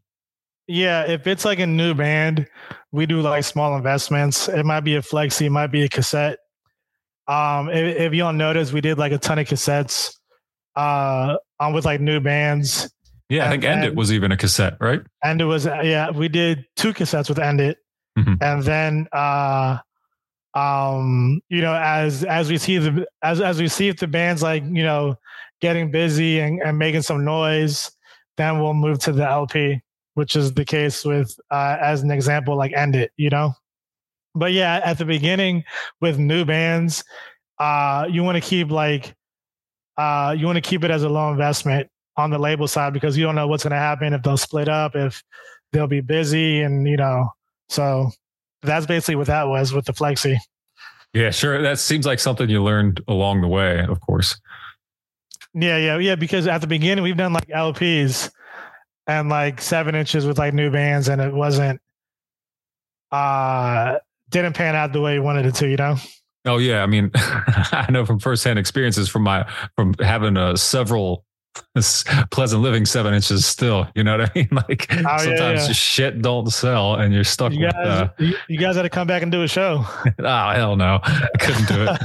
Yeah, 0.67 1.05
if 1.07 1.27
it's 1.27 1.45
like 1.45 1.59
a 1.59 1.67
new 1.67 1.95
band, 1.95 2.47
we 2.93 3.05
do 3.07 3.21
like 3.21 3.45
small 3.45 3.77
investments. 3.77 4.49
It 4.49 4.65
might 4.65 4.81
be 4.81 4.95
a 4.97 5.03
flexi, 5.03 5.47
it 5.47 5.51
might 5.51 5.69
be 5.69 5.83
a 5.83 5.89
cassette. 5.89 6.39
Um, 7.29 7.69
if, 7.69 7.97
if 7.97 8.13
you 8.13 8.21
don't 8.21 8.39
notice, 8.39 8.73
we 8.73 8.81
did 8.81 8.99
like 8.99 9.13
a 9.13 9.19
ton 9.19 9.39
of 9.39 9.47
cassettes 9.47 10.15
uh 10.77 11.37
on 11.59 11.73
with 11.73 11.85
like 11.85 12.01
new 12.01 12.21
bands. 12.21 12.93
Yeah, 13.29 13.47
I 13.47 13.51
think 13.51 13.65
End 13.65 13.85
It 13.85 13.95
was 13.95 14.13
even 14.13 14.33
a 14.33 14.37
cassette, 14.37 14.77
right? 14.81 15.01
And 15.23 15.41
it 15.41 15.45
was 15.45 15.67
yeah, 15.67 16.11
we 16.11 16.29
did 16.29 16.65
two 16.77 16.93
cassettes 16.93 17.29
with 17.29 17.39
End 17.39 17.61
It. 17.61 17.79
Mhm. 18.19 18.39
And 18.41 18.63
then 18.63 19.09
uh 19.13 19.79
um, 20.55 21.41
you 21.49 21.61
know, 21.61 21.75
as 21.75 22.25
as 22.25 22.51
we 22.51 22.59
see 22.59 22.79
the 22.79 23.07
as 23.23 23.41
as 23.41 23.61
we 23.61 23.69
see 23.69 23.89
if 23.89 23.99
the 23.99 24.07
band's 24.07 24.43
like, 24.43 24.65
you 24.65 24.83
know, 24.83 25.17
getting 25.61 25.91
busy 25.91 26.41
and, 26.41 26.61
and 26.63 26.79
making 26.79 27.03
some 27.03 27.25
noise, 27.25 27.91
then 28.37 28.61
we'll 28.61 28.75
move 28.75 28.99
to 29.01 29.13
the 29.13 29.27
LP, 29.27 29.81
which 30.15 30.35
is 30.37 30.53
the 30.53 30.65
case 30.65 31.05
with 31.05 31.35
uh 31.51 31.77
as 31.81 32.03
an 32.03 32.11
example, 32.11 32.57
like 32.57 32.73
End 32.73 32.97
It, 32.97 33.13
you 33.17 33.31
know? 33.31 33.53
But 34.35 34.53
yeah, 34.53 34.81
at 34.85 34.99
the 34.99 35.05
beginning 35.05 35.65
with 36.01 36.19
new 36.19 36.45
bands, 36.45 37.05
uh 37.59 38.07
you 38.11 38.25
want 38.25 38.37
to 38.37 38.41
keep 38.41 38.71
like 38.71 39.15
uh 39.97 40.35
you 40.37 40.47
want 40.47 40.57
to 40.57 40.63
keep 40.63 40.83
it 40.85 40.91
as 40.91 41.05
a 41.05 41.09
low 41.09 41.31
investment 41.31 41.89
on 42.17 42.31
the 42.31 42.39
label 42.39 42.67
side 42.67 42.93
because 42.93 43.17
you 43.17 43.25
don't 43.25 43.35
know 43.35 43.47
what's 43.47 43.63
going 43.63 43.71
to 43.71 43.77
happen 43.77 44.13
if 44.13 44.23
they'll 44.23 44.37
split 44.37 44.69
up 44.69 44.97
if 44.97 45.23
they'll 45.73 45.87
be 45.87 46.01
busy 46.01 46.61
and 46.61 46.87
you 46.87 46.97
know 46.97 47.29
so 47.69 48.11
that's 48.63 48.87
basically 48.87 49.17
what 49.17 49.27
that 49.29 49.49
was 49.49 49.73
with 49.73 49.87
the 49.87 49.93
flexi. 49.93 50.37
Yeah, 51.13 51.31
sure. 51.31 51.61
That 51.61 51.79
seems 51.79 52.07
like 52.07 52.21
something 52.21 52.49
you 52.49 52.63
learned 52.63 53.01
along 53.09 53.41
the 53.41 53.49
way, 53.49 53.85
of 53.85 54.01
course. 54.01 54.41
Yeah, 55.55 55.77
yeah, 55.77 55.99
yeah. 55.99 56.15
Because 56.15 56.47
at 56.47 56.61
the 56.61 56.67
beginning 56.67 57.03
we've 57.03 57.17
done 57.17 57.33
like 57.33 57.49
LPs 57.49 58.31
and 59.07 59.29
like 59.29 59.61
seven 59.61 59.95
inches 59.95 60.25
with 60.25 60.39
like 60.39 60.55
new 60.55 60.71
bands, 60.71 61.09
and 61.09 61.21
it 61.21 61.33
wasn't 61.33 61.81
uh 63.11 63.97
didn't 64.29 64.55
pan 64.55 64.77
out 64.77 64.93
the 64.93 65.01
way 65.01 65.15
you 65.15 65.23
wanted 65.23 65.47
it 65.47 65.55
to, 65.57 65.69
you 65.69 65.77
know? 65.77 65.97
Oh 66.47 66.59
yeah, 66.59 66.83
I 66.83 66.87
mean, 66.87 67.11
I 67.15 67.87
know 67.91 68.07
from 68.07 68.19
firsthand 68.19 68.59
experiences 68.59 69.09
from 69.09 69.23
my 69.23 69.51
from 69.77 69.95
having 70.01 70.37
uh, 70.37 70.57
several 70.57 71.25
pleasant 72.31 72.63
living 72.63 72.85
seven 72.87 73.15
inches 73.15 73.47
still. 73.47 73.89
You 73.95 74.05
know 74.05 74.19
what 74.19 74.31
I 74.31 74.33
mean? 74.35 74.49
Like 74.69 74.87
oh, 74.91 75.19
sometimes 75.19 75.39
yeah, 75.39 75.67
yeah. 75.67 75.73
shit 75.73 76.23
don't 76.23 76.51
sell, 76.51 76.97
and 76.97 77.15
you're 77.15 77.25
stuck. 77.25 77.53
You 77.53 77.67
with, 77.67 77.73
guys, 77.73 77.87
uh, 77.87 78.09
you, 78.19 78.35
you 78.49 78.59
guys 78.59 78.77
had 78.77 78.83
to 78.83 78.91
come 78.91 79.07
back 79.07 79.23
and 79.23 79.33
do 79.33 79.43
a 79.43 79.49
show. 79.49 79.85
oh 80.19 80.51
hell 80.51 80.77
no, 80.77 81.01
I 81.03 81.29
couldn't 81.39 81.69
do 81.69 81.85
it. 81.85 82.01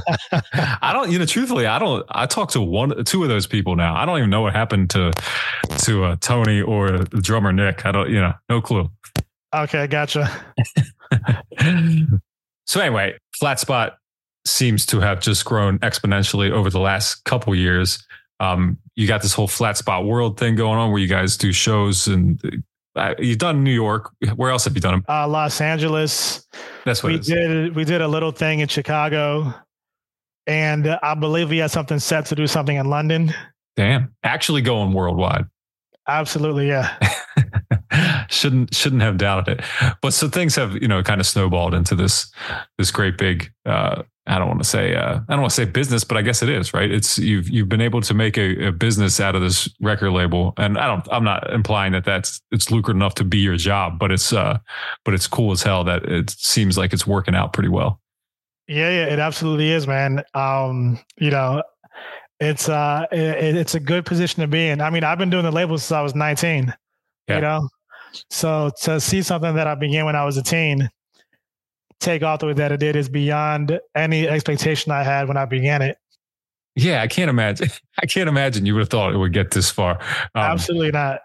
I 0.82 0.93
don't. 0.93 1.12
You 1.12 1.20
know, 1.20 1.26
truthfully, 1.26 1.66
I 1.66 1.80
don't. 1.80 2.06
I 2.10 2.26
talked 2.26 2.54
to 2.54 2.62
one, 2.62 3.04
two 3.04 3.24
of 3.24 3.30
those 3.30 3.46
people 3.46 3.76
now. 3.76 3.96
I 3.96 4.06
don't 4.06 4.18
even 4.18 4.30
know 4.30 4.41
what 4.41 4.54
happened 4.54 4.89
to 4.91 5.12
to 5.80 6.06
uh, 6.06 6.16
Tony 6.22 6.62
or 6.62 7.00
the 7.00 7.22
drummer 7.22 7.52
Nick. 7.52 7.86
I 7.86 7.91
don't. 7.91 8.10
You 8.10 8.22
know, 8.22 8.34
no 8.50 8.62
clue. 8.62 8.89
Okay, 9.54 9.88
gotcha. 9.88 10.30
so 12.66 12.80
anyway, 12.80 13.18
flat 13.38 13.60
spot 13.60 13.98
seems 14.46 14.86
to 14.88 15.00
have 15.00 15.20
just 15.20 15.43
grown 15.46 15.80
exponentially 15.80 16.52
over 16.52 16.70
the 16.70 16.80
last 16.80 17.24
couple 17.26 17.54
years. 17.56 18.06
Um, 18.39 18.78
you 18.96 19.08
got 19.08 19.22
this 19.22 19.34
whole 19.34 19.48
flat 19.48 19.78
spot 19.78 20.06
world 20.06 20.39
thing 20.39 20.56
going 20.56 20.80
on 20.80 20.91
where 20.91 21.00
you 21.00 21.08
guys 21.08 21.38
do 21.38 21.52
shows 21.52 22.08
and 22.08 22.64
uh, 22.96 23.14
you've 23.20 23.38
done 23.38 23.64
New 23.64 23.74
York. 23.74 24.12
Where 24.36 24.52
else 24.52 24.66
have 24.66 24.76
you 24.76 24.82
done 24.82 24.96
them? 24.96 25.06
Uh, 25.10 25.28
Los 25.28 25.60
Angeles. 25.60 26.48
That's 26.86 27.04
what 27.04 27.12
we 27.12 27.20
did. 27.20 27.76
We 27.76 27.84
did 27.84 28.02
a 28.02 28.08
little 28.08 28.32
thing 28.32 28.60
in 28.60 28.68
Chicago, 28.68 29.54
and 30.48 30.88
I 30.88 31.14
believe 31.16 31.50
we 31.50 31.58
had 31.58 31.72
something 31.72 32.00
set 32.00 32.26
to 32.28 32.36
do 32.36 32.48
something 32.48 32.78
in 32.78 32.89
London. 32.89 33.34
Damn, 33.76 34.14
actually 34.24 34.62
going 34.62 34.93
worldwide. 34.93 35.46
Absolutely, 36.08 36.68
yeah. 36.68 36.98
shouldn't 38.30 38.74
shouldn't 38.74 39.02
have 39.02 39.18
doubted 39.18 39.60
it. 39.60 39.66
But 40.02 40.14
so 40.14 40.30
things 40.30 40.56
have 40.56 40.76
you 40.82 40.88
know 40.88 41.04
kind 41.04 41.20
of 41.20 41.28
snowballed 41.28 41.74
into 41.74 41.96
this 41.96 42.32
this 42.78 42.91
great 42.91 43.18
big. 43.18 43.52
Uh, 43.66 44.04
I 44.28 44.39
don't 44.39 44.47
want 44.47 44.59
to 44.59 44.67
say 44.67 44.95
uh, 44.95 45.19
I 45.28 45.34
don't 45.34 45.41
want 45.41 45.51
to 45.51 45.55
say 45.55 45.65
business, 45.65 46.03
but 46.03 46.17
I 46.17 46.23
guess 46.23 46.41
it 46.41 46.49
is 46.49 46.73
right. 46.73 46.91
It's 46.91 47.19
you've 47.19 47.47
you've 47.47 47.69
been 47.69 47.82
able 47.82 48.01
to 48.01 48.13
make 48.13 48.38
a, 48.38 48.67
a, 48.67 48.71
business 48.71 49.19
out 49.19 49.36
of 49.36 49.41
this 49.41 49.69
record 49.82 50.11
label, 50.11 50.53
and 50.57 50.80
I 50.80 50.88
don't 50.88 51.07
I'm 51.11 51.23
not 51.23 51.51
implying 51.53 51.91
that 51.91 52.05
that's 52.05 52.41
it's 52.51 52.71
lucrative 52.71 52.97
enough 52.97 53.13
to 53.15 53.23
be 53.23 53.38
your 53.38 53.55
job, 53.55 53.99
but 53.99 54.11
it's 54.11 54.34
uh 54.34 54.57
but 55.03 55.13
it's 55.13 55.28
cool 55.28 55.51
as 55.51 55.61
hell 55.61 55.84
that 55.84 56.05
it 56.05 56.32
seems 56.32 56.76
like 56.76 56.91
it's 56.91 57.05
working 57.05 57.36
out 57.36 57.53
pretty 57.53 57.69
well. 57.69 58.01
Yeah, 58.67 58.89
yeah, 58.89 59.13
it 59.13 59.19
absolutely 59.19 59.71
is, 59.71 59.86
man. 59.86 60.23
Um, 60.34 60.99
you 61.17 61.30
know, 61.30 61.61
it's 62.39 62.67
uh 62.67 63.05
it, 63.11 63.55
it's 63.55 63.76
a 63.76 63.80
good 63.80 64.07
position 64.07 64.41
to 64.41 64.47
be 64.47 64.69
in. 64.69 64.82
I 64.82 64.89
mean, 64.89 65.03
I've 65.03 65.19
been 65.19 65.30
doing 65.30 65.45
the 65.45 65.51
label 65.51 65.78
since 65.78 65.91
I 65.91 66.01
was 66.01 66.15
19. 66.15 66.73
Yeah. 67.28 67.36
You 67.36 67.41
know, 67.41 67.69
so 68.32 68.71
to 68.82 68.99
see 68.99 69.21
something 69.21 69.53
that 69.53 69.67
I 69.67 69.76
began 69.76 70.05
when 70.05 70.15
I 70.15 70.26
was 70.26 70.38
a 70.38 70.43
teen 70.43 70.89
take 72.00 72.24
off 72.24 72.39
the 72.39 72.48
way 72.48 72.54
that 72.54 72.72
it 72.72 72.80
did 72.80 72.96
is 72.96 73.10
beyond 73.10 73.80
any 73.96 74.28
expectation 74.28 74.91
I 74.91 75.04
had 75.04 75.28
when 75.28 75.38
I 75.38 75.46
began 75.46 75.82
it. 75.82 75.98
Yeah, 76.76 77.02
I 77.02 77.08
can't 77.08 77.30
imagine. 77.30 77.70
I 78.02 78.06
can't 78.06 78.28
imagine 78.28 78.66
you 78.66 78.74
would 78.74 78.82
have 78.82 78.89
thought 78.89 79.14
it 79.14 79.18
would 79.18 79.34
get 79.34 79.52
this 79.52 79.72
far. 79.72 79.93
Um, 80.36 80.43
Absolutely 80.43 80.91
not. 80.91 81.22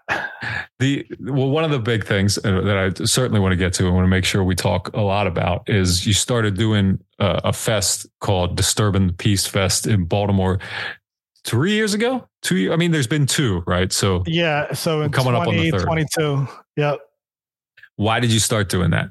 The 0.79 1.05
well, 1.19 1.49
one 1.49 1.63
of 1.63 1.71
the 1.71 1.79
big 1.79 2.05
things 2.05 2.37
uh, 2.37 2.61
that 2.61 2.77
I 2.77 3.03
certainly 3.03 3.39
want 3.39 3.51
to 3.51 3.57
get 3.57 3.73
to 3.73 3.85
and 3.85 3.93
want 3.93 4.05
to 4.05 4.09
make 4.09 4.25
sure 4.25 4.43
we 4.43 4.55
talk 4.55 4.95
a 4.95 5.01
lot 5.01 5.27
about 5.27 5.69
is 5.69 6.07
you 6.07 6.13
started 6.13 6.57
doing 6.57 6.99
uh, 7.19 7.41
a 7.43 7.53
fest 7.53 8.07
called 8.19 8.55
Disturbing 8.55 9.07
the 9.07 9.13
Peace 9.13 9.45
Fest 9.45 9.85
in 9.85 10.05
Baltimore 10.05 10.59
three 11.43 11.73
years 11.73 11.93
ago. 11.93 12.27
Two. 12.41 12.71
I 12.71 12.77
mean, 12.77 12.91
there's 12.91 13.07
been 13.07 13.27
two, 13.27 13.63
right? 13.67 13.91
So 13.91 14.23
yeah. 14.25 14.73
So 14.73 15.07
coming 15.09 15.33
20, 15.33 15.37
up 15.37 15.47
on 15.47 15.55
the 15.55 15.71
third. 15.71 15.83
22. 15.83 16.47
Yep. 16.77 16.99
Why 17.97 18.19
did 18.19 18.31
you 18.31 18.39
start 18.39 18.69
doing 18.69 18.91
that? 18.91 19.09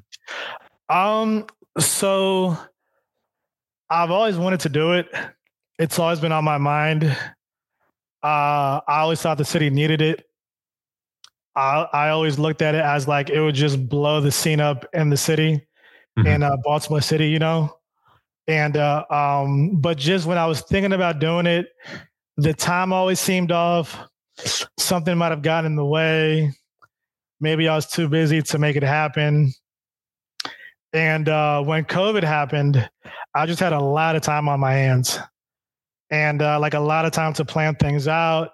Um. 0.91 1.47
So 1.79 2.59
I've 3.89 4.11
always 4.11 4.37
wanted 4.37 4.61
to 4.61 4.69
do 4.69 4.93
it. 4.93 5.09
It's 5.79 5.99
always 5.99 6.21
been 6.21 6.33
on 6.33 6.45
my 6.45 6.59
mind. 6.59 7.05
Uh, 8.23 8.81
I 8.87 9.01
always 9.01 9.23
thought 9.23 9.39
the 9.39 9.45
city 9.45 9.71
needed 9.71 10.03
it. 10.03 10.27
I, 11.57 11.87
I 11.93 12.09
always 12.11 12.39
looked 12.39 12.63
at 12.63 12.75
it 12.75 12.83
as 12.83 13.09
like 13.09 13.31
it 13.31 13.41
would 13.41 13.55
just 13.55 13.89
blow 13.89 14.21
the 14.21 14.31
scene 14.31 14.61
up 14.61 14.85
in 14.93 15.11
the 15.11 15.17
city, 15.17 15.67
mm-hmm. 16.19 16.27
in 16.27 16.43
uh, 16.43 16.57
Baltimore 16.63 17.01
City, 17.01 17.29
you 17.29 17.39
know. 17.39 17.75
And 18.47 18.77
uh, 18.77 19.05
um, 19.11 19.81
but 19.81 19.97
just 19.97 20.27
when 20.27 20.39
I 20.39 20.47
was 20.47 20.61
thinking 20.63 20.93
about 20.93 21.19
doing 21.19 21.47
it, 21.47 21.67
the 22.37 22.53
time 22.53 22.93
always 22.93 23.21
seemed 23.21 23.53
off. 23.53 23.99
Something 24.79 25.19
might 25.19 25.31
have 25.31 25.43
gotten 25.43 25.73
in 25.73 25.77
the 25.77 25.85
way. 25.85 26.53
Maybe 27.41 27.69
I 27.69 27.75
was 27.75 27.87
too 27.87 28.09
busy 28.09 28.43
to 28.43 28.59
make 28.59 28.77
it 28.77 28.83
happen. 28.83 29.53
And 30.93 31.29
uh, 31.29 31.63
when 31.63 31.85
COVID 31.85 32.23
happened, 32.23 32.89
I 33.35 33.47
just 33.47 33.61
had 33.61 33.73
a 33.73 33.81
lot 33.81 34.17
of 34.17 34.23
time 34.23 34.49
on 34.49 34.59
my 34.59 34.73
hands 34.73 35.19
and 36.11 36.43
uh, 36.43 36.59
like 36.59 36.75
a 36.75 36.81
lot 36.81 37.05
of 37.05 37.13
time 37.13 37.33
to 37.35 37.45
plan 37.45 37.77
things 37.77 38.09
out, 38.09 38.53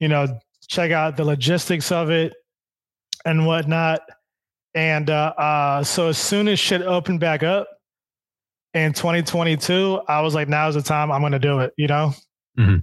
you 0.00 0.08
know, 0.08 0.40
check 0.68 0.90
out 0.90 1.16
the 1.16 1.24
logistics 1.24 1.92
of 1.92 2.10
it 2.10 2.32
and 3.24 3.46
whatnot. 3.46 4.00
And 4.74 5.10
uh, 5.10 5.34
uh 5.36 5.84
so 5.84 6.08
as 6.08 6.16
soon 6.16 6.48
as 6.48 6.58
shit 6.58 6.80
opened 6.80 7.20
back 7.20 7.42
up 7.42 7.68
in 8.72 8.94
2022, 8.94 10.00
I 10.08 10.22
was 10.22 10.34
like, 10.34 10.48
now's 10.48 10.74
the 10.74 10.82
time 10.82 11.12
I'm 11.12 11.20
going 11.20 11.32
to 11.32 11.38
do 11.38 11.60
it, 11.60 11.74
you 11.76 11.88
know? 11.88 12.14
Mm-hmm 12.58 12.78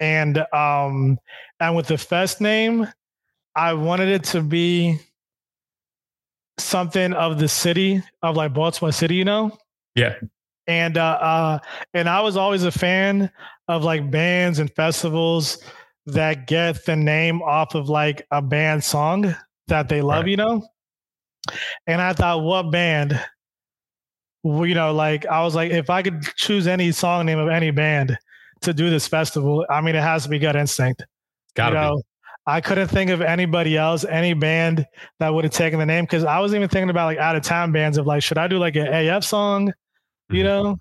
and 0.00 0.38
um 0.52 1.18
and 1.60 1.74
with 1.74 1.86
the 1.86 1.98
fest 1.98 2.40
name 2.40 2.86
i 3.54 3.72
wanted 3.72 4.08
it 4.08 4.24
to 4.24 4.42
be 4.42 4.98
something 6.58 7.12
of 7.12 7.38
the 7.38 7.48
city 7.48 8.02
of 8.22 8.36
like 8.36 8.52
baltimore 8.52 8.92
city 8.92 9.14
you 9.14 9.24
know 9.24 9.56
yeah 9.94 10.14
and 10.66 10.96
uh 10.96 11.18
uh 11.20 11.58
and 11.94 12.08
i 12.08 12.20
was 12.20 12.36
always 12.36 12.64
a 12.64 12.70
fan 12.70 13.30
of 13.68 13.84
like 13.84 14.10
bands 14.10 14.58
and 14.58 14.74
festivals 14.74 15.58
that 16.06 16.46
get 16.46 16.84
the 16.86 16.96
name 16.96 17.42
off 17.42 17.74
of 17.74 17.88
like 17.88 18.26
a 18.30 18.40
band 18.40 18.82
song 18.82 19.34
that 19.66 19.88
they 19.88 20.00
love 20.00 20.22
right. 20.22 20.30
you 20.30 20.36
know 20.36 20.66
and 21.86 22.00
i 22.00 22.12
thought 22.12 22.42
what 22.42 22.70
band 22.70 23.20
you 24.44 24.74
know 24.74 24.94
like 24.94 25.26
i 25.26 25.42
was 25.42 25.54
like 25.54 25.72
if 25.72 25.90
i 25.90 26.02
could 26.02 26.22
choose 26.36 26.66
any 26.66 26.90
song 26.90 27.26
name 27.26 27.38
of 27.38 27.48
any 27.48 27.70
band 27.70 28.16
to 28.62 28.74
do 28.74 28.90
this 28.90 29.06
festival, 29.06 29.66
I 29.68 29.80
mean, 29.80 29.94
it 29.94 30.02
has 30.02 30.24
to 30.24 30.28
be 30.28 30.38
Gut 30.38 30.56
Instinct. 30.56 31.04
Got 31.54 31.70
to 31.70 31.96
be. 31.96 32.02
I 32.46 32.60
couldn't 32.60 32.88
think 32.88 33.10
of 33.10 33.20
anybody 33.20 33.76
else, 33.76 34.04
any 34.04 34.32
band 34.32 34.86
that 35.18 35.34
would 35.34 35.44
have 35.44 35.52
taken 35.52 35.80
the 35.80 35.86
name 35.86 36.04
because 36.04 36.24
I 36.24 36.38
was 36.38 36.54
even 36.54 36.68
thinking 36.68 36.90
about 36.90 37.06
like 37.06 37.18
out 37.18 37.34
of 37.34 37.42
town 37.42 37.72
bands 37.72 37.98
of 37.98 38.06
like, 38.06 38.22
should 38.22 38.38
I 38.38 38.46
do 38.46 38.58
like 38.58 38.76
an 38.76 38.86
AF 38.86 39.24
song, 39.24 39.72
you 40.30 40.44
mm-hmm. 40.44 40.44
know? 40.44 40.78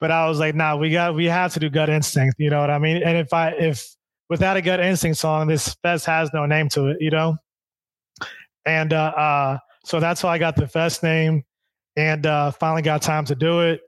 But 0.00 0.10
I 0.10 0.28
was 0.28 0.38
like, 0.38 0.54
nah, 0.54 0.76
we 0.76 0.90
got 0.90 1.14
we 1.14 1.26
have 1.26 1.52
to 1.54 1.60
do 1.60 1.68
Gut 1.68 1.90
Instinct, 1.90 2.36
you 2.38 2.50
know 2.50 2.60
what 2.60 2.70
I 2.70 2.78
mean? 2.78 3.02
And 3.02 3.18
if 3.18 3.32
I 3.32 3.50
if 3.50 3.86
without 4.30 4.56
a 4.56 4.62
Gut 4.62 4.80
Instinct 4.80 5.18
song, 5.18 5.46
this 5.46 5.74
fest 5.82 6.06
has 6.06 6.30
no 6.32 6.46
name 6.46 6.68
to 6.70 6.88
it, 6.88 6.98
you 7.00 7.10
know? 7.10 7.36
And 8.64 8.92
uh, 8.92 9.12
uh 9.16 9.58
so 9.84 10.00
that's 10.00 10.22
why 10.22 10.30
I 10.30 10.38
got 10.38 10.56
the 10.56 10.66
fest 10.66 11.02
name 11.02 11.44
and 11.96 12.26
uh 12.26 12.50
finally 12.50 12.82
got 12.82 13.02
time 13.02 13.26
to 13.26 13.34
do 13.34 13.60
it, 13.60 13.80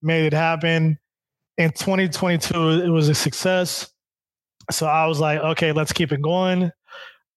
made 0.00 0.24
it 0.24 0.32
happen 0.32 0.98
in 1.58 1.70
2022 1.70 2.82
it 2.82 2.88
was 2.88 3.08
a 3.08 3.14
success 3.14 3.91
so 4.70 4.86
i 4.86 5.06
was 5.06 5.20
like 5.20 5.40
okay 5.40 5.72
let's 5.72 5.92
keep 5.92 6.12
it 6.12 6.22
going. 6.22 6.70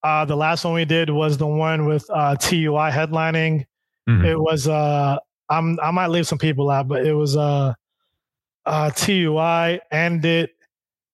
Uh, 0.03 0.23
the 0.23 0.36
last 0.36 0.63
one 0.63 0.76
we 0.76 0.86
did 0.86 1.09
was 1.09 1.36
the 1.36 1.47
one 1.47 1.88
with 1.88 2.05
uh, 2.13 2.36
tui 2.36 2.67
headlining. 2.67 3.65
Mm-hmm. 4.07 4.26
it 4.26 4.39
was 4.39 4.67
uh, 4.67 5.17
i'm 5.49 5.80
i 5.82 5.89
might 5.89 6.07
leave 6.07 6.28
some 6.28 6.38
people 6.38 6.69
out 6.69 6.88
but 6.88 7.03
it 7.05 7.13
was 7.13 7.36
uh, 7.36 7.73
uh 8.65 8.89
tui 8.91 9.80
End 9.91 10.26
It 10.26 10.51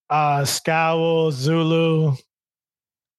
uh 0.09 0.43
scowl 0.43 1.32
zulu. 1.32 2.14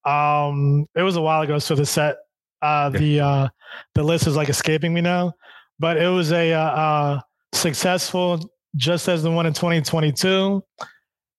Um 0.05 0.87
it 0.95 1.03
was 1.03 1.17
a 1.17 1.23
while 1.23 1.43
ago 1.43 1.59
so 1.59 1.75
the 1.75 1.87
set 1.87 2.17
uh 2.61 2.91
the 2.91 3.21
uh 3.21 3.49
the 3.95 4.03
list 4.03 4.27
is 4.27 4.37
like 4.37 4.49
escaping 4.49 4.93
me 4.93 5.01
now. 5.01 5.33
But 5.79 5.97
it 5.97 6.09
was 6.09 6.33
a 6.33 6.53
uh, 6.53 6.61
uh 6.61 7.21
successful 7.53 8.51
just 8.77 9.09
as 9.09 9.23
the 9.23 9.31
one 9.31 9.47
in 9.47 9.53
2022. 9.53 10.63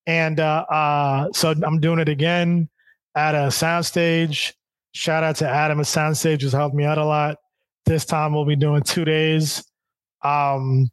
And 0.06 0.40
uh, 0.40 0.66
uh, 0.70 1.32
so 1.34 1.54
I'm 1.64 1.80
doing 1.80 2.00
it 2.00 2.10
again 2.10 2.70
at 3.16 3.36
a 3.36 3.48
soundstage. 3.48 4.54
Shout 4.94 5.24
out 5.24 5.38
to 5.38 5.48
Adam 5.48 5.80
at 5.80 5.86
Soundstage, 5.86 6.42
who's 6.42 6.52
helped 6.52 6.76
me 6.76 6.84
out 6.84 6.98
a 6.98 7.06
lot. 7.06 7.38
This 7.86 8.06
time 8.06 8.34
we'll 8.34 8.46
be 8.46 8.56
doing 8.56 8.84
two 8.84 9.06
days. 9.06 9.64
Um, 10.24 10.90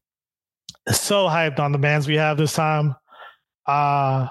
so 0.88 1.26
hyped 1.26 1.58
on 1.58 1.72
the 1.72 1.78
bands 1.78 2.08
we 2.08 2.16
have 2.16 2.36
this 2.36 2.54
time. 2.54 2.94
Uh, 3.66 4.28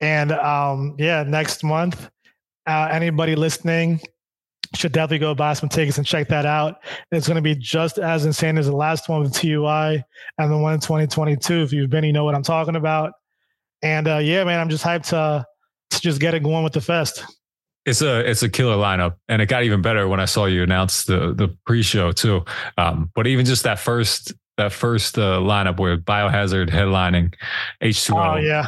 and 0.00 0.32
um, 0.32 0.96
yeah, 0.98 1.22
next 1.22 1.64
month, 1.64 2.10
uh, 2.66 2.88
anybody 2.90 3.34
listening 3.34 4.00
should 4.74 4.92
definitely 4.92 5.18
go 5.18 5.34
buy 5.34 5.52
some 5.52 5.68
tickets 5.68 5.98
and 5.98 6.06
check 6.06 6.28
that 6.28 6.46
out. 6.46 6.76
It's 7.10 7.26
going 7.26 7.36
to 7.36 7.42
be 7.42 7.54
just 7.54 7.98
as 7.98 8.24
insane 8.24 8.56
as 8.56 8.66
the 8.66 8.76
last 8.76 9.08
one 9.08 9.22
with 9.22 9.34
TUI 9.34 10.04
and 10.38 10.52
the 10.52 10.56
one 10.56 10.74
in 10.74 10.80
2022. 10.80 11.62
If 11.62 11.72
you've 11.72 11.90
been, 11.90 12.04
you 12.04 12.12
know 12.12 12.24
what 12.24 12.34
I'm 12.34 12.42
talking 12.42 12.76
about. 12.76 13.12
And 13.82 14.08
uh, 14.08 14.18
yeah, 14.18 14.44
man, 14.44 14.60
I'm 14.60 14.68
just 14.68 14.84
hyped 14.84 15.08
to, 15.08 15.46
to 15.90 16.00
just 16.00 16.20
get 16.20 16.34
it 16.34 16.42
going 16.42 16.64
with 16.64 16.72
the 16.72 16.80
fest. 16.80 17.24
It's 17.86 18.02
a 18.02 18.28
it's 18.28 18.42
a 18.42 18.48
killer 18.48 18.76
lineup, 18.76 19.16
and 19.28 19.40
it 19.40 19.46
got 19.46 19.64
even 19.64 19.80
better 19.80 20.06
when 20.06 20.20
I 20.20 20.26
saw 20.26 20.44
you 20.44 20.62
announce 20.62 21.04
the 21.04 21.32
the 21.32 21.56
pre-show 21.64 22.12
too. 22.12 22.44
Um, 22.76 23.10
but 23.14 23.26
even 23.26 23.46
just 23.46 23.62
that 23.62 23.78
first 23.78 24.34
that 24.58 24.72
first 24.72 25.18
uh, 25.18 25.38
lineup 25.38 25.78
where 25.78 25.96
Biohazard 25.96 26.68
headlining, 26.68 27.34
H2O, 27.82 28.34
Oh 28.34 28.36
yeah, 28.36 28.66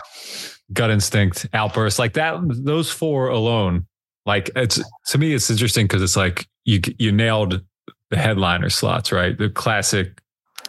Gut 0.73 0.91
Instinct, 0.91 1.47
Outburst, 1.53 1.99
like 1.99 2.15
that. 2.15 2.41
Those 2.49 2.91
four 2.91 3.29
alone, 3.29 3.87
like 4.25 4.51
it's 4.57 4.81
to 5.09 5.19
me, 5.19 5.35
it's 5.35 5.51
interesting 5.51 5.85
because 5.85 6.03
it's 6.03 6.17
like 6.17 6.49
you 6.65 6.81
you 6.99 7.13
nailed 7.13 7.61
the 8.09 8.17
headliner 8.17 8.71
slots, 8.71 9.13
right? 9.13 9.37
The 9.37 9.51
classic, 9.51 10.23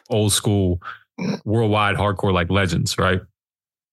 old 0.09 0.33
school, 0.33 0.81
worldwide 1.45 1.95
hardcore 1.95 2.33
like 2.33 2.49
legends, 2.49 2.97
right? 2.97 3.21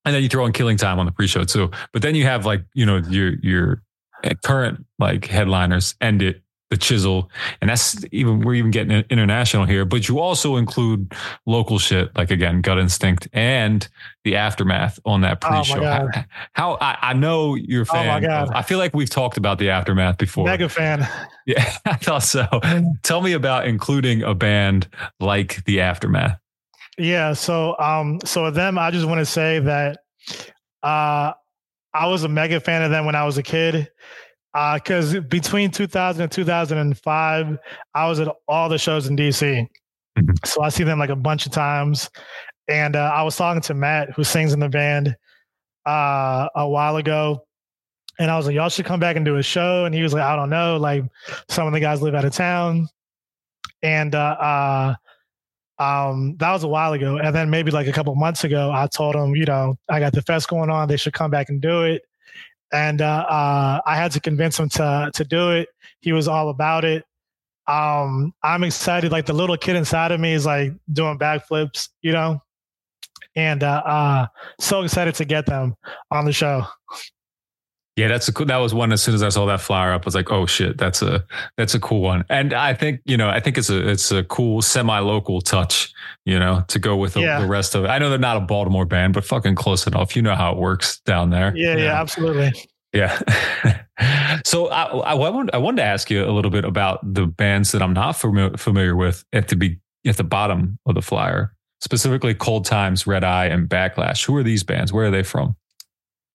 And 0.05 0.15
then 0.15 0.23
you 0.23 0.29
throw 0.29 0.45
in 0.45 0.51
Killing 0.53 0.77
Time 0.77 0.99
on 0.99 1.05
the 1.05 1.11
pre-show 1.11 1.43
too. 1.43 1.69
But 1.93 2.01
then 2.01 2.15
you 2.15 2.23
have 2.25 2.45
like 2.45 2.63
you 2.73 2.85
know 2.85 2.97
your 2.97 3.33
your 3.41 3.81
current 4.43 4.85
like 4.99 5.25
headliners, 5.25 5.95
End 6.01 6.21
It, 6.21 6.41
The 6.69 6.77
Chisel, 6.77 7.29
and 7.61 7.69
that's 7.69 8.03
even 8.11 8.39
we're 8.41 8.55
even 8.55 8.71
getting 8.71 9.03
international 9.09 9.65
here. 9.65 9.83
But 9.85 10.07
you 10.07 10.19
also 10.19 10.55
include 10.57 11.13
local 11.45 11.79
shit 11.79 12.15
like 12.15 12.31
again 12.31 12.61
Gut 12.61 12.79
Instinct 12.79 13.27
and 13.33 13.87
the 14.23 14.35
Aftermath 14.37 14.99
on 15.05 15.21
that 15.21 15.37
Oh 15.43 15.49
my 15.49 15.55
pre-show. 15.57 15.79
God. 15.81 16.09
how, 16.13 16.25
how- 16.53 16.77
I, 16.81 16.97
I 17.01 17.13
know 17.13 17.55
you're 17.55 17.83
a 17.83 17.85
Oh 17.91 17.95
my 18.03 18.19
fan. 18.19 18.21
God. 18.23 18.49
of- 18.49 18.55
I 18.55 18.61
feel 18.61 18.77
like 18.77 18.93
we've 18.95 19.09
talked 19.09 19.37
about 19.37 19.57
the 19.59 19.69
Aftermath 19.69 20.17
before. 20.17 20.45
mega 20.45 20.69
fan. 20.69 21.07
Yeah, 21.47 21.73
I 21.85 21.95
thought 21.95 22.21
so. 22.21 22.45
Tell 23.01 23.19
me 23.19 23.33
about 23.33 23.65
including 23.67 24.21
a 24.21 24.35
band 24.35 24.87
like 25.19 25.65
the 25.65 25.81
Aftermath. 25.81 26.37
Yeah. 27.01 27.33
So, 27.33 27.75
um, 27.79 28.19
so 28.23 28.43
with 28.43 28.53
them, 28.53 28.77
I 28.77 28.91
just 28.91 29.07
want 29.07 29.17
to 29.19 29.25
say 29.25 29.57
that, 29.57 30.01
uh, 30.83 31.33
I 31.93 32.05
was 32.07 32.23
a 32.23 32.29
mega 32.29 32.59
fan 32.59 32.83
of 32.83 32.91
them 32.91 33.05
when 33.07 33.15
I 33.15 33.25
was 33.25 33.39
a 33.39 33.43
kid. 33.43 33.89
Uh, 34.53 34.77
cause 34.77 35.17
between 35.21 35.71
2000 35.71 36.21
and 36.21 36.31
2005, 36.31 37.57
I 37.95 38.07
was 38.07 38.19
at 38.19 38.27
all 38.47 38.69
the 38.69 38.77
shows 38.77 39.07
in 39.07 39.15
DC. 39.15 39.67
Mhm. 40.19 40.45
So 40.45 40.61
I 40.61 40.69
see 40.69 40.83
them 40.83 40.99
like 40.99 41.09
a 41.09 41.15
bunch 41.15 41.47
of 41.47 41.51
times. 41.51 42.07
And, 42.67 42.95
uh, 42.95 43.11
I 43.11 43.23
was 43.23 43.35
talking 43.35 43.61
to 43.63 43.73
Matt, 43.73 44.11
who 44.11 44.23
sings 44.23 44.53
in 44.53 44.59
the 44.59 44.69
band, 44.69 45.15
uh, 45.87 46.49
a 46.55 46.69
while 46.69 46.97
ago. 46.97 47.43
And 48.19 48.29
I 48.29 48.37
was 48.37 48.45
like, 48.45 48.53
y'all 48.53 48.69
should 48.69 48.85
come 48.85 48.99
back 48.99 49.15
and 49.15 49.25
do 49.25 49.37
a 49.37 49.43
show. 49.43 49.85
And 49.85 49.95
he 49.95 50.03
was 50.03 50.13
like, 50.13 50.21
I 50.23 50.35
don't 50.35 50.51
know. 50.51 50.77
Like 50.77 51.03
some 51.49 51.65
of 51.65 51.73
the 51.73 51.79
guys 51.79 52.03
live 52.03 52.13
out 52.13 52.25
of 52.25 52.33
town. 52.33 52.87
And, 53.81 54.13
uh, 54.13 54.37
uh, 54.39 54.95
um, 55.81 56.35
that 56.37 56.51
was 56.51 56.63
a 56.63 56.67
while 56.67 56.93
ago. 56.93 57.17
And 57.17 57.35
then 57.35 57.49
maybe 57.49 57.71
like 57.71 57.87
a 57.87 57.91
couple 57.91 58.13
months 58.13 58.43
ago, 58.43 58.71
I 58.71 58.85
told 58.85 59.15
him, 59.15 59.35
you 59.35 59.45
know, 59.45 59.75
I 59.89 59.99
got 59.99 60.13
the 60.13 60.21
fest 60.21 60.47
going 60.47 60.69
on. 60.69 60.87
They 60.87 60.97
should 60.97 61.13
come 61.13 61.31
back 61.31 61.49
and 61.49 61.59
do 61.59 61.81
it. 61.83 62.03
And 62.71 63.01
uh, 63.01 63.25
uh, 63.27 63.81
I 63.85 63.95
had 63.95 64.11
to 64.11 64.19
convince 64.19 64.59
him 64.59 64.69
to 64.69 65.09
to 65.13 65.23
do 65.25 65.51
it. 65.51 65.69
He 66.01 66.13
was 66.13 66.27
all 66.27 66.49
about 66.49 66.85
it. 66.85 67.03
Um, 67.67 68.33
I'm 68.43 68.63
excited. 68.63 69.11
Like 69.11 69.25
the 69.25 69.33
little 69.33 69.57
kid 69.57 69.75
inside 69.75 70.11
of 70.11 70.19
me 70.19 70.33
is 70.33 70.45
like 70.45 70.71
doing 70.93 71.17
backflips, 71.17 71.89
you 72.01 72.11
know. 72.11 72.41
And 73.35 73.63
uh, 73.63 73.81
uh, 73.85 74.27
so 74.59 74.83
excited 74.83 75.15
to 75.15 75.25
get 75.25 75.47
them 75.47 75.75
on 76.11 76.25
the 76.25 76.33
show. 76.33 76.63
Yeah, 77.97 78.07
that's 78.07 78.27
a 78.29 78.33
cool. 78.33 78.45
That 78.45 78.57
was 78.57 78.73
one. 78.73 78.93
As 78.93 79.01
soon 79.01 79.15
as 79.15 79.21
I 79.21 79.27
saw 79.29 79.45
that 79.47 79.59
flyer 79.59 79.91
up, 79.91 80.03
I 80.03 80.05
was 80.05 80.15
like, 80.15 80.31
"Oh 80.31 80.45
shit, 80.45 80.77
that's 80.77 81.01
a 81.01 81.25
that's 81.57 81.75
a 81.75 81.79
cool 81.79 81.99
one." 82.01 82.23
And 82.29 82.53
I 82.53 82.73
think 82.73 83.01
you 83.05 83.17
know, 83.17 83.27
I 83.29 83.41
think 83.41 83.57
it's 83.57 83.69
a 83.69 83.89
it's 83.89 84.11
a 84.11 84.23
cool 84.23 84.61
semi-local 84.61 85.41
touch, 85.41 85.91
you 86.25 86.39
know, 86.39 86.63
to 86.69 86.79
go 86.79 86.95
with 86.95 87.15
the, 87.15 87.21
Yeah. 87.21 87.41
the 87.41 87.47
rest 87.47 87.75
of 87.75 87.83
it. 87.83 87.89
I 87.89 87.99
know 87.99 88.09
they're 88.09 88.17
not 88.17 88.37
a 88.37 88.41
Baltimore 88.41 88.85
band, 88.85 89.13
but 89.13 89.25
fucking 89.25 89.55
close 89.55 89.85
enough. 89.87 90.15
You 90.15 90.21
know 90.21 90.35
how 90.35 90.53
it 90.53 90.57
works 90.57 91.01
down 91.01 91.31
there. 91.31 91.53
Yeah, 91.55 91.75
yeah, 91.75 91.99
absolutely. 91.99 92.53
Yeah. 92.93 93.19
so 94.45 94.67
I, 94.67 94.83
I, 94.83 95.11
I 95.11 95.13
wanted, 95.13 95.53
I 95.53 95.57
wanted 95.57 95.77
to 95.77 95.85
ask 95.85 96.09
you 96.09 96.25
a 96.25 96.31
little 96.31 96.51
bit 96.51 96.65
about 96.65 96.99
the 97.13 97.25
bands 97.25 97.71
that 97.71 97.81
I'm 97.81 97.93
not 97.93 98.13
familiar, 98.13 98.55
familiar 98.57 98.95
with 98.95 99.23
at 99.33 99.47
the 99.47 99.55
be, 99.55 99.79
at 100.05 100.17
the 100.17 100.23
bottom 100.23 100.77
of 100.85 100.95
the 100.95 101.01
flyer, 101.01 101.53
specifically 101.81 102.33
Cold 102.33 102.65
Times, 102.65 103.05
Red 103.07 103.23
Eye, 103.23 103.45
and 103.47 103.69
Backlash. 103.69 104.25
Who 104.25 104.35
are 104.37 104.43
these 104.43 104.63
bands? 104.63 104.91
Where 104.91 105.05
are 105.05 105.11
they 105.11 105.23
from? 105.23 105.55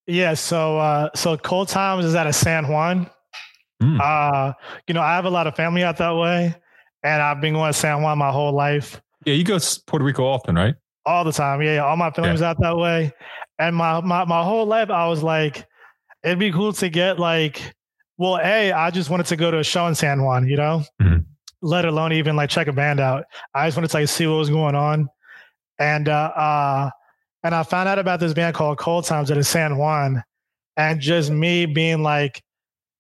Yeah, 0.07 0.35
so 0.35 0.79
uh 0.79 1.11
so 1.15 1.37
Cold 1.37 1.69
Times 1.69 2.05
is 2.05 2.15
out 2.15 2.27
of 2.27 2.35
San 2.35 2.69
Juan. 2.69 3.11
Hmm. 3.83 4.01
Uh, 4.01 4.53
you 4.87 4.95
know, 4.95 5.03
I 5.03 5.15
have 5.17 5.27
a 5.27 5.31
lot 5.31 5.47
of 5.47 5.55
family 5.55 5.85
out 5.85 5.99
that 5.99 6.17
way, 6.17 6.55
and 7.03 7.23
I've 7.23 7.41
been 7.43 7.53
going 7.53 7.71
to 7.73 7.79
San 7.79 8.01
Juan 8.03 8.17
my 8.17 8.31
whole 8.33 8.53
life, 8.53 9.01
Yeah, 9.27 9.35
you 9.35 9.45
go 9.45 9.59
to 9.59 9.81
Puerto 9.87 10.05
Rico 10.05 10.25
often, 10.25 10.55
right? 10.55 10.75
all 11.05 11.23
the 11.25 11.31
time. 11.33 11.63
Yeah, 11.63 11.75
yeah 11.75 11.85
all 11.85 11.97
my 11.97 12.11
family's 12.11 12.43
out 12.43 12.57
that 12.61 12.77
way. 12.77 13.13
And 13.61 13.77
my, 13.77 14.01
my 14.01 14.25
my 14.25 14.43
whole 14.43 14.67
life 14.67 14.91
I 14.91 15.07
was 15.09 15.23
like, 15.23 15.65
it'd 16.25 16.39
be 16.39 16.51
cool 16.51 16.73
to 16.75 16.89
get 16.89 17.19
like 17.19 17.75
well, 18.19 18.39
A, 18.43 18.73
I 18.73 18.91
just 18.91 19.11
wanted 19.11 19.27
to 19.27 19.37
go 19.37 19.51
to 19.51 19.59
a 19.59 19.65
show 19.65 19.87
in 19.89 19.95
San 19.95 20.23
Juan, 20.23 20.49
you 20.49 20.57
know? 20.57 20.83
Mhm. 21.03 21.27
Let 21.61 21.85
alone 21.85 22.13
even 22.15 22.35
like 22.35 22.49
check 22.49 22.67
a 22.67 22.73
band 22.73 22.99
out. 22.99 23.25
I 23.55 23.67
just 23.67 23.77
wanted 23.77 23.91
to 23.91 23.97
like 23.99 24.09
see 24.09 24.27
what 24.27 24.37
was 24.39 24.49
going 24.51 24.75
on. 24.75 25.09
And 25.79 26.09
uh 26.09 26.33
uh 26.35 26.91
and 27.47 27.55
I 27.55 27.63
found 27.63 27.89
out 27.89 28.01
about 28.01 28.19
this 28.19 28.35
band 28.35 28.57
called 28.57 28.77
Cold 28.77 29.05
Times 29.05 29.31
is 29.31 29.47
San 29.47 29.77
Juan. 29.77 30.25
And 30.77 31.01
just 31.01 31.31
me 31.31 31.65
being 31.65 32.03
like 32.03 32.43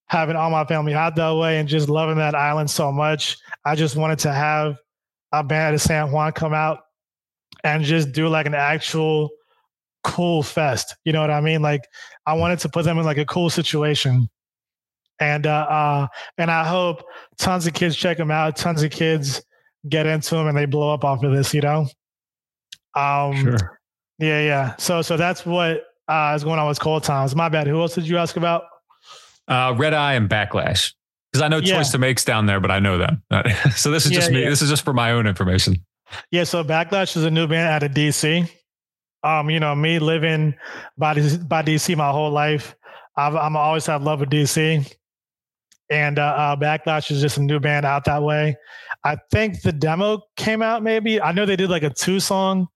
having 0.06 0.36
all 0.36 0.50
my 0.50 0.64
family 0.64 0.94
out 0.94 1.16
that 1.16 1.34
way 1.34 1.58
and 1.58 1.68
just 1.68 1.88
loving 1.88 2.18
that 2.18 2.36
island 2.36 2.70
so 2.70 2.92
much. 2.92 3.36
I 3.64 3.74
just 3.74 3.96
wanted 3.96 4.20
to 4.20 4.32
have 4.32 4.78
a 5.32 5.42
band 5.42 5.74
of 5.74 5.80
San 5.80 6.12
Juan 6.12 6.30
come 6.30 6.54
out 6.54 6.78
and 7.64 7.82
just 7.82 8.12
do 8.12 8.28
like 8.28 8.46
an 8.46 8.54
actual 8.54 9.30
cool 10.04 10.44
fest. 10.44 10.94
You 11.04 11.12
know 11.12 11.22
what 11.22 11.32
I 11.32 11.40
mean? 11.40 11.60
Like 11.60 11.82
I 12.24 12.34
wanted 12.34 12.60
to 12.60 12.68
put 12.68 12.84
them 12.84 12.98
in 12.98 13.04
like 13.04 13.18
a 13.18 13.26
cool 13.26 13.50
situation. 13.50 14.28
And 15.18 15.44
uh, 15.48 15.66
uh 15.68 16.06
and 16.38 16.52
I 16.52 16.64
hope 16.64 17.02
tons 17.36 17.66
of 17.66 17.74
kids 17.74 17.96
check 17.96 18.16
them 18.16 18.30
out, 18.30 18.54
tons 18.54 18.84
of 18.84 18.92
kids 18.92 19.42
get 19.88 20.06
into 20.06 20.36
them 20.36 20.46
and 20.46 20.56
they 20.56 20.66
blow 20.66 20.94
up 20.94 21.02
off 21.02 21.24
of 21.24 21.32
this, 21.32 21.52
you 21.52 21.62
know? 21.62 21.88
Um 22.94 23.58
yeah, 24.18 24.40
yeah. 24.40 24.76
So 24.76 25.02
so 25.02 25.16
that's 25.16 25.44
what 25.46 25.84
uh, 26.08 26.32
is 26.36 26.44
going 26.44 26.58
on 26.58 26.68
with 26.68 26.80
Cold 26.80 27.04
Times. 27.04 27.34
My 27.34 27.48
bad. 27.48 27.66
Who 27.66 27.80
else 27.80 27.94
did 27.94 28.06
you 28.08 28.18
ask 28.18 28.36
about? 28.36 28.64
Uh, 29.48 29.74
Red 29.76 29.94
Eye 29.94 30.14
and 30.14 30.28
Backlash. 30.28 30.92
Because 31.32 31.42
I 31.42 31.48
know 31.48 31.58
Yeah. 31.58 31.76
Choice 31.76 31.90
to 31.92 31.98
Make's 31.98 32.24
down 32.24 32.46
there, 32.46 32.60
but 32.60 32.70
I 32.70 32.78
know 32.78 32.98
them. 32.98 33.22
so 33.76 33.90
this 33.90 34.06
is 34.06 34.12
Yeah, 34.12 34.18
just 34.18 34.30
me. 34.30 34.42
yeah. 34.42 34.50
This 34.50 34.62
is 34.62 34.70
just 34.70 34.84
for 34.84 34.92
my 34.92 35.12
own 35.12 35.26
information. 35.26 35.76
Yeah, 36.30 36.44
so 36.44 36.62
Backlash 36.64 37.16
is 37.16 37.24
a 37.24 37.30
new 37.30 37.46
band 37.46 37.68
out 37.68 37.82
of 37.82 37.92
DC. 37.92 38.48
Um, 39.24 39.50
you 39.50 39.58
know, 39.58 39.74
me 39.74 39.98
living 39.98 40.54
by 40.96 41.14
DC, 41.14 41.48
by 41.48 41.62
DC 41.62 41.96
my 41.96 42.10
whole 42.10 42.30
life, 42.30 42.76
I've, 43.16 43.34
I'm 43.34 43.56
always 43.56 43.86
have 43.86 44.02
love 44.04 44.20
with 44.20 44.30
DC. 44.30 44.92
And 45.90 46.18
uh, 46.18 46.22
uh, 46.22 46.56
Backlash 46.56 47.10
is 47.10 47.20
just 47.20 47.38
a 47.38 47.42
new 47.42 47.58
band 47.60 47.86
out 47.86 48.04
that 48.04 48.22
way. 48.22 48.56
I 49.04 49.16
think 49.32 49.62
the 49.62 49.72
demo 49.72 50.22
came 50.36 50.62
out 50.62 50.82
maybe. 50.82 51.20
I 51.20 51.32
know 51.32 51.44
they 51.46 51.56
did 51.56 51.70
like 51.70 51.82
a 51.82 51.90
two 51.90 52.20
song 52.20 52.68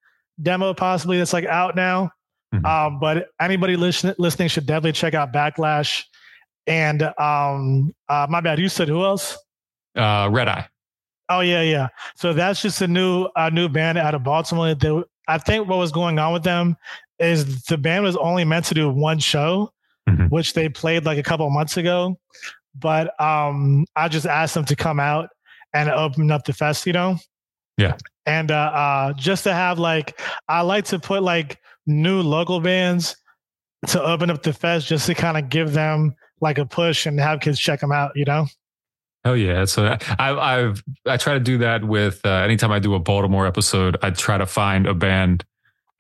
demo 0.43 0.75
possibly 0.75 1.19
that's 1.19 1.33
like 1.33 1.47
out 1.47 1.77
now. 1.77 2.11
Mhm. 2.55 2.65
Um, 2.67 2.99
but 2.99 3.29
anybody 3.41 3.77
listen, 3.77 4.15
listening 4.19 4.49
should 4.49 4.67
definitely 4.67 4.93
check 4.93 5.15
out 5.15 5.33
Backlash. 5.33 6.05
And 6.67 7.03
um, 7.19 7.95
uh, 8.09 8.27
my 8.29 8.41
bad, 8.41 8.59
you 8.59 8.69
said 8.69 8.89
who 8.89 9.05
else? 9.05 9.37
Uh, 9.97 10.29
Red 10.31 10.49
Eye. 10.49 10.69
Oh 11.29 11.41
yeah, 11.41 11.63
yeah. 11.63 11.89
So 12.17 12.33
that's 12.33 12.61
just 12.61 12.81
a 12.83 12.89
new 12.89 13.29
a 13.37 13.51
new 13.51 13.69
band 13.69 13.99
out 13.99 14.15
of 14.15 14.25
Baltimore. 14.25 14.75
They, 14.75 15.03
I 15.29 15.39
think 15.39 15.69
what 15.69 15.79
was 15.79 15.93
going 15.93 16.19
on 16.19 16.33
with 16.33 16.43
them 16.43 16.77
is 17.21 17.63
the 17.65 17.79
band 17.79 18.03
was 18.05 18.17
only 18.17 18.45
meant 18.45 18.65
to 18.67 18.75
do 18.75 18.91
one 18.91 19.19
show, 19.21 19.73
Mhm. 20.09 20.29
which 20.31 20.55
they 20.55 20.69
played 20.69 21.05
like 21.05 21.19
a 21.19 21.23
couple 21.23 21.47
of 21.47 21.53
months 21.53 21.77
ago. 21.77 22.19
But 22.75 23.21
um, 23.21 23.85
I 23.95 24.09
just 24.09 24.27
asked 24.27 24.55
them 24.55 24.65
to 24.67 24.77
come 24.77 24.99
out 24.99 25.29
and 25.73 25.89
open 25.89 26.31
up 26.33 26.45
the 26.45 26.53
fest, 26.53 26.87
you 26.87 26.93
know. 26.93 27.17
Yeah. 27.81 27.97
And 28.27 28.51
uh, 28.51 28.55
uh, 28.55 29.13
just 29.15 29.45
to 29.45 29.55
have 29.55 29.79
like, 29.79 30.21
I 30.49 30.61
like 30.61 30.85
to 30.87 30.99
put 30.99 31.23
like 31.23 31.59
new 31.87 32.21
local 32.21 32.61
bands 32.61 33.17
to 33.89 34.03
open 34.03 34.31
up 34.31 34.43
the 34.43 34.53
fest, 34.53 34.87
just 34.87 35.07
to 35.07 35.15
kind 35.15 35.39
of 35.39 35.49
give 35.49 35.73
them 35.73 36.15
like 36.43 36.59
a 36.59 36.67
push 36.67 37.07
and 37.07 37.19
have 37.19 37.41
kids 37.41 37.59
check 37.59 37.81
them 37.81 37.91
out, 37.91 38.13
you 38.15 38.27
know. 38.27 38.47
Oh 39.25 39.35
yeah, 39.35 39.65
so 39.67 39.99
I, 40.19 40.31
I've 40.31 40.83
I 41.07 41.17
try 41.19 41.35
to 41.35 41.41
do 41.41 41.59
that 41.59 41.85
with 41.85 42.21
uh, 42.25 42.31
anytime 42.31 42.73
I 42.73 42.79
do 42.79 42.95
a 42.95 42.99
Baltimore 42.99 43.47
episode. 43.47 43.97
I 44.03 44.11
try 44.11 44.39
to 44.39 44.47
find 44.47 44.87
a 44.87 44.95
band 44.95 45.45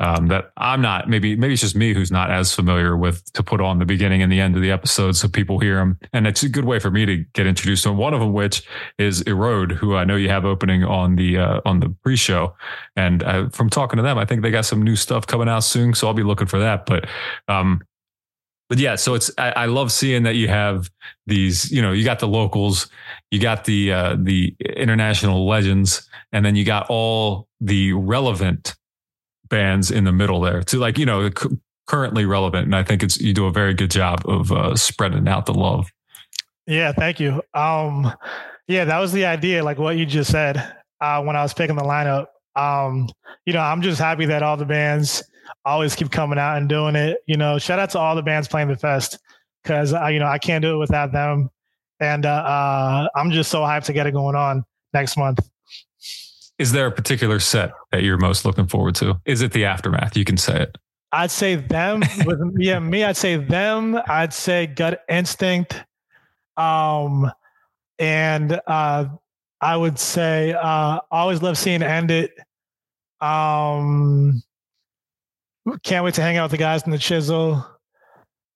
um, 0.00 0.28
that 0.28 0.50
I'm 0.56 0.80
not 0.80 1.08
maybe 1.08 1.36
maybe 1.36 1.52
it's 1.52 1.62
just 1.62 1.76
me 1.76 1.92
who's 1.92 2.10
not 2.10 2.30
as 2.30 2.54
familiar 2.54 2.96
with 2.96 3.30
to 3.34 3.42
put 3.42 3.60
on 3.60 3.78
the 3.78 3.84
beginning 3.84 4.22
and 4.22 4.32
the 4.32 4.40
end 4.40 4.56
of 4.56 4.62
the 4.62 4.70
episode 4.70 5.12
so 5.12 5.28
people 5.28 5.58
hear 5.58 5.76
them, 5.76 5.98
and 6.12 6.26
it's 6.26 6.42
a 6.42 6.48
good 6.48 6.64
way 6.64 6.78
for 6.78 6.90
me 6.90 7.04
to 7.06 7.18
get 7.34 7.46
introduced 7.46 7.84
to. 7.84 7.92
One 7.92 8.14
of 8.14 8.20
them, 8.20 8.32
which 8.32 8.66
is 8.98 9.20
Erode, 9.22 9.72
who 9.72 9.94
I 9.94 10.04
know 10.04 10.16
you 10.16 10.30
have 10.30 10.46
opening 10.46 10.84
on 10.84 11.16
the 11.16 11.38
uh, 11.38 11.60
on 11.66 11.80
the 11.80 11.90
pre-show, 12.02 12.56
and 12.96 13.22
uh, 13.22 13.50
from 13.50 13.68
talking 13.68 13.98
to 13.98 14.02
them, 14.02 14.16
I 14.16 14.24
think 14.24 14.40
they 14.40 14.50
got 14.50 14.64
some 14.64 14.82
new 14.82 14.96
stuff 14.96 15.26
coming 15.26 15.48
out 15.48 15.64
soon, 15.64 15.94
so 15.94 16.08
I'll 16.08 16.14
be 16.14 16.22
looking 16.22 16.46
for 16.46 16.58
that. 16.58 16.86
But 16.86 17.06
um, 17.46 17.82
but 18.70 18.78
yeah, 18.78 18.94
so 18.94 19.14
it's 19.14 19.30
I, 19.36 19.50
I, 19.50 19.66
love 19.66 19.92
seeing 19.92 20.22
that 20.22 20.36
you 20.36 20.48
have 20.48 20.88
these. 21.26 21.70
You 21.70 21.82
know, 21.82 21.92
you 21.92 22.04
got 22.04 22.20
the 22.20 22.28
locals, 22.28 22.88
you 23.30 23.38
got 23.38 23.64
the 23.64 23.92
uh, 23.92 24.16
the 24.18 24.56
international 24.60 25.46
legends, 25.46 26.08
and 26.32 26.46
then 26.46 26.56
you 26.56 26.64
got 26.64 26.86
all 26.88 27.48
the 27.60 27.92
relevant 27.92 28.76
bands 29.50 29.90
in 29.90 30.04
the 30.04 30.12
middle 30.12 30.40
there 30.40 30.62
to 30.62 30.78
like 30.78 30.96
you 30.96 31.04
know 31.04 31.28
currently 31.90 32.24
relevant. 32.24 32.66
And 32.66 32.76
I 32.76 32.84
think 32.84 33.02
it's 33.02 33.20
you 33.20 33.34
do 33.34 33.46
a 33.46 33.52
very 33.52 33.74
good 33.74 33.90
job 33.90 34.22
of 34.24 34.52
uh, 34.52 34.76
spreading 34.76 35.26
out 35.28 35.46
the 35.46 35.54
love. 35.54 35.90
Yeah, 36.66 36.92
thank 36.92 37.18
you. 37.18 37.42
Um, 37.52 38.12
yeah, 38.68 38.84
that 38.84 38.98
was 38.98 39.12
the 39.12 39.26
idea, 39.26 39.64
like 39.64 39.78
what 39.78 39.96
you 39.96 40.06
just 40.06 40.30
said 40.30 40.56
uh, 41.00 41.20
when 41.22 41.34
I 41.34 41.42
was 41.42 41.52
picking 41.52 41.74
the 41.74 41.82
lineup. 41.82 42.26
Um, 42.54 43.08
you 43.44 43.52
know, 43.52 43.60
I'm 43.60 43.82
just 43.82 44.00
happy 44.00 44.24
that 44.26 44.44
all 44.44 44.56
the 44.56 44.64
bands 44.64 45.24
always 45.64 45.96
keep 45.96 46.12
coming 46.12 46.38
out 46.38 46.58
and 46.58 46.68
doing 46.68 46.94
it. 46.94 47.18
You 47.26 47.36
know, 47.36 47.58
shout 47.58 47.80
out 47.80 47.90
to 47.90 47.98
all 47.98 48.14
the 48.14 48.22
bands 48.22 48.46
playing 48.46 48.68
the 48.68 48.76
fest 48.76 49.18
because 49.62 49.92
I, 49.92 50.10
you 50.10 50.20
know, 50.20 50.26
I 50.26 50.38
can't 50.38 50.62
do 50.62 50.74
it 50.74 50.78
without 50.78 51.10
them. 51.10 51.50
And 51.98 52.24
uh, 52.24 52.30
uh, 52.30 53.08
I'm 53.16 53.32
just 53.32 53.50
so 53.50 53.62
hyped 53.62 53.84
to 53.86 53.92
get 53.92 54.06
it 54.06 54.12
going 54.12 54.36
on 54.36 54.64
next 54.94 55.16
month. 55.16 55.40
Is 56.60 56.72
there 56.72 56.86
a 56.86 56.92
particular 56.92 57.40
set 57.40 57.72
that 57.90 58.02
you're 58.02 58.18
most 58.18 58.44
looking 58.44 58.66
forward 58.66 58.94
to? 58.96 59.18
Is 59.24 59.40
it 59.40 59.52
the 59.52 59.64
aftermath? 59.64 60.14
You 60.14 60.26
can 60.26 60.36
say 60.36 60.60
it. 60.60 60.76
I'd 61.10 61.30
say 61.30 61.54
them. 61.54 62.02
With 62.26 62.38
yeah, 62.58 62.78
me, 62.78 63.02
I'd 63.02 63.16
say 63.16 63.36
them. 63.36 63.98
I'd 64.06 64.34
say 64.34 64.66
Gut 64.66 65.02
Instinct. 65.08 65.82
Um, 66.58 67.32
and 67.98 68.60
uh, 68.66 69.06
I 69.58 69.74
would 69.74 69.98
say 69.98 70.52
uh, 70.52 71.00
always 71.10 71.40
love 71.40 71.56
seeing 71.56 71.82
End 71.82 72.10
It. 72.10 72.32
Um, 73.22 74.42
can't 75.82 76.04
wait 76.04 76.12
to 76.14 76.22
hang 76.22 76.36
out 76.36 76.44
with 76.44 76.50
the 76.50 76.58
guys 76.58 76.82
in 76.82 76.90
the 76.90 76.98
Chisel. 76.98 77.66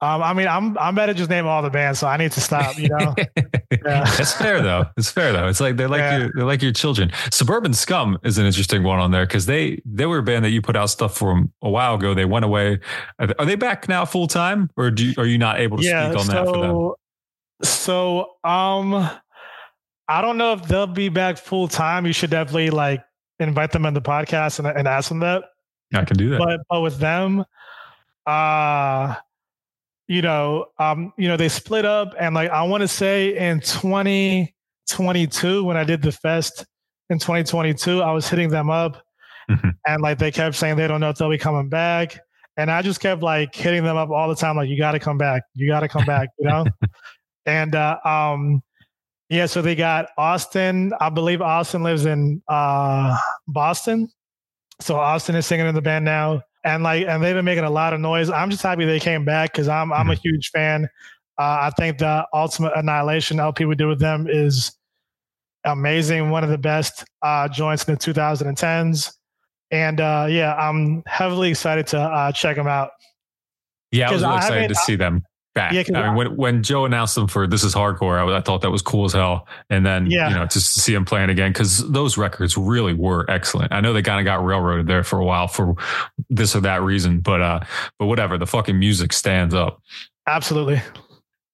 Um, 0.05 0.23
I 0.23 0.35
mean, 0.35 0.47
I'm 0.47 0.77
I'm 0.77 0.95
better 0.95 1.15
just 1.15 1.31
name 1.31 1.47
all 1.47 1.63
the 1.63 1.71
bands, 1.71 1.99
so 1.99 2.07
I 2.07 2.19
need 2.19 2.31
to 2.33 2.41
stop. 2.41 2.79
You 2.79 2.91
know, 2.91 3.15
yeah. 3.71 4.05
that's 4.05 4.35
fair 4.35 4.61
though. 4.61 4.85
It's 4.99 5.11
fair 5.11 5.33
though. 5.33 5.49
It's 5.49 5.61
like 5.61 5.79
they're 5.79 5.89
like 5.89 6.01
yeah. 6.01 6.19
your 6.19 6.33
they're 6.35 6.45
like 6.45 6.61
your 6.61 6.73
children. 6.73 7.11
Suburban 7.33 7.73
Scum 7.73 8.19
is 8.23 8.37
an 8.37 8.45
interesting 8.45 8.83
one 8.83 8.99
on 8.99 9.13
there 9.13 9.25
because 9.25 9.47
they 9.47 9.81
they 9.87 10.05
were 10.05 10.19
a 10.19 10.23
band 10.23 10.45
that 10.45 10.51
you 10.51 10.61
put 10.61 10.77
out 10.77 10.91
stuff 10.91 11.17
from 11.17 11.51
a 11.63 11.71
while 11.71 11.95
ago. 11.95 12.13
They 12.13 12.27
went 12.27 12.45
away. 12.45 12.81
Are 13.19 13.47
they 13.47 13.55
back 13.55 13.89
now 13.89 14.05
full 14.05 14.27
time, 14.27 14.69
or 14.77 14.91
do 14.91 15.07
you, 15.07 15.15
are 15.17 15.25
you 15.25 15.39
not 15.39 15.59
able 15.59 15.79
to 15.79 15.83
yeah, 15.83 16.11
speak 16.11 16.19
on 16.19 16.27
so, 16.27 16.33
that 16.33 16.45
for 16.45 16.59
them? 16.59 16.93
So, 17.63 18.33
um, 18.45 19.11
I 20.07 20.21
don't 20.21 20.37
know 20.37 20.53
if 20.53 20.69
they'll 20.69 20.87
be 20.87 21.09
back 21.09 21.39
full 21.39 21.67
time. 21.67 22.05
You 22.05 22.13
should 22.13 22.31
definitely 22.31 22.69
like 22.69 23.03
invite 23.39 23.73
them 23.73 23.87
on 23.87 23.95
the 23.95 24.03
podcast 24.03 24.59
and, 24.59 24.69
and 24.69 24.87
ask 24.87 25.09
them 25.09 25.21
that. 25.21 25.45
I 25.95 26.05
can 26.05 26.19
do 26.19 26.29
that. 26.29 26.41
But 26.41 26.61
but 26.69 26.83
with 26.83 26.99
them, 26.99 27.47
uh 28.27 29.15
you 30.07 30.23
know, 30.23 30.67
um, 30.79 31.13
you 31.17 31.27
know, 31.29 31.37
they 31.37 31.49
split 31.49 31.85
up 31.85 32.15
and 32.19 32.35
like 32.35 32.51
I 32.51 32.63
want 32.63 32.83
to 32.83 32.89
say 32.89 33.37
in 33.37 33.61
2022 33.61 35.65
when 35.65 35.77
I 35.77 35.85
did 35.85 36.03
the 36.03 36.13
fest 36.13 36.65
in 37.11 37.19
2022, 37.19 38.03
I 38.03 38.13
was 38.13 38.29
hitting 38.29 38.51
them 38.51 38.71
up 38.71 39.03
mm-hmm. 39.51 39.71
and 39.87 40.03
like 40.03 40.19
they 40.19 40.31
kept 40.31 40.57
saying 40.57 40.77
they 40.77 40.89
don't 40.89 41.01
know 41.01 41.11
if 41.11 41.17
they'll 41.17 41.31
be 41.31 41.39
coming 41.39 41.69
back. 41.69 42.19
And 42.57 42.71
I 42.71 42.83
just 42.83 43.01
kept 43.01 43.23
like 43.23 43.55
hitting 43.55 43.83
them 43.83 43.97
up 43.97 44.11
all 44.11 44.29
the 44.29 44.37
time, 44.37 44.57
like, 44.57 44.69
you 44.69 44.79
gotta 44.79 45.01
come 45.01 45.19
back, 45.19 45.43
you 45.55 45.67
gotta 45.67 45.89
come 45.89 46.05
back, 46.05 46.29
you 46.39 46.49
know? 46.49 46.65
and 47.47 47.75
uh 47.75 47.99
um 48.05 48.63
yeah, 49.31 49.47
so 49.47 49.63
they 49.63 49.75
got 49.75 50.09
Austin. 50.19 50.93
I 51.01 51.09
believe 51.09 51.41
Austin 51.41 51.83
lives 51.83 52.05
in 52.05 52.43
uh 52.47 53.19
Boston. 53.49 54.09
So 54.81 54.97
Austin 54.97 55.35
is 55.35 55.47
singing 55.47 55.67
in 55.67 55.75
the 55.75 55.83
band 55.83 56.05
now 56.05 56.43
and 56.65 56.83
like 56.83 57.07
and 57.07 57.23
they've 57.23 57.35
been 57.35 57.45
making 57.45 57.65
a 57.65 57.71
lot 57.71 57.93
of 57.93 58.01
noise. 58.01 58.31
I'm 58.31 58.51
just 58.51 58.63
happy 58.63 58.85
they 58.85 59.01
came 59.01 59.25
back 59.25 59.53
because 59.53 59.69
I'm 59.69 59.93
I'm 59.93 60.09
a 60.09 60.15
mm-hmm. 60.15 60.21
huge 60.23 60.51
fan. 60.51 60.89
Uh, 61.39 61.59
I 61.63 61.71
think 61.77 61.99
the 61.99 62.27
Ultimate 62.33 62.73
Annihilation 62.77 63.41
LP 63.41 63.65
we 63.65 63.75
did 63.75 63.87
with 63.87 64.01
them 64.01 64.27
is 64.29 64.73
amazing. 65.65 66.31
One 66.31 66.45
of 66.45 66.51
the 66.51 66.59
best 66.59 67.05
uh, 67.23 67.49
joints 67.49 67.85
in 67.89 67.95
the 67.95 68.01
2010s, 68.01 69.13
and 69.71 70.01
uh, 70.01 70.27
yeah, 70.29 70.55
I'm 70.55 71.03
heavily 71.07 71.51
excited 71.51 71.87
to 71.89 72.01
uh, 72.01 72.33
check 72.33 72.57
them 72.57 72.69
out. 72.69 72.91
Yeah, 73.91 74.11
I 74.11 74.13
was 74.13 74.23
really 74.23 74.37
excited 74.37 74.69
to 74.69 74.75
see 74.75 74.97
them 74.97 75.25
back. 75.55 75.73
Yeah, 75.73 75.99
I 75.99 76.07
mean, 76.09 76.17
when 76.17 76.37
when 76.37 76.63
Joe 76.63 76.85
announced 76.85 77.15
them 77.15 77.29
for 77.29 77.47
"This 77.47 77.65
Is 77.65 77.75
Hardcore," 77.75 78.19
I, 78.19 78.39
I, 78.39 78.41
thought 78.41 78.61
that 78.63 78.71
was 78.71 78.83
cool 78.83 79.05
as 79.05 79.13
hell. 79.13 79.47
And 79.71 79.87
then, 79.87 80.11
yeah. 80.11 80.29
you 80.29 80.35
know, 80.35 80.47
just 80.47 80.75
to 80.75 80.81
see 80.81 80.95
him 80.95 81.05
playing 81.05 81.31
again 81.31 81.53
because 81.53 81.89
those 81.91 82.19
records 82.19 82.57
really 82.57 82.95
were 82.95 83.25
excellent. 83.31 83.73
I 83.73 83.81
know 83.81 83.93
they 83.93 84.03
kind 84.03 84.21
of 84.21 84.25
got 84.25 84.45
railroaded 84.45 84.87
there 84.87 85.05
for 85.05 85.19
a 85.19 85.25
while 85.25 85.49
for 85.49 85.77
this 86.29 86.55
or 86.55 86.61
that 86.61 86.83
reason, 86.83 87.21
but 87.21 87.41
uh, 87.41 87.61
but 87.99 88.07
whatever. 88.07 88.37
The 88.37 88.47
fucking 88.47 88.79
music 88.79 89.13
stands 89.13 89.55
up. 89.55 89.81
Absolutely. 90.27 90.83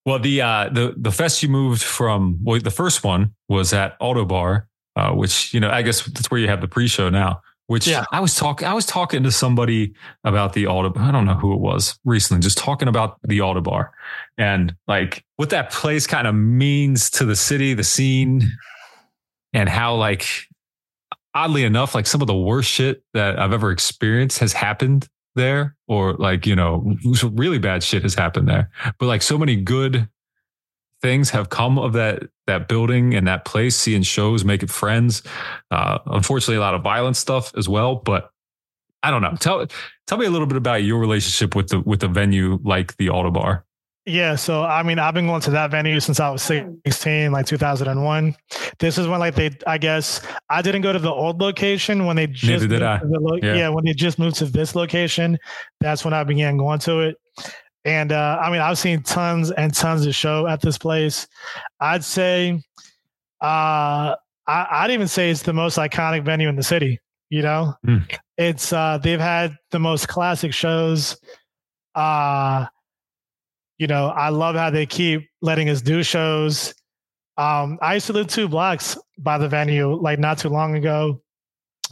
Well, 0.07 0.19
the 0.19 0.41
uh, 0.41 0.71
the 0.71 0.95
the 0.97 1.13
fest 1.13 1.43
you 1.43 1.49
moved 1.49 1.83
from. 1.83 2.39
Well, 2.43 2.61
the 2.61 2.71
first 2.71 3.05
one 3.05 3.35
was 3.49 3.73
at 3.73 3.99
Ottobar, 4.01 4.65
uh, 4.97 5.13
which 5.13 5.53
you 5.55 5.61
know, 5.61 5.71
I 5.71 5.83
guess 5.83 6.05
that's 6.05 6.31
where 6.31 6.41
you 6.41 6.49
have 6.49 6.61
the 6.61 6.69
pre-show 6.69 7.11
now 7.11 7.43
which 7.71 7.87
yeah. 7.87 8.05
I 8.11 8.19
was 8.19 8.35
talking, 8.35 8.67
I 8.67 8.75
was 8.75 8.85
talking 8.85 9.23
to 9.23 9.31
somebody 9.31 9.95
about 10.25 10.55
the 10.55 10.67
auto, 10.67 10.93
I 10.99 11.13
don't 11.13 11.25
know 11.25 11.37
who 11.37 11.55
it 11.55 11.61
was 11.61 11.97
recently, 12.05 12.43
just 12.43 12.59
talking 12.59 12.89
about 12.89 13.21
the 13.23 13.39
Ottobar 13.39 13.91
and 14.37 14.75
like 14.89 15.25
what 15.37 15.51
that 15.51 15.71
place 15.71 16.05
kind 16.05 16.27
of 16.27 16.35
means 16.35 17.11
to 17.11 17.25
the 17.25 17.37
city, 17.37 17.73
the 17.75 17.85
scene 17.85 18.43
and 19.53 19.69
how 19.69 19.95
like, 19.95 20.27
oddly 21.33 21.63
enough, 21.63 21.95
like 21.95 22.09
some 22.09 22.21
of 22.21 22.27
the 22.27 22.37
worst 22.37 22.69
shit 22.69 23.05
that 23.15 23.39
I've 23.39 23.53
ever 23.53 23.71
experienced 23.71 24.41
has 24.41 24.53
happened 24.53 25.07
there 25.37 25.77
or 25.87 26.15
like, 26.15 26.49
you 26.49 26.57
know, 26.57 26.97
really 27.23 27.61
bad 27.61 27.85
shit 27.85 28.03
has 28.03 28.17
happened 28.17 28.49
there, 28.49 28.69
but 28.99 29.07
like 29.07 29.23
so 29.23 29.39
many 29.39 29.55
good 29.55 30.09
things 31.03 31.31
have 31.31 31.49
come 31.49 31.79
of 31.79 31.93
that 31.95 32.25
that 32.47 32.69
building 32.69 33.15
and 33.15 33.27
that 33.27 33.45
place, 33.45 33.77
seeing 33.77 34.03
shows, 34.03 34.45
making 34.45 34.69
friends. 34.69 35.23
Uh, 35.71 35.99
unfortunately, 36.07 36.57
a 36.57 36.61
lot 36.61 36.75
of 36.75 36.83
violent 36.83 37.17
stuff 37.17 37.53
as 37.57 37.69
well. 37.69 37.97
But 37.97 38.31
I 39.03 39.11
don't 39.11 39.23
know. 39.23 39.35
Tell 39.39 39.67
tell 40.07 40.19
me 40.19 40.27
a 40.27 40.31
little 40.31 40.47
bit 40.47 40.57
about 40.57 40.83
your 40.83 40.99
relationship 40.99 41.55
with 41.55 41.69
the 41.69 41.81
with 41.81 42.01
the 42.01 42.09
venue 42.09 42.59
like 42.63 42.97
the 42.97 43.09
Ottobar. 43.09 43.63
Yeah, 44.07 44.35
so 44.35 44.63
I 44.63 44.83
mean, 44.83 44.99
I've 44.99 45.15
been 45.15 45.27
going 45.27 45.43
to 45.43 45.51
that 45.51 45.71
venue 45.71 46.01
since 46.01 46.21
I 46.21 46.31
was 46.31 46.43
16, 46.43 47.31
like 47.31 47.45
2001. 47.47 48.35
This 48.79 48.97
is 48.97 49.07
when, 49.07 49.21
like, 49.21 49.35
they, 49.35 49.51
I 49.67 49.77
guess, 49.77 50.23
I 50.49 50.63
didn't 50.63 50.81
go 50.81 50.93
to 50.93 50.99
the 50.99 51.13
old 51.13 51.41
location 51.41 52.07
when 52.07 52.17
they 52.17 52.27
just, 52.27 52.51
Neither 52.51 52.67
did 52.67 52.83
I. 52.83 53.01
Lo- 53.05 53.39
yeah. 53.43 53.55
yeah, 53.55 53.69
when 53.69 53.85
they 53.85 53.93
just 53.93 54.19
moved 54.19 54.37
to 54.37 54.47
this 54.47 54.75
location. 54.75 55.39
That's 55.81 56.03
when 56.03 56.15
I 56.15 56.25
began 56.25 56.57
going 56.57 56.79
to 56.81 57.01
it. 57.01 57.17
And 57.85 58.13
uh, 58.13 58.39
I 58.43 58.51
mean, 58.51 58.61
I've 58.61 58.79
seen 58.79 59.03
tons 59.03 59.51
and 59.51 59.73
tons 59.73 60.07
of 60.07 60.15
show 60.15 60.47
at 60.47 60.61
this 60.61 60.77
place. 60.77 61.27
I'd 61.81 62.05
say, 62.05 62.63
uh, 63.41 64.17
I, 64.47 64.83
would 64.83 64.93
even 64.93 65.09
say 65.09 65.31
it's 65.31 65.43
the 65.43 65.53
most 65.53 65.79
iconic 65.79 66.25
venue 66.25 66.49
in 66.49 66.57
the 66.57 66.63
city. 66.63 67.01
You 67.31 67.43
know, 67.43 67.75
mm. 67.87 68.05
it's 68.37 68.73
uh, 68.73 68.99
they've 68.99 69.21
had 69.21 69.57
the 69.71 69.79
most 69.79 70.09
classic 70.09 70.53
shows. 70.53 71.17
Uh, 71.95 72.67
you 73.79 73.87
know, 73.87 74.09
I 74.09 74.29
love 74.29 74.57
how 74.57 74.71
they 74.71 74.85
keep 74.85 75.29
letting 75.41 75.71
us 75.71 75.81
do 75.81 76.03
shows. 76.03 76.75
Um, 77.39 77.79
I 77.81 77.95
used 77.95 78.07
to 78.09 78.13
live 78.13 78.27
two 78.27 78.49
blocks 78.49 78.99
by 79.17 79.39
the 79.39 79.49
venue, 79.49 79.95
like 79.95 80.19
not 80.19 80.39
too 80.39 80.49
long 80.49 80.75
ago. 80.75 81.23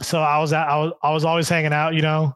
So 0.01 0.19
I 0.19 0.37
was 0.39 0.53
at, 0.53 0.67
I 0.67 0.77
was 0.77 0.93
I 1.01 1.11
was 1.11 1.25
always 1.25 1.49
hanging 1.49 1.73
out. 1.73 1.95
You 1.95 2.01
know, 2.01 2.35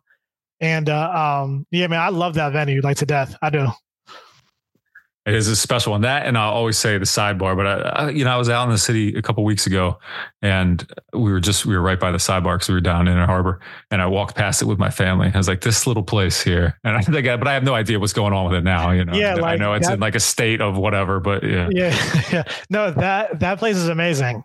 and 0.63 0.89
uh, 0.89 1.43
um, 1.43 1.67
yeah, 1.71 1.87
man, 1.87 1.99
I 1.99 2.07
love 2.07 2.35
that 2.35 2.53
venue 2.53 2.79
like 2.81 2.97
to 2.97 3.05
death. 3.05 3.35
I 3.41 3.49
do. 3.49 3.67
It 5.25 5.35
is 5.35 5.47
a 5.47 5.55
special 5.55 5.91
one. 5.91 6.01
That, 6.01 6.25
and 6.25 6.37
I'll 6.37 6.51
always 6.51 6.77
say 6.77 6.97
the 6.97 7.05
sidebar. 7.05 7.55
But 7.55 7.67
I, 7.67 7.73
I, 7.73 8.09
you 8.09 8.23
know, 8.23 8.31
I 8.31 8.37
was 8.37 8.49
out 8.49 8.63
in 8.63 8.69
the 8.69 8.77
city 8.77 9.13
a 9.15 9.21
couple 9.21 9.43
weeks 9.43 9.67
ago, 9.67 9.99
and 10.41 10.85
we 11.11 11.33
were 11.33 11.41
just 11.41 11.65
we 11.65 11.75
were 11.75 11.81
right 11.81 11.99
by 11.99 12.11
the 12.11 12.17
sidebar 12.17 12.55
because 12.55 12.69
we 12.69 12.75
were 12.75 12.81
down 12.81 13.09
in 13.09 13.17
a 13.17 13.25
harbor, 13.25 13.59
and 13.91 14.01
I 14.01 14.05
walked 14.05 14.35
past 14.35 14.61
it 14.61 14.65
with 14.65 14.79
my 14.79 14.89
family. 14.89 15.31
I 15.33 15.37
was 15.37 15.49
like, 15.49 15.61
"This 15.61 15.85
little 15.85 16.03
place 16.03 16.41
here," 16.41 16.79
and 16.85 16.95
I 16.95 17.01
think, 17.01 17.27
I, 17.27 17.35
but 17.35 17.49
I 17.49 17.53
have 17.53 17.63
no 17.63 17.73
idea 17.73 17.99
what's 17.99 18.13
going 18.13 18.31
on 18.31 18.45
with 18.45 18.55
it 18.55 18.63
now. 18.63 18.91
You 18.91 19.03
know, 19.03 19.13
yeah, 19.13 19.35
like 19.35 19.43
I 19.43 19.55
know 19.57 19.73
it's 19.73 19.87
that, 19.87 19.95
in 19.95 19.99
like 19.99 20.15
a 20.15 20.21
state 20.21 20.61
of 20.61 20.77
whatever, 20.77 21.19
but 21.19 21.43
yeah, 21.43 21.69
yeah, 21.71 22.21
yeah. 22.31 22.43
No, 22.69 22.91
that 22.91 23.39
that 23.39 23.59
place 23.59 23.75
is 23.75 23.89
amazing 23.89 24.43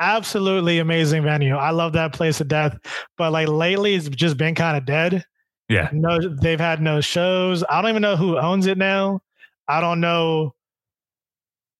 absolutely 0.00 0.78
amazing 0.78 1.24
venue. 1.24 1.56
I 1.56 1.70
love 1.70 1.92
that 1.94 2.12
place 2.12 2.38
to 2.38 2.44
death. 2.44 2.78
But 3.16 3.32
like 3.32 3.48
lately, 3.48 3.96
it's 3.96 4.08
just 4.08 4.36
been 4.36 4.54
kind 4.54 4.76
of 4.76 4.86
dead. 4.86 5.24
Yeah. 5.68 5.90
No, 5.92 6.18
they've 6.18 6.60
had 6.60 6.80
no 6.80 7.00
shows. 7.00 7.62
I 7.68 7.82
don't 7.82 7.90
even 7.90 8.02
know 8.02 8.16
who 8.16 8.38
owns 8.38 8.66
it 8.66 8.78
now. 8.78 9.20
I 9.66 9.80
don't 9.80 10.00
know. 10.00 10.54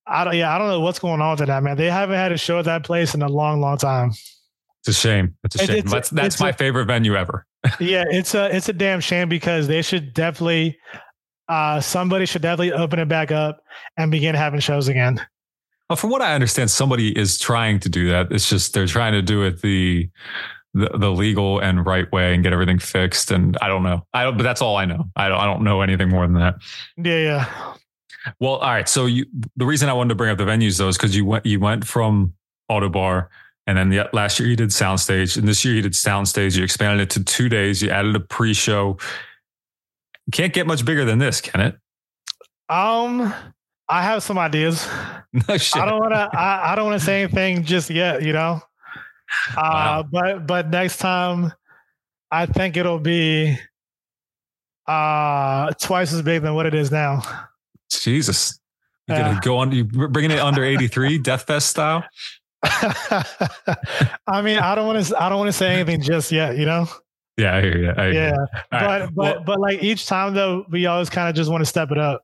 I 0.07 0.25
don't. 0.25 0.37
Yeah, 0.37 0.55
I 0.55 0.59
don't 0.59 0.69
know 0.69 0.81
what's 0.81 0.99
going 0.99 1.21
on 1.21 1.37
with 1.39 1.47
that, 1.47 1.63
man. 1.63 1.77
They 1.77 1.91
haven't 1.91 2.17
had 2.17 2.33
a 2.33 2.39
show 2.39 2.59
at 2.59 2.65
that 2.67 2.85
place 2.85 3.15
in 3.15 3.23
a 3.23 3.29
long, 3.29 3.61
long 3.61 3.79
time. 3.79 4.13
It's 4.81 4.89
a 4.89 4.93
shame. 4.93 5.37
It's 5.45 5.55
a 5.57 5.67
shame. 5.67 5.79
It's, 5.79 5.93
that's 5.93 6.11
that's 6.11 6.41
my 6.41 6.51
a, 6.51 6.53
favorite 6.53 6.87
venue 6.87 7.15
ever. 7.15 7.47
yeah, 7.81 8.05
it's 8.11 8.35
a 8.35 8.55
it's 8.55 8.69
a 8.69 8.73
damn 8.73 9.01
shame 9.01 9.29
because 9.29 9.67
they 9.67 9.83
should 9.83 10.15
definitely, 10.15 10.79
uh, 11.49 11.81
somebody 11.81 12.27
should 12.27 12.43
definitely 12.43 12.73
open 12.73 12.99
it 12.99 13.09
back 13.09 13.33
up 13.33 13.63
and 13.97 14.11
begin 14.11 14.35
having 14.35 14.61
shows 14.61 14.89
again. 14.89 15.21
Well, 15.89 15.97
from 15.97 16.11
what 16.11 16.21
I 16.21 16.35
understand, 16.35 16.71
somebody 16.71 17.19
is 17.19 17.39
trying 17.39 17.81
to 17.81 17.89
do 17.89 18.09
that. 18.11 18.31
It's 18.31 18.49
just 18.49 18.75
they're 18.75 18.87
trying 18.87 19.15
to 19.15 19.23
do 19.23 19.43
it 19.45 19.63
the 19.63 20.11
the, 20.79 20.99
the 20.99 21.11
legal 21.11 21.59
and 21.59 21.85
right 21.85 22.11
way 22.13 22.35
and 22.35 22.43
get 22.43 22.53
everything 22.53 22.79
fixed. 22.79 23.31
And 23.31 23.57
I 23.61 23.69
don't 23.69 23.83
know. 23.83 24.07
I 24.15 24.25
don't, 24.25 24.37
but 24.37 24.43
that's 24.43 24.63
all 24.63 24.77
I 24.77 24.85
know. 24.85 25.05
I 25.17 25.29
don't, 25.29 25.39
I 25.39 25.45
don't 25.45 25.63
know 25.63 25.81
anything 25.81 26.09
more 26.09 26.27
than 26.27 26.35
that. 26.35 26.57
Yeah, 26.97 27.19
yeah. 27.19 27.75
Well, 28.41 28.57
all 28.57 28.71
right. 28.71 28.89
So 28.89 29.07
you, 29.07 29.27
the 29.57 29.67
reason 29.67 29.89
I 29.89 29.93
wanted 29.93 30.11
to 30.11 30.15
bring 30.15 30.31
up 30.31 30.39
the 30.39 30.45
venues 30.45 30.79
though 30.79 30.89
is 30.89 30.97
because 30.97 31.17
you 31.17 31.25
went, 31.25 31.47
you 31.47 31.61
went 31.61 31.87
from 31.87 32.35
Ottobar, 32.71 33.29
and 33.67 33.77
then 33.77 33.91
the, 33.91 34.09
last 34.13 34.41
year 34.41 34.49
you 34.49 34.57
did 34.57 34.71
Soundstage, 34.71 35.37
and 35.37 35.47
this 35.47 35.65
year 35.65 35.75
you 35.75 35.83
did 35.83 35.93
Soundstage. 35.93 36.57
You 36.57 36.65
expanded 36.65 37.01
it 37.01 37.11
to 37.11 37.25
two 37.25 37.49
days. 37.49 37.83
You 37.83 37.91
added 37.91 38.17
a 38.17 38.21
pre-show. 38.21 38.97
Can't 40.33 40.53
get 40.53 40.67
much 40.67 40.85
bigger 40.85 41.05
than 41.05 41.19
this, 41.19 41.41
can 41.41 41.61
it? 41.61 41.77
Um, 42.69 43.33
I 43.89 44.03
have 44.03 44.23
some 44.23 44.39
ideas. 44.39 44.87
No 45.47 45.59
shit. 45.59 45.83
I 45.83 45.85
don't 45.85 46.01
want 46.01 46.15
to. 46.15 46.31
I, 46.33 46.73
I 46.73 46.75
don't 46.75 46.87
want 46.87 46.99
to 46.99 47.05
say 47.05 47.23
anything 47.23 47.63
just 47.63 47.91
yet. 47.91 48.23
You 48.23 48.33
know. 48.33 48.63
Uh, 49.57 49.61
Wow. 49.61 50.05
but 50.11 50.47
but 50.47 50.69
next 50.71 50.99
time, 50.99 51.53
I 52.31 52.47
think 52.47 52.77
it'll 52.77 52.99
be 53.01 53.59
uh 54.87 55.71
twice 55.81 56.13
as 56.13 56.23
big 56.23 56.43
than 56.43 56.55
what 56.55 56.67
it 56.67 56.75
is 56.75 56.91
now. 56.91 57.23
Jesus. 57.91 58.59
You 59.07 59.15
gonna 59.17 59.33
Yeah. 59.35 59.41
go 59.43 59.59
on? 59.59 59.73
You 59.73 59.85
bringing 59.85 60.31
it 60.31 60.41
under 60.41 60.65
eighty 60.65 60.89
three, 60.89 61.19
Death 61.23 61.45
Fest 61.47 61.69
style? 61.69 62.05
I 62.63 64.43
mean, 64.43 64.59
I 64.59 64.75
don't 64.75 64.87
want 64.87 65.05
to. 65.07 65.23
I 65.23 65.29
don't 65.29 65.39
want 65.39 65.49
to 65.49 65.53
say 65.53 65.75
anything 65.75 66.01
just 66.03 66.33
yet. 66.33 66.57
You 66.57 66.67
know. 66.67 66.87
Yeah, 67.37 67.57
I 67.57 67.61
hear 67.61 67.79
you. 67.79 67.93
I 67.97 68.03
hear. 68.11 68.13
Yeah. 68.13 68.33
All 68.37 68.47
but 68.71 68.83
right. 68.83 69.01
but 69.15 69.15
Well, 69.37 69.43
but 69.45 69.61
like 69.61 69.83
each 69.83 70.07
time 70.07 70.35
though, 70.35 70.65
we 70.71 70.87
always 70.87 71.09
kind 71.09 71.29
of 71.29 71.35
just 71.37 71.51
want 71.51 71.61
to 71.63 71.67
step 71.67 71.91
it 71.93 71.99
up. 71.99 72.23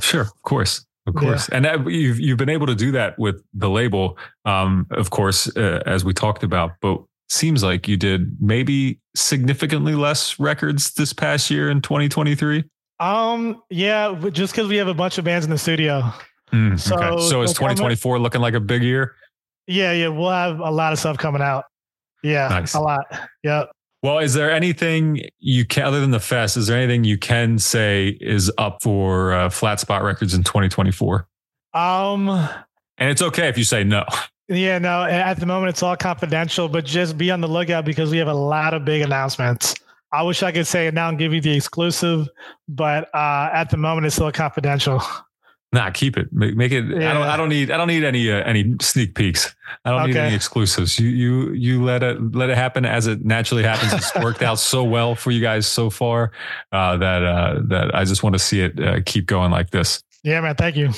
sure, 0.00 0.20
of 0.22 0.42
course, 0.42 0.84
of 1.06 1.14
Yeah. 1.14 1.20
course, 1.20 1.48
and 1.48 1.64
that, 1.64 1.86
you've 1.90 2.20
you've 2.20 2.38
been 2.38 2.48
able 2.48 2.66
to 2.66 2.74
do 2.74 2.92
that 2.92 3.18
with 3.18 3.42
the 3.54 3.68
label, 3.70 4.18
um, 4.44 4.86
of 4.90 5.10
course, 5.10 5.54
uh, 5.56 5.82
as 5.86 6.04
we 6.04 6.12
talked 6.12 6.42
about. 6.42 6.72
But 6.80 7.02
seems 7.28 7.62
like 7.62 7.86
you 7.88 7.96
did 7.96 8.36
maybe 8.40 8.98
significantly 9.14 9.94
less 9.94 10.38
records 10.40 10.92
this 10.94 11.12
past 11.12 11.50
year 11.50 11.70
in 11.70 11.80
2023. 11.80 12.64
Um. 12.98 13.62
Yeah. 13.70 14.14
Just 14.32 14.52
because 14.52 14.68
we 14.68 14.76
have 14.76 14.88
a 14.88 14.94
bunch 14.94 15.16
of 15.16 15.24
bands 15.24 15.44
in 15.46 15.50
the 15.50 15.56
studio. 15.58 16.02
Mm, 16.52 16.78
So, 16.78 16.96
okay. 16.96 17.22
so 17.28 17.40
is 17.42 17.50
like, 17.60 17.70
I'm 17.70 17.76
2024 17.76 18.18
looking 18.18 18.40
like 18.40 18.54
a 18.54 18.60
big 18.60 18.82
year? 18.82 19.14
Yeah. 19.66 19.92
Yeah. 19.92 20.08
We'll 20.08 20.30
have 20.30 20.58
a 20.60 20.70
lot 20.70 20.92
of 20.92 20.98
stuff 20.98 21.16
coming 21.16 21.40
out. 21.40 21.64
Yeah. 22.22 22.48
Nice. 22.48 22.74
A 22.74 22.80
lot. 22.80 23.06
Yep. 23.44 23.70
Well, 24.02 24.18
is 24.18 24.32
there 24.32 24.50
anything 24.50 25.20
you 25.40 25.66
can, 25.66 25.84
other 25.84 26.00
than 26.00 26.10
the 26.10 26.20
fest, 26.20 26.56
is 26.56 26.66
there 26.68 26.78
anything 26.78 27.04
you 27.04 27.18
can 27.18 27.58
say 27.58 28.16
is 28.20 28.50
up 28.56 28.82
for 28.82 29.32
uh, 29.32 29.50
Flat 29.50 29.78
Spot 29.78 30.02
Records 30.02 30.32
in 30.32 30.42
2024? 30.42 31.28
Um. 31.74 32.28
And 32.98 33.08
it's 33.08 33.22
okay 33.22 33.48
if 33.48 33.56
you 33.58 33.64
say 33.64 33.84
no. 33.84 34.04
Yeah. 34.52 34.80
No. 34.80 35.04
At 35.04 35.34
the 35.34 35.46
moment, 35.46 35.70
it's 35.70 35.80
all 35.80 35.96
confidential, 35.96 36.68
but 36.68 36.84
just 36.84 37.16
be 37.16 37.30
on 37.30 37.40
the 37.40 37.46
lookout 37.46 37.84
because 37.84 38.10
we 38.10 38.18
have 38.18 38.26
a 38.26 38.34
lot 38.34 38.74
of 38.74 38.84
big 38.84 39.00
announcements. 39.00 39.76
I 40.12 40.24
wish 40.24 40.42
I 40.42 40.50
could 40.50 40.66
say 40.66 40.88
it 40.88 40.94
now 40.94 41.08
and 41.08 41.16
give 41.16 41.32
you 41.32 41.40
the 41.40 41.54
exclusive, 41.54 42.28
but 42.68 43.08
uh, 43.14 43.50
at 43.52 43.70
the 43.70 43.76
moment, 43.76 44.06
it's 44.06 44.16
still 44.16 44.32
confidential. 44.32 45.00
Nah, 45.72 45.90
keep 45.90 46.16
it. 46.16 46.32
Make, 46.32 46.56
make 46.56 46.72
it. 46.72 46.84
I 46.84 47.14
don't. 47.14 47.22
I 47.22 47.36
don't 47.36 47.48
need. 47.48 47.70
I 47.70 47.76
don't 47.76 47.86
need 47.86 48.02
any 48.02 48.30
uh, 48.30 48.42
any 48.42 48.74
sneak 48.80 49.14
peeks. 49.14 49.54
I 49.84 49.90
don't 49.90 50.08
need 50.08 50.16
any 50.16 50.34
exclusives. 50.34 50.98
You 50.98 51.08
you 51.08 51.52
you 51.52 51.84
let 51.84 52.02
it 52.02 52.34
let 52.34 52.50
it 52.50 52.56
happen 52.56 52.84
as 52.84 53.06
it 53.06 53.24
naturally 53.24 53.62
happens. 53.62 53.92
It's 53.92 54.12
worked 54.16 54.42
out 54.42 54.58
so 54.58 54.82
well 54.82 55.14
for 55.14 55.30
you 55.30 55.40
guys 55.40 55.68
so 55.68 55.88
far 55.88 56.32
uh, 56.72 56.96
that 56.96 57.22
uh, 57.22 57.60
that 57.68 57.94
I 57.94 58.04
just 58.04 58.24
want 58.24 58.32
to 58.32 58.40
see 58.40 58.62
it 58.62 58.80
uh, 58.82 59.00
keep 59.06 59.26
going 59.26 59.52
like 59.52 59.70
this. 59.70 60.02
Yeah, 60.24 60.40
man. 60.40 60.56
Thank 60.56 60.76
you. 60.76 60.90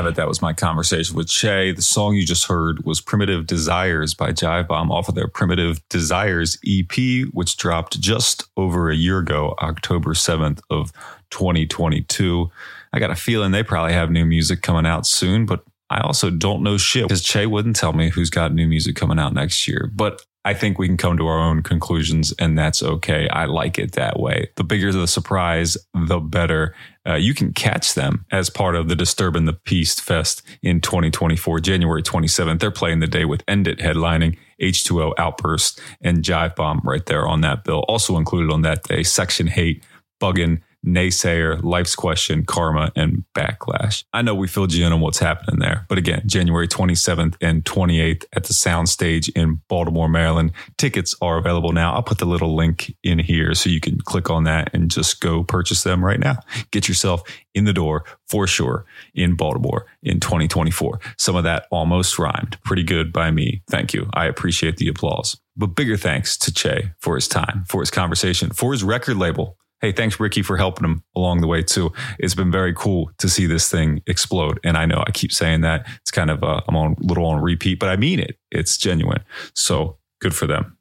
That 0.00 0.28
was 0.28 0.40
my 0.40 0.54
conversation 0.54 1.14
with 1.14 1.28
Che. 1.28 1.72
The 1.72 1.82
song 1.82 2.14
you 2.14 2.24
just 2.24 2.46
heard 2.46 2.84
was 2.84 3.00
Primitive 3.00 3.46
Desires 3.46 4.14
by 4.14 4.32
Jivebomb 4.32 4.90
off 4.90 5.08
of 5.08 5.14
their 5.14 5.28
Primitive 5.28 5.86
Desires 5.90 6.58
EP, 6.66 7.26
which 7.32 7.56
dropped 7.58 8.00
just 8.00 8.48
over 8.56 8.90
a 8.90 8.96
year 8.96 9.18
ago, 9.18 9.54
October 9.60 10.14
7th 10.14 10.60
of 10.70 10.92
2022. 11.30 12.50
I 12.92 12.98
got 12.98 13.10
a 13.10 13.14
feeling 13.14 13.52
they 13.52 13.62
probably 13.62 13.92
have 13.92 14.10
new 14.10 14.24
music 14.24 14.62
coming 14.62 14.86
out 14.86 15.06
soon, 15.06 15.44
but 15.44 15.64
I 15.90 16.00
also 16.00 16.30
don't 16.30 16.62
know 16.62 16.78
shit 16.78 17.04
because 17.04 17.22
Che 17.22 17.46
wouldn't 17.46 17.76
tell 17.76 17.92
me 17.92 18.08
who's 18.08 18.30
got 18.30 18.54
new 18.54 18.66
music 18.66 18.96
coming 18.96 19.18
out 19.18 19.34
next 19.34 19.68
year. 19.68 19.90
But 19.94 20.22
I 20.44 20.54
think 20.54 20.78
we 20.78 20.86
can 20.86 20.96
come 20.96 21.18
to 21.18 21.26
our 21.26 21.38
own 21.38 21.62
conclusions, 21.62 22.32
and 22.38 22.56
that's 22.56 22.82
okay. 22.82 23.28
I 23.28 23.44
like 23.44 23.78
it 23.78 23.92
that 23.92 24.18
way. 24.18 24.50
The 24.56 24.64
bigger 24.64 24.92
the 24.92 25.06
surprise, 25.06 25.76
the 25.94 26.18
better. 26.18 26.74
Uh, 27.06 27.14
you 27.14 27.34
can 27.34 27.52
catch 27.52 27.94
them 27.94 28.26
as 28.30 28.50
part 28.50 28.76
of 28.76 28.88
the 28.88 28.96
Disturbing 28.96 29.46
the 29.46 29.54
Peace 29.54 29.98
Fest 29.98 30.42
in 30.62 30.80
2024, 30.80 31.60
January 31.60 32.02
27th. 32.02 32.58
They're 32.58 32.70
playing 32.70 33.00
the 33.00 33.06
day 33.06 33.24
with 33.24 33.42
End 33.48 33.66
It 33.66 33.78
headlining, 33.78 34.36
H2O 34.60 35.14
Outburst, 35.16 35.80
and 36.02 36.22
Jivebomb 36.22 36.84
right 36.84 37.04
there 37.06 37.26
on 37.26 37.40
that 37.40 37.64
bill. 37.64 37.84
Also 37.88 38.18
included 38.18 38.52
on 38.52 38.62
that 38.62 38.82
day, 38.82 39.02
Section 39.02 39.48
H8, 39.48 39.82
Buggin', 40.20 40.60
Naysayer, 40.84 41.62
Life's 41.62 41.94
Question, 41.94 42.44
Karma, 42.44 42.92
and 42.96 43.24
Backlash. 43.34 44.04
I 44.12 44.22
know 44.22 44.34
we 44.34 44.48
filled 44.48 44.72
you 44.72 44.86
in 44.86 44.92
on 44.92 45.00
what's 45.00 45.18
happening 45.18 45.60
there, 45.60 45.86
but 45.88 45.98
again, 45.98 46.22
January 46.26 46.68
27th 46.68 47.36
and 47.40 47.64
28th 47.64 48.24
at 48.32 48.44
the 48.44 48.54
Soundstage 48.54 49.30
in 49.34 49.60
Baltimore, 49.68 50.08
Maryland. 50.08 50.52
Tickets 50.78 51.14
are 51.20 51.38
available 51.38 51.72
now. 51.72 51.94
I'll 51.94 52.02
put 52.02 52.18
the 52.18 52.24
little 52.24 52.54
link 52.54 52.94
in 53.02 53.18
here 53.18 53.54
so 53.54 53.70
you 53.70 53.80
can 53.80 54.00
click 54.00 54.30
on 54.30 54.44
that 54.44 54.70
and 54.74 54.90
just 54.90 55.20
go 55.20 55.44
purchase 55.44 55.82
them 55.82 56.04
right 56.04 56.20
now. 56.20 56.38
Get 56.70 56.88
yourself 56.88 57.22
in 57.54 57.64
the 57.64 57.72
door 57.72 58.04
for 58.28 58.46
sure 58.46 58.84
in 59.14 59.34
Baltimore 59.34 59.86
in 60.02 60.20
2024. 60.20 61.00
Some 61.18 61.36
of 61.36 61.44
that 61.44 61.66
almost 61.70 62.18
rhymed. 62.18 62.58
Pretty 62.64 62.84
good 62.84 63.12
by 63.12 63.30
me. 63.30 63.62
Thank 63.68 63.92
you. 63.92 64.08
I 64.14 64.26
appreciate 64.26 64.76
the 64.76 64.88
applause. 64.88 65.36
But 65.56 65.74
bigger 65.74 65.96
thanks 65.96 66.38
to 66.38 66.52
Che 66.52 66.92
for 67.00 67.16
his 67.16 67.28
time, 67.28 67.64
for 67.68 67.80
his 67.80 67.90
conversation, 67.90 68.50
for 68.50 68.72
his 68.72 68.82
record 68.82 69.16
label. 69.16 69.58
Hey, 69.80 69.92
thanks, 69.92 70.20
Ricky, 70.20 70.42
for 70.42 70.58
helping 70.58 70.84
him 70.84 71.02
along 71.16 71.40
the 71.40 71.46
way, 71.46 71.62
too. 71.62 71.92
It's 72.18 72.34
been 72.34 72.50
very 72.50 72.74
cool 72.74 73.10
to 73.18 73.28
see 73.28 73.46
this 73.46 73.70
thing 73.70 74.02
explode. 74.06 74.60
And 74.62 74.76
I 74.76 74.84
know 74.84 75.02
I 75.06 75.10
keep 75.10 75.32
saying 75.32 75.62
that. 75.62 75.86
It's 76.02 76.10
kind 76.10 76.30
of, 76.30 76.44
uh, 76.44 76.60
I'm 76.68 76.76
on 76.76 76.96
a 77.02 77.06
little 77.06 77.24
on 77.24 77.40
repeat, 77.40 77.78
but 77.78 77.88
I 77.88 77.96
mean 77.96 78.20
it. 78.20 78.38
It's 78.50 78.76
genuine. 78.76 79.24
So 79.54 79.96
good 80.20 80.34
for 80.34 80.46
them. 80.46 80.76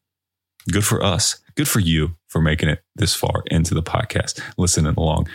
Good 0.71 0.85
for 0.85 1.01
us. 1.01 1.39
Good 1.55 1.67
for 1.67 1.79
you 1.79 2.15
for 2.27 2.41
making 2.41 2.69
it 2.69 2.83
this 2.95 3.15
far 3.15 3.43
into 3.49 3.73
the 3.73 3.81
podcast, 3.81 4.41
listening 4.57 4.93
along. 4.97 5.29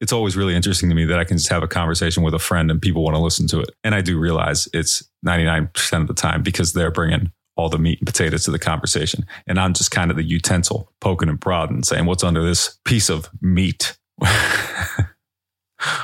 It's 0.00 0.12
always 0.12 0.36
really 0.36 0.54
interesting 0.54 0.90
to 0.90 0.94
me 0.94 1.06
that 1.06 1.18
I 1.18 1.24
can 1.24 1.38
just 1.38 1.48
have 1.48 1.62
a 1.62 1.68
conversation 1.68 2.22
with 2.22 2.34
a 2.34 2.38
friend 2.38 2.70
and 2.70 2.82
people 2.82 3.02
want 3.02 3.16
to 3.16 3.22
listen 3.22 3.48
to 3.48 3.60
it. 3.60 3.70
And 3.82 3.94
I 3.94 4.02
do 4.02 4.18
realize 4.18 4.68
it's 4.74 5.02
99% 5.26 6.02
of 6.02 6.06
the 6.06 6.14
time 6.14 6.42
because 6.42 6.74
they're 6.74 6.90
bringing 6.90 7.32
all 7.56 7.68
the 7.68 7.78
meat 7.78 7.98
and 7.98 8.06
potatoes 8.06 8.44
to 8.44 8.50
the 8.50 8.58
conversation. 8.58 9.26
And 9.46 9.58
I'm 9.58 9.72
just 9.72 9.90
kind 9.90 10.10
of 10.10 10.16
the 10.16 10.22
utensil 10.22 10.92
poking 11.00 11.28
and 11.28 11.40
prodding, 11.40 11.82
saying, 11.82 12.06
what's 12.06 12.24
under 12.24 12.44
this 12.44 12.78
piece 12.84 13.08
of 13.08 13.28
meat? 13.40 13.96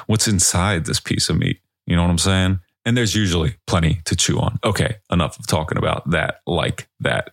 what's 0.06 0.28
inside 0.28 0.86
this 0.86 1.00
piece 1.00 1.28
of 1.28 1.38
meat? 1.38 1.60
You 1.86 1.96
know 1.96 2.02
what 2.02 2.10
I'm 2.10 2.18
saying? 2.18 2.60
And 2.84 2.96
there's 2.96 3.14
usually 3.14 3.56
plenty 3.66 4.00
to 4.06 4.16
chew 4.16 4.40
on. 4.40 4.58
Okay, 4.64 4.96
enough 5.10 5.38
of 5.38 5.46
talking 5.46 5.78
about 5.78 6.10
that 6.10 6.40
like 6.46 6.88
that. 7.00 7.30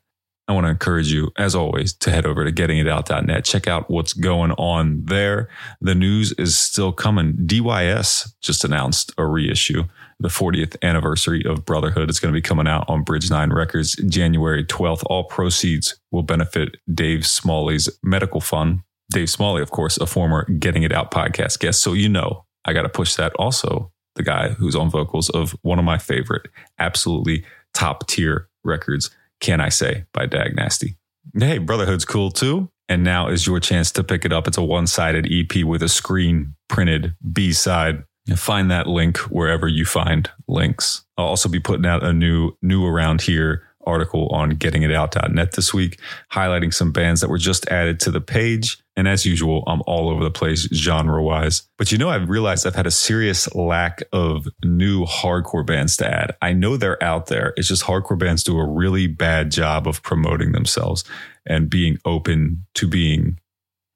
I 0.47 0.51
want 0.51 0.65
to 0.65 0.71
encourage 0.71 1.11
you, 1.11 1.31
as 1.37 1.53
always, 1.53 1.93
to 1.93 2.09
head 2.09 2.25
over 2.25 2.43
to 2.43 2.51
gettingitout.net. 2.51 3.45
Check 3.45 3.67
out 3.67 3.89
what's 3.89 4.13
going 4.13 4.51
on 4.53 5.05
there. 5.05 5.47
The 5.79 5.93
news 5.93 6.31
is 6.33 6.57
still 6.57 6.91
coming. 6.91 7.33
DYS 7.33 8.33
just 8.41 8.65
announced 8.65 9.13
a 9.17 9.27
reissue. 9.27 9.83
The 10.19 10.29
40th 10.29 10.75
anniversary 10.81 11.43
of 11.45 11.65
Brotherhood. 11.65 12.09
It's 12.09 12.19
going 12.19 12.33
to 12.33 12.37
be 12.37 12.41
coming 12.41 12.67
out 12.67 12.85
on 12.89 13.03
Bridge 13.03 13.29
Nine 13.29 13.51
Records 13.51 13.95
January 13.95 14.65
12th. 14.65 15.03
All 15.05 15.23
proceeds 15.23 15.99
will 16.11 16.23
benefit 16.23 16.77
Dave 16.93 17.25
Smalley's 17.25 17.89
medical 18.03 18.41
fund. 18.41 18.81
Dave 19.11 19.29
Smalley, 19.29 19.61
of 19.61 19.71
course, 19.71 19.97
a 19.97 20.05
former 20.05 20.45
Getting 20.45 20.83
It 20.83 20.91
Out 20.91 21.11
podcast 21.11 21.59
guest. 21.59 21.81
So 21.81 21.93
you 21.93 22.09
know, 22.09 22.45
I 22.65 22.73
got 22.73 22.83
to 22.83 22.89
push 22.89 23.15
that. 23.15 23.33
Also, 23.35 23.91
the 24.15 24.23
guy 24.23 24.49
who's 24.49 24.75
on 24.75 24.89
vocals 24.89 25.29
of 25.29 25.55
one 25.61 25.79
of 25.79 25.85
my 25.85 25.97
favorite, 25.97 26.47
absolutely 26.77 27.45
top 27.73 28.07
tier 28.07 28.49
records, 28.63 29.09
Can 29.39 29.61
I 29.61 29.69
Say 29.69 30.05
by 30.13 30.25
Dag 30.25 30.55
Nasty. 30.55 30.97
Hey, 31.37 31.57
Brotherhood's 31.57 32.05
cool 32.05 32.31
too. 32.31 32.69
And 32.87 33.03
now 33.03 33.27
is 33.27 33.45
your 33.45 33.59
chance 33.59 33.91
to 33.93 34.03
pick 34.03 34.25
it 34.25 34.33
up. 34.33 34.47
It's 34.47 34.57
a 34.57 34.63
one 34.63 34.87
sided 34.87 35.27
EP 35.31 35.63
with 35.63 35.83
a 35.83 35.89
screen 35.89 36.55
printed 36.67 37.13
B 37.31 37.53
side. 37.53 38.03
Find 38.35 38.71
that 38.71 38.87
link 38.87 39.17
wherever 39.17 39.67
you 39.67 39.85
find 39.85 40.29
links. 40.47 41.03
I'll 41.17 41.25
also 41.25 41.49
be 41.49 41.59
putting 41.59 41.85
out 41.85 42.03
a 42.03 42.13
new, 42.13 42.53
new 42.61 42.85
around 42.85 43.21
here 43.21 43.63
article 43.85 44.27
on 44.29 44.53
gettingitout.net 44.53 45.53
this 45.53 45.73
week, 45.73 45.99
highlighting 46.31 46.73
some 46.73 46.91
bands 46.91 47.21
that 47.21 47.29
were 47.29 47.37
just 47.37 47.67
added 47.69 47.99
to 48.01 48.11
the 48.11 48.21
page. 48.21 48.77
And 48.95 49.07
as 49.07 49.25
usual, 49.25 49.63
I'm 49.67 49.81
all 49.87 50.09
over 50.09 50.23
the 50.23 50.31
place 50.31 50.67
genre 50.73 51.23
wise. 51.23 51.63
But 51.77 51.91
you 51.91 51.97
know, 51.97 52.09
I've 52.09 52.29
realized 52.29 52.67
I've 52.67 52.75
had 52.75 52.87
a 52.87 52.91
serious 52.91 53.53
lack 53.55 54.03
of 54.11 54.47
new 54.63 55.05
hardcore 55.05 55.65
bands 55.65 55.97
to 55.97 56.07
add. 56.07 56.35
I 56.41 56.53
know 56.53 56.77
they're 56.77 57.01
out 57.03 57.27
there. 57.27 57.53
It's 57.57 57.69
just 57.69 57.83
hardcore 57.83 58.19
bands 58.19 58.43
do 58.43 58.59
a 58.59 58.67
really 58.67 59.07
bad 59.07 59.51
job 59.51 59.87
of 59.87 60.03
promoting 60.03 60.51
themselves 60.51 61.03
and 61.45 61.69
being 61.69 61.97
open 62.05 62.65
to 62.75 62.87
being 62.87 63.39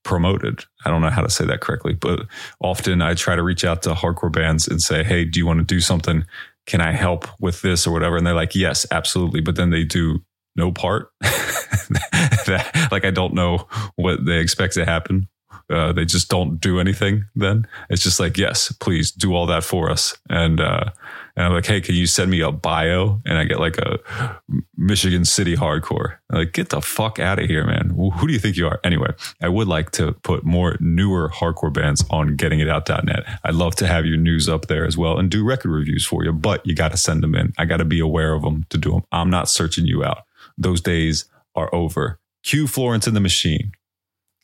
promoted. 0.03 0.65
I 0.85 0.89
don't 0.89 1.01
know 1.01 1.09
how 1.09 1.21
to 1.21 1.29
say 1.29 1.45
that 1.45 1.61
correctly, 1.61 1.93
but 1.93 2.25
often 2.59 3.01
I 3.01 3.13
try 3.13 3.35
to 3.35 3.43
reach 3.43 3.65
out 3.65 3.83
to 3.83 3.93
hardcore 3.93 4.31
bands 4.31 4.67
and 4.67 4.81
say, 4.81 5.03
Hey, 5.03 5.25
do 5.25 5.39
you 5.39 5.45
want 5.45 5.59
to 5.59 5.65
do 5.65 5.79
something? 5.79 6.25
Can 6.65 6.81
I 6.81 6.91
help 6.91 7.27
with 7.39 7.61
this 7.61 7.85
or 7.87 7.91
whatever? 7.91 8.17
And 8.17 8.25
they're 8.25 8.33
like, 8.33 8.55
Yes, 8.55 8.85
absolutely. 8.91 9.41
But 9.41 9.55
then 9.55 9.69
they 9.69 9.83
do 9.83 10.23
no 10.55 10.71
part. 10.71 11.11
like 12.91 13.05
I 13.05 13.11
don't 13.11 13.33
know 13.33 13.67
what 13.95 14.25
they 14.25 14.39
expect 14.39 14.73
to 14.75 14.85
happen. 14.85 15.27
Uh, 15.69 15.93
they 15.93 16.05
just 16.05 16.29
don't 16.29 16.59
do 16.59 16.79
anything. 16.79 17.25
Then 17.35 17.65
it's 17.89 18.03
just 18.03 18.19
like, 18.19 18.37
yes, 18.37 18.71
please 18.79 19.11
do 19.11 19.33
all 19.33 19.45
that 19.47 19.63
for 19.63 19.89
us. 19.89 20.17
And 20.29 20.59
uh, 20.59 20.91
and 21.35 21.45
I'm 21.45 21.53
like, 21.53 21.65
hey, 21.65 21.81
can 21.81 21.95
you 21.95 22.05
send 22.05 22.29
me 22.29 22.41
a 22.41 22.51
bio? 22.51 23.19
And 23.25 23.37
I 23.39 23.43
get 23.43 23.59
like 23.59 23.77
a 23.79 23.99
Michigan 24.77 25.25
City 25.25 25.55
hardcore. 25.55 26.17
I'm 26.29 26.39
like, 26.39 26.53
get 26.53 26.69
the 26.69 26.81
fuck 26.81 27.17
out 27.17 27.39
of 27.39 27.45
here, 27.45 27.65
man. 27.65 27.89
Who 27.89 28.27
do 28.27 28.33
you 28.33 28.39
think 28.39 28.55
you 28.55 28.67
are? 28.67 28.79
Anyway, 28.83 29.11
I 29.41 29.49
would 29.49 29.67
like 29.67 29.89
to 29.91 30.13
put 30.23 30.45
more 30.45 30.77
newer 30.79 31.29
hardcore 31.29 31.73
bands 31.73 32.05
on 32.11 32.37
gettingitout.net. 32.37 33.39
I'd 33.43 33.55
love 33.55 33.75
to 33.77 33.87
have 33.87 34.05
your 34.05 34.17
news 34.17 34.47
up 34.47 34.67
there 34.67 34.85
as 34.85 34.95
well 34.95 35.17
and 35.17 35.31
do 35.31 35.43
record 35.43 35.71
reviews 35.71 36.05
for 36.05 36.23
you, 36.23 36.31
but 36.31 36.65
you 36.67 36.75
got 36.75 36.91
to 36.91 36.97
send 36.97 37.23
them 37.23 37.33
in. 37.33 37.51
I 37.57 37.65
got 37.65 37.77
to 37.77 37.85
be 37.85 37.99
aware 37.99 38.33
of 38.33 38.43
them 38.43 38.65
to 38.69 38.77
do 38.77 38.91
them. 38.91 39.03
I'm 39.11 39.31
not 39.31 39.49
searching 39.49 39.87
you 39.87 40.03
out. 40.03 40.25
Those 40.55 40.81
days 40.81 41.25
are 41.55 41.73
over. 41.73 42.19
Cue 42.43 42.67
Florence 42.67 43.07
and 43.07 43.15
the 43.15 43.21
Machine. 43.21 43.71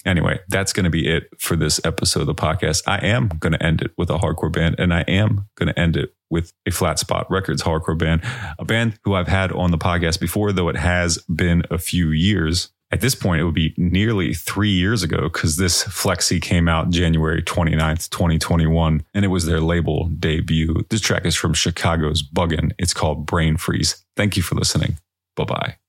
Anyway, 0.05 0.39
that's 0.47 0.73
going 0.73 0.85
to 0.85 0.89
be 0.89 1.07
it 1.07 1.29
for 1.37 1.55
this 1.55 1.79
episode 1.83 2.21
of 2.21 2.27
the 2.27 2.33
podcast. 2.33 2.83
I 2.87 3.05
am 3.05 3.27
going 3.27 3.51
to 3.53 3.61
end 3.61 3.81
it 3.81 3.91
with 3.97 4.09
a 4.09 4.17
hardcore 4.17 4.51
band, 4.51 4.75
and 4.79 4.93
I 4.93 5.01
am 5.01 5.49
going 5.55 5.67
to 5.67 5.77
end 5.77 5.97
it 5.97 6.15
with 6.30 6.53
a 6.65 6.69
Flatspot 6.69 7.30
Records 7.30 7.63
hardcore 7.63 7.97
band, 7.97 8.21
a 8.57 8.65
band 8.65 8.99
who 9.03 9.13
I've 9.15 9.27
had 9.27 9.51
on 9.51 9.71
the 9.71 9.77
podcast 9.77 10.19
before, 10.19 10.51
though 10.51 10.69
it 10.69 10.77
has 10.77 11.17
been 11.23 11.63
a 11.69 11.77
few 11.77 12.09
years. 12.09 12.69
At 12.91 13.01
this 13.01 13.13
point, 13.13 13.39
it 13.39 13.43
would 13.43 13.53
be 13.53 13.75
nearly 13.77 14.34
three 14.34 14.71
years 14.71 15.03
ago 15.03 15.23
because 15.23 15.57
this 15.57 15.84
Flexi 15.84 16.41
came 16.41 16.67
out 16.67 16.89
January 16.89 17.43
29th, 17.43 18.09
2021, 18.09 19.03
and 19.13 19.25
it 19.25 19.27
was 19.27 19.45
their 19.45 19.59
label 19.59 20.07
debut. 20.07 20.86
This 20.89 21.01
track 21.01 21.25
is 21.25 21.36
from 21.36 21.53
Chicago's 21.53 22.23
Buggin'. 22.23 22.71
It's 22.80 22.93
called 22.93 23.27
Brain 23.27 23.57
Freeze. 23.57 24.03
Thank 24.15 24.38
you 24.38 24.43
for 24.43 24.55
listening. 24.55 24.97
Bye 25.36 25.45
bye. 25.45 25.88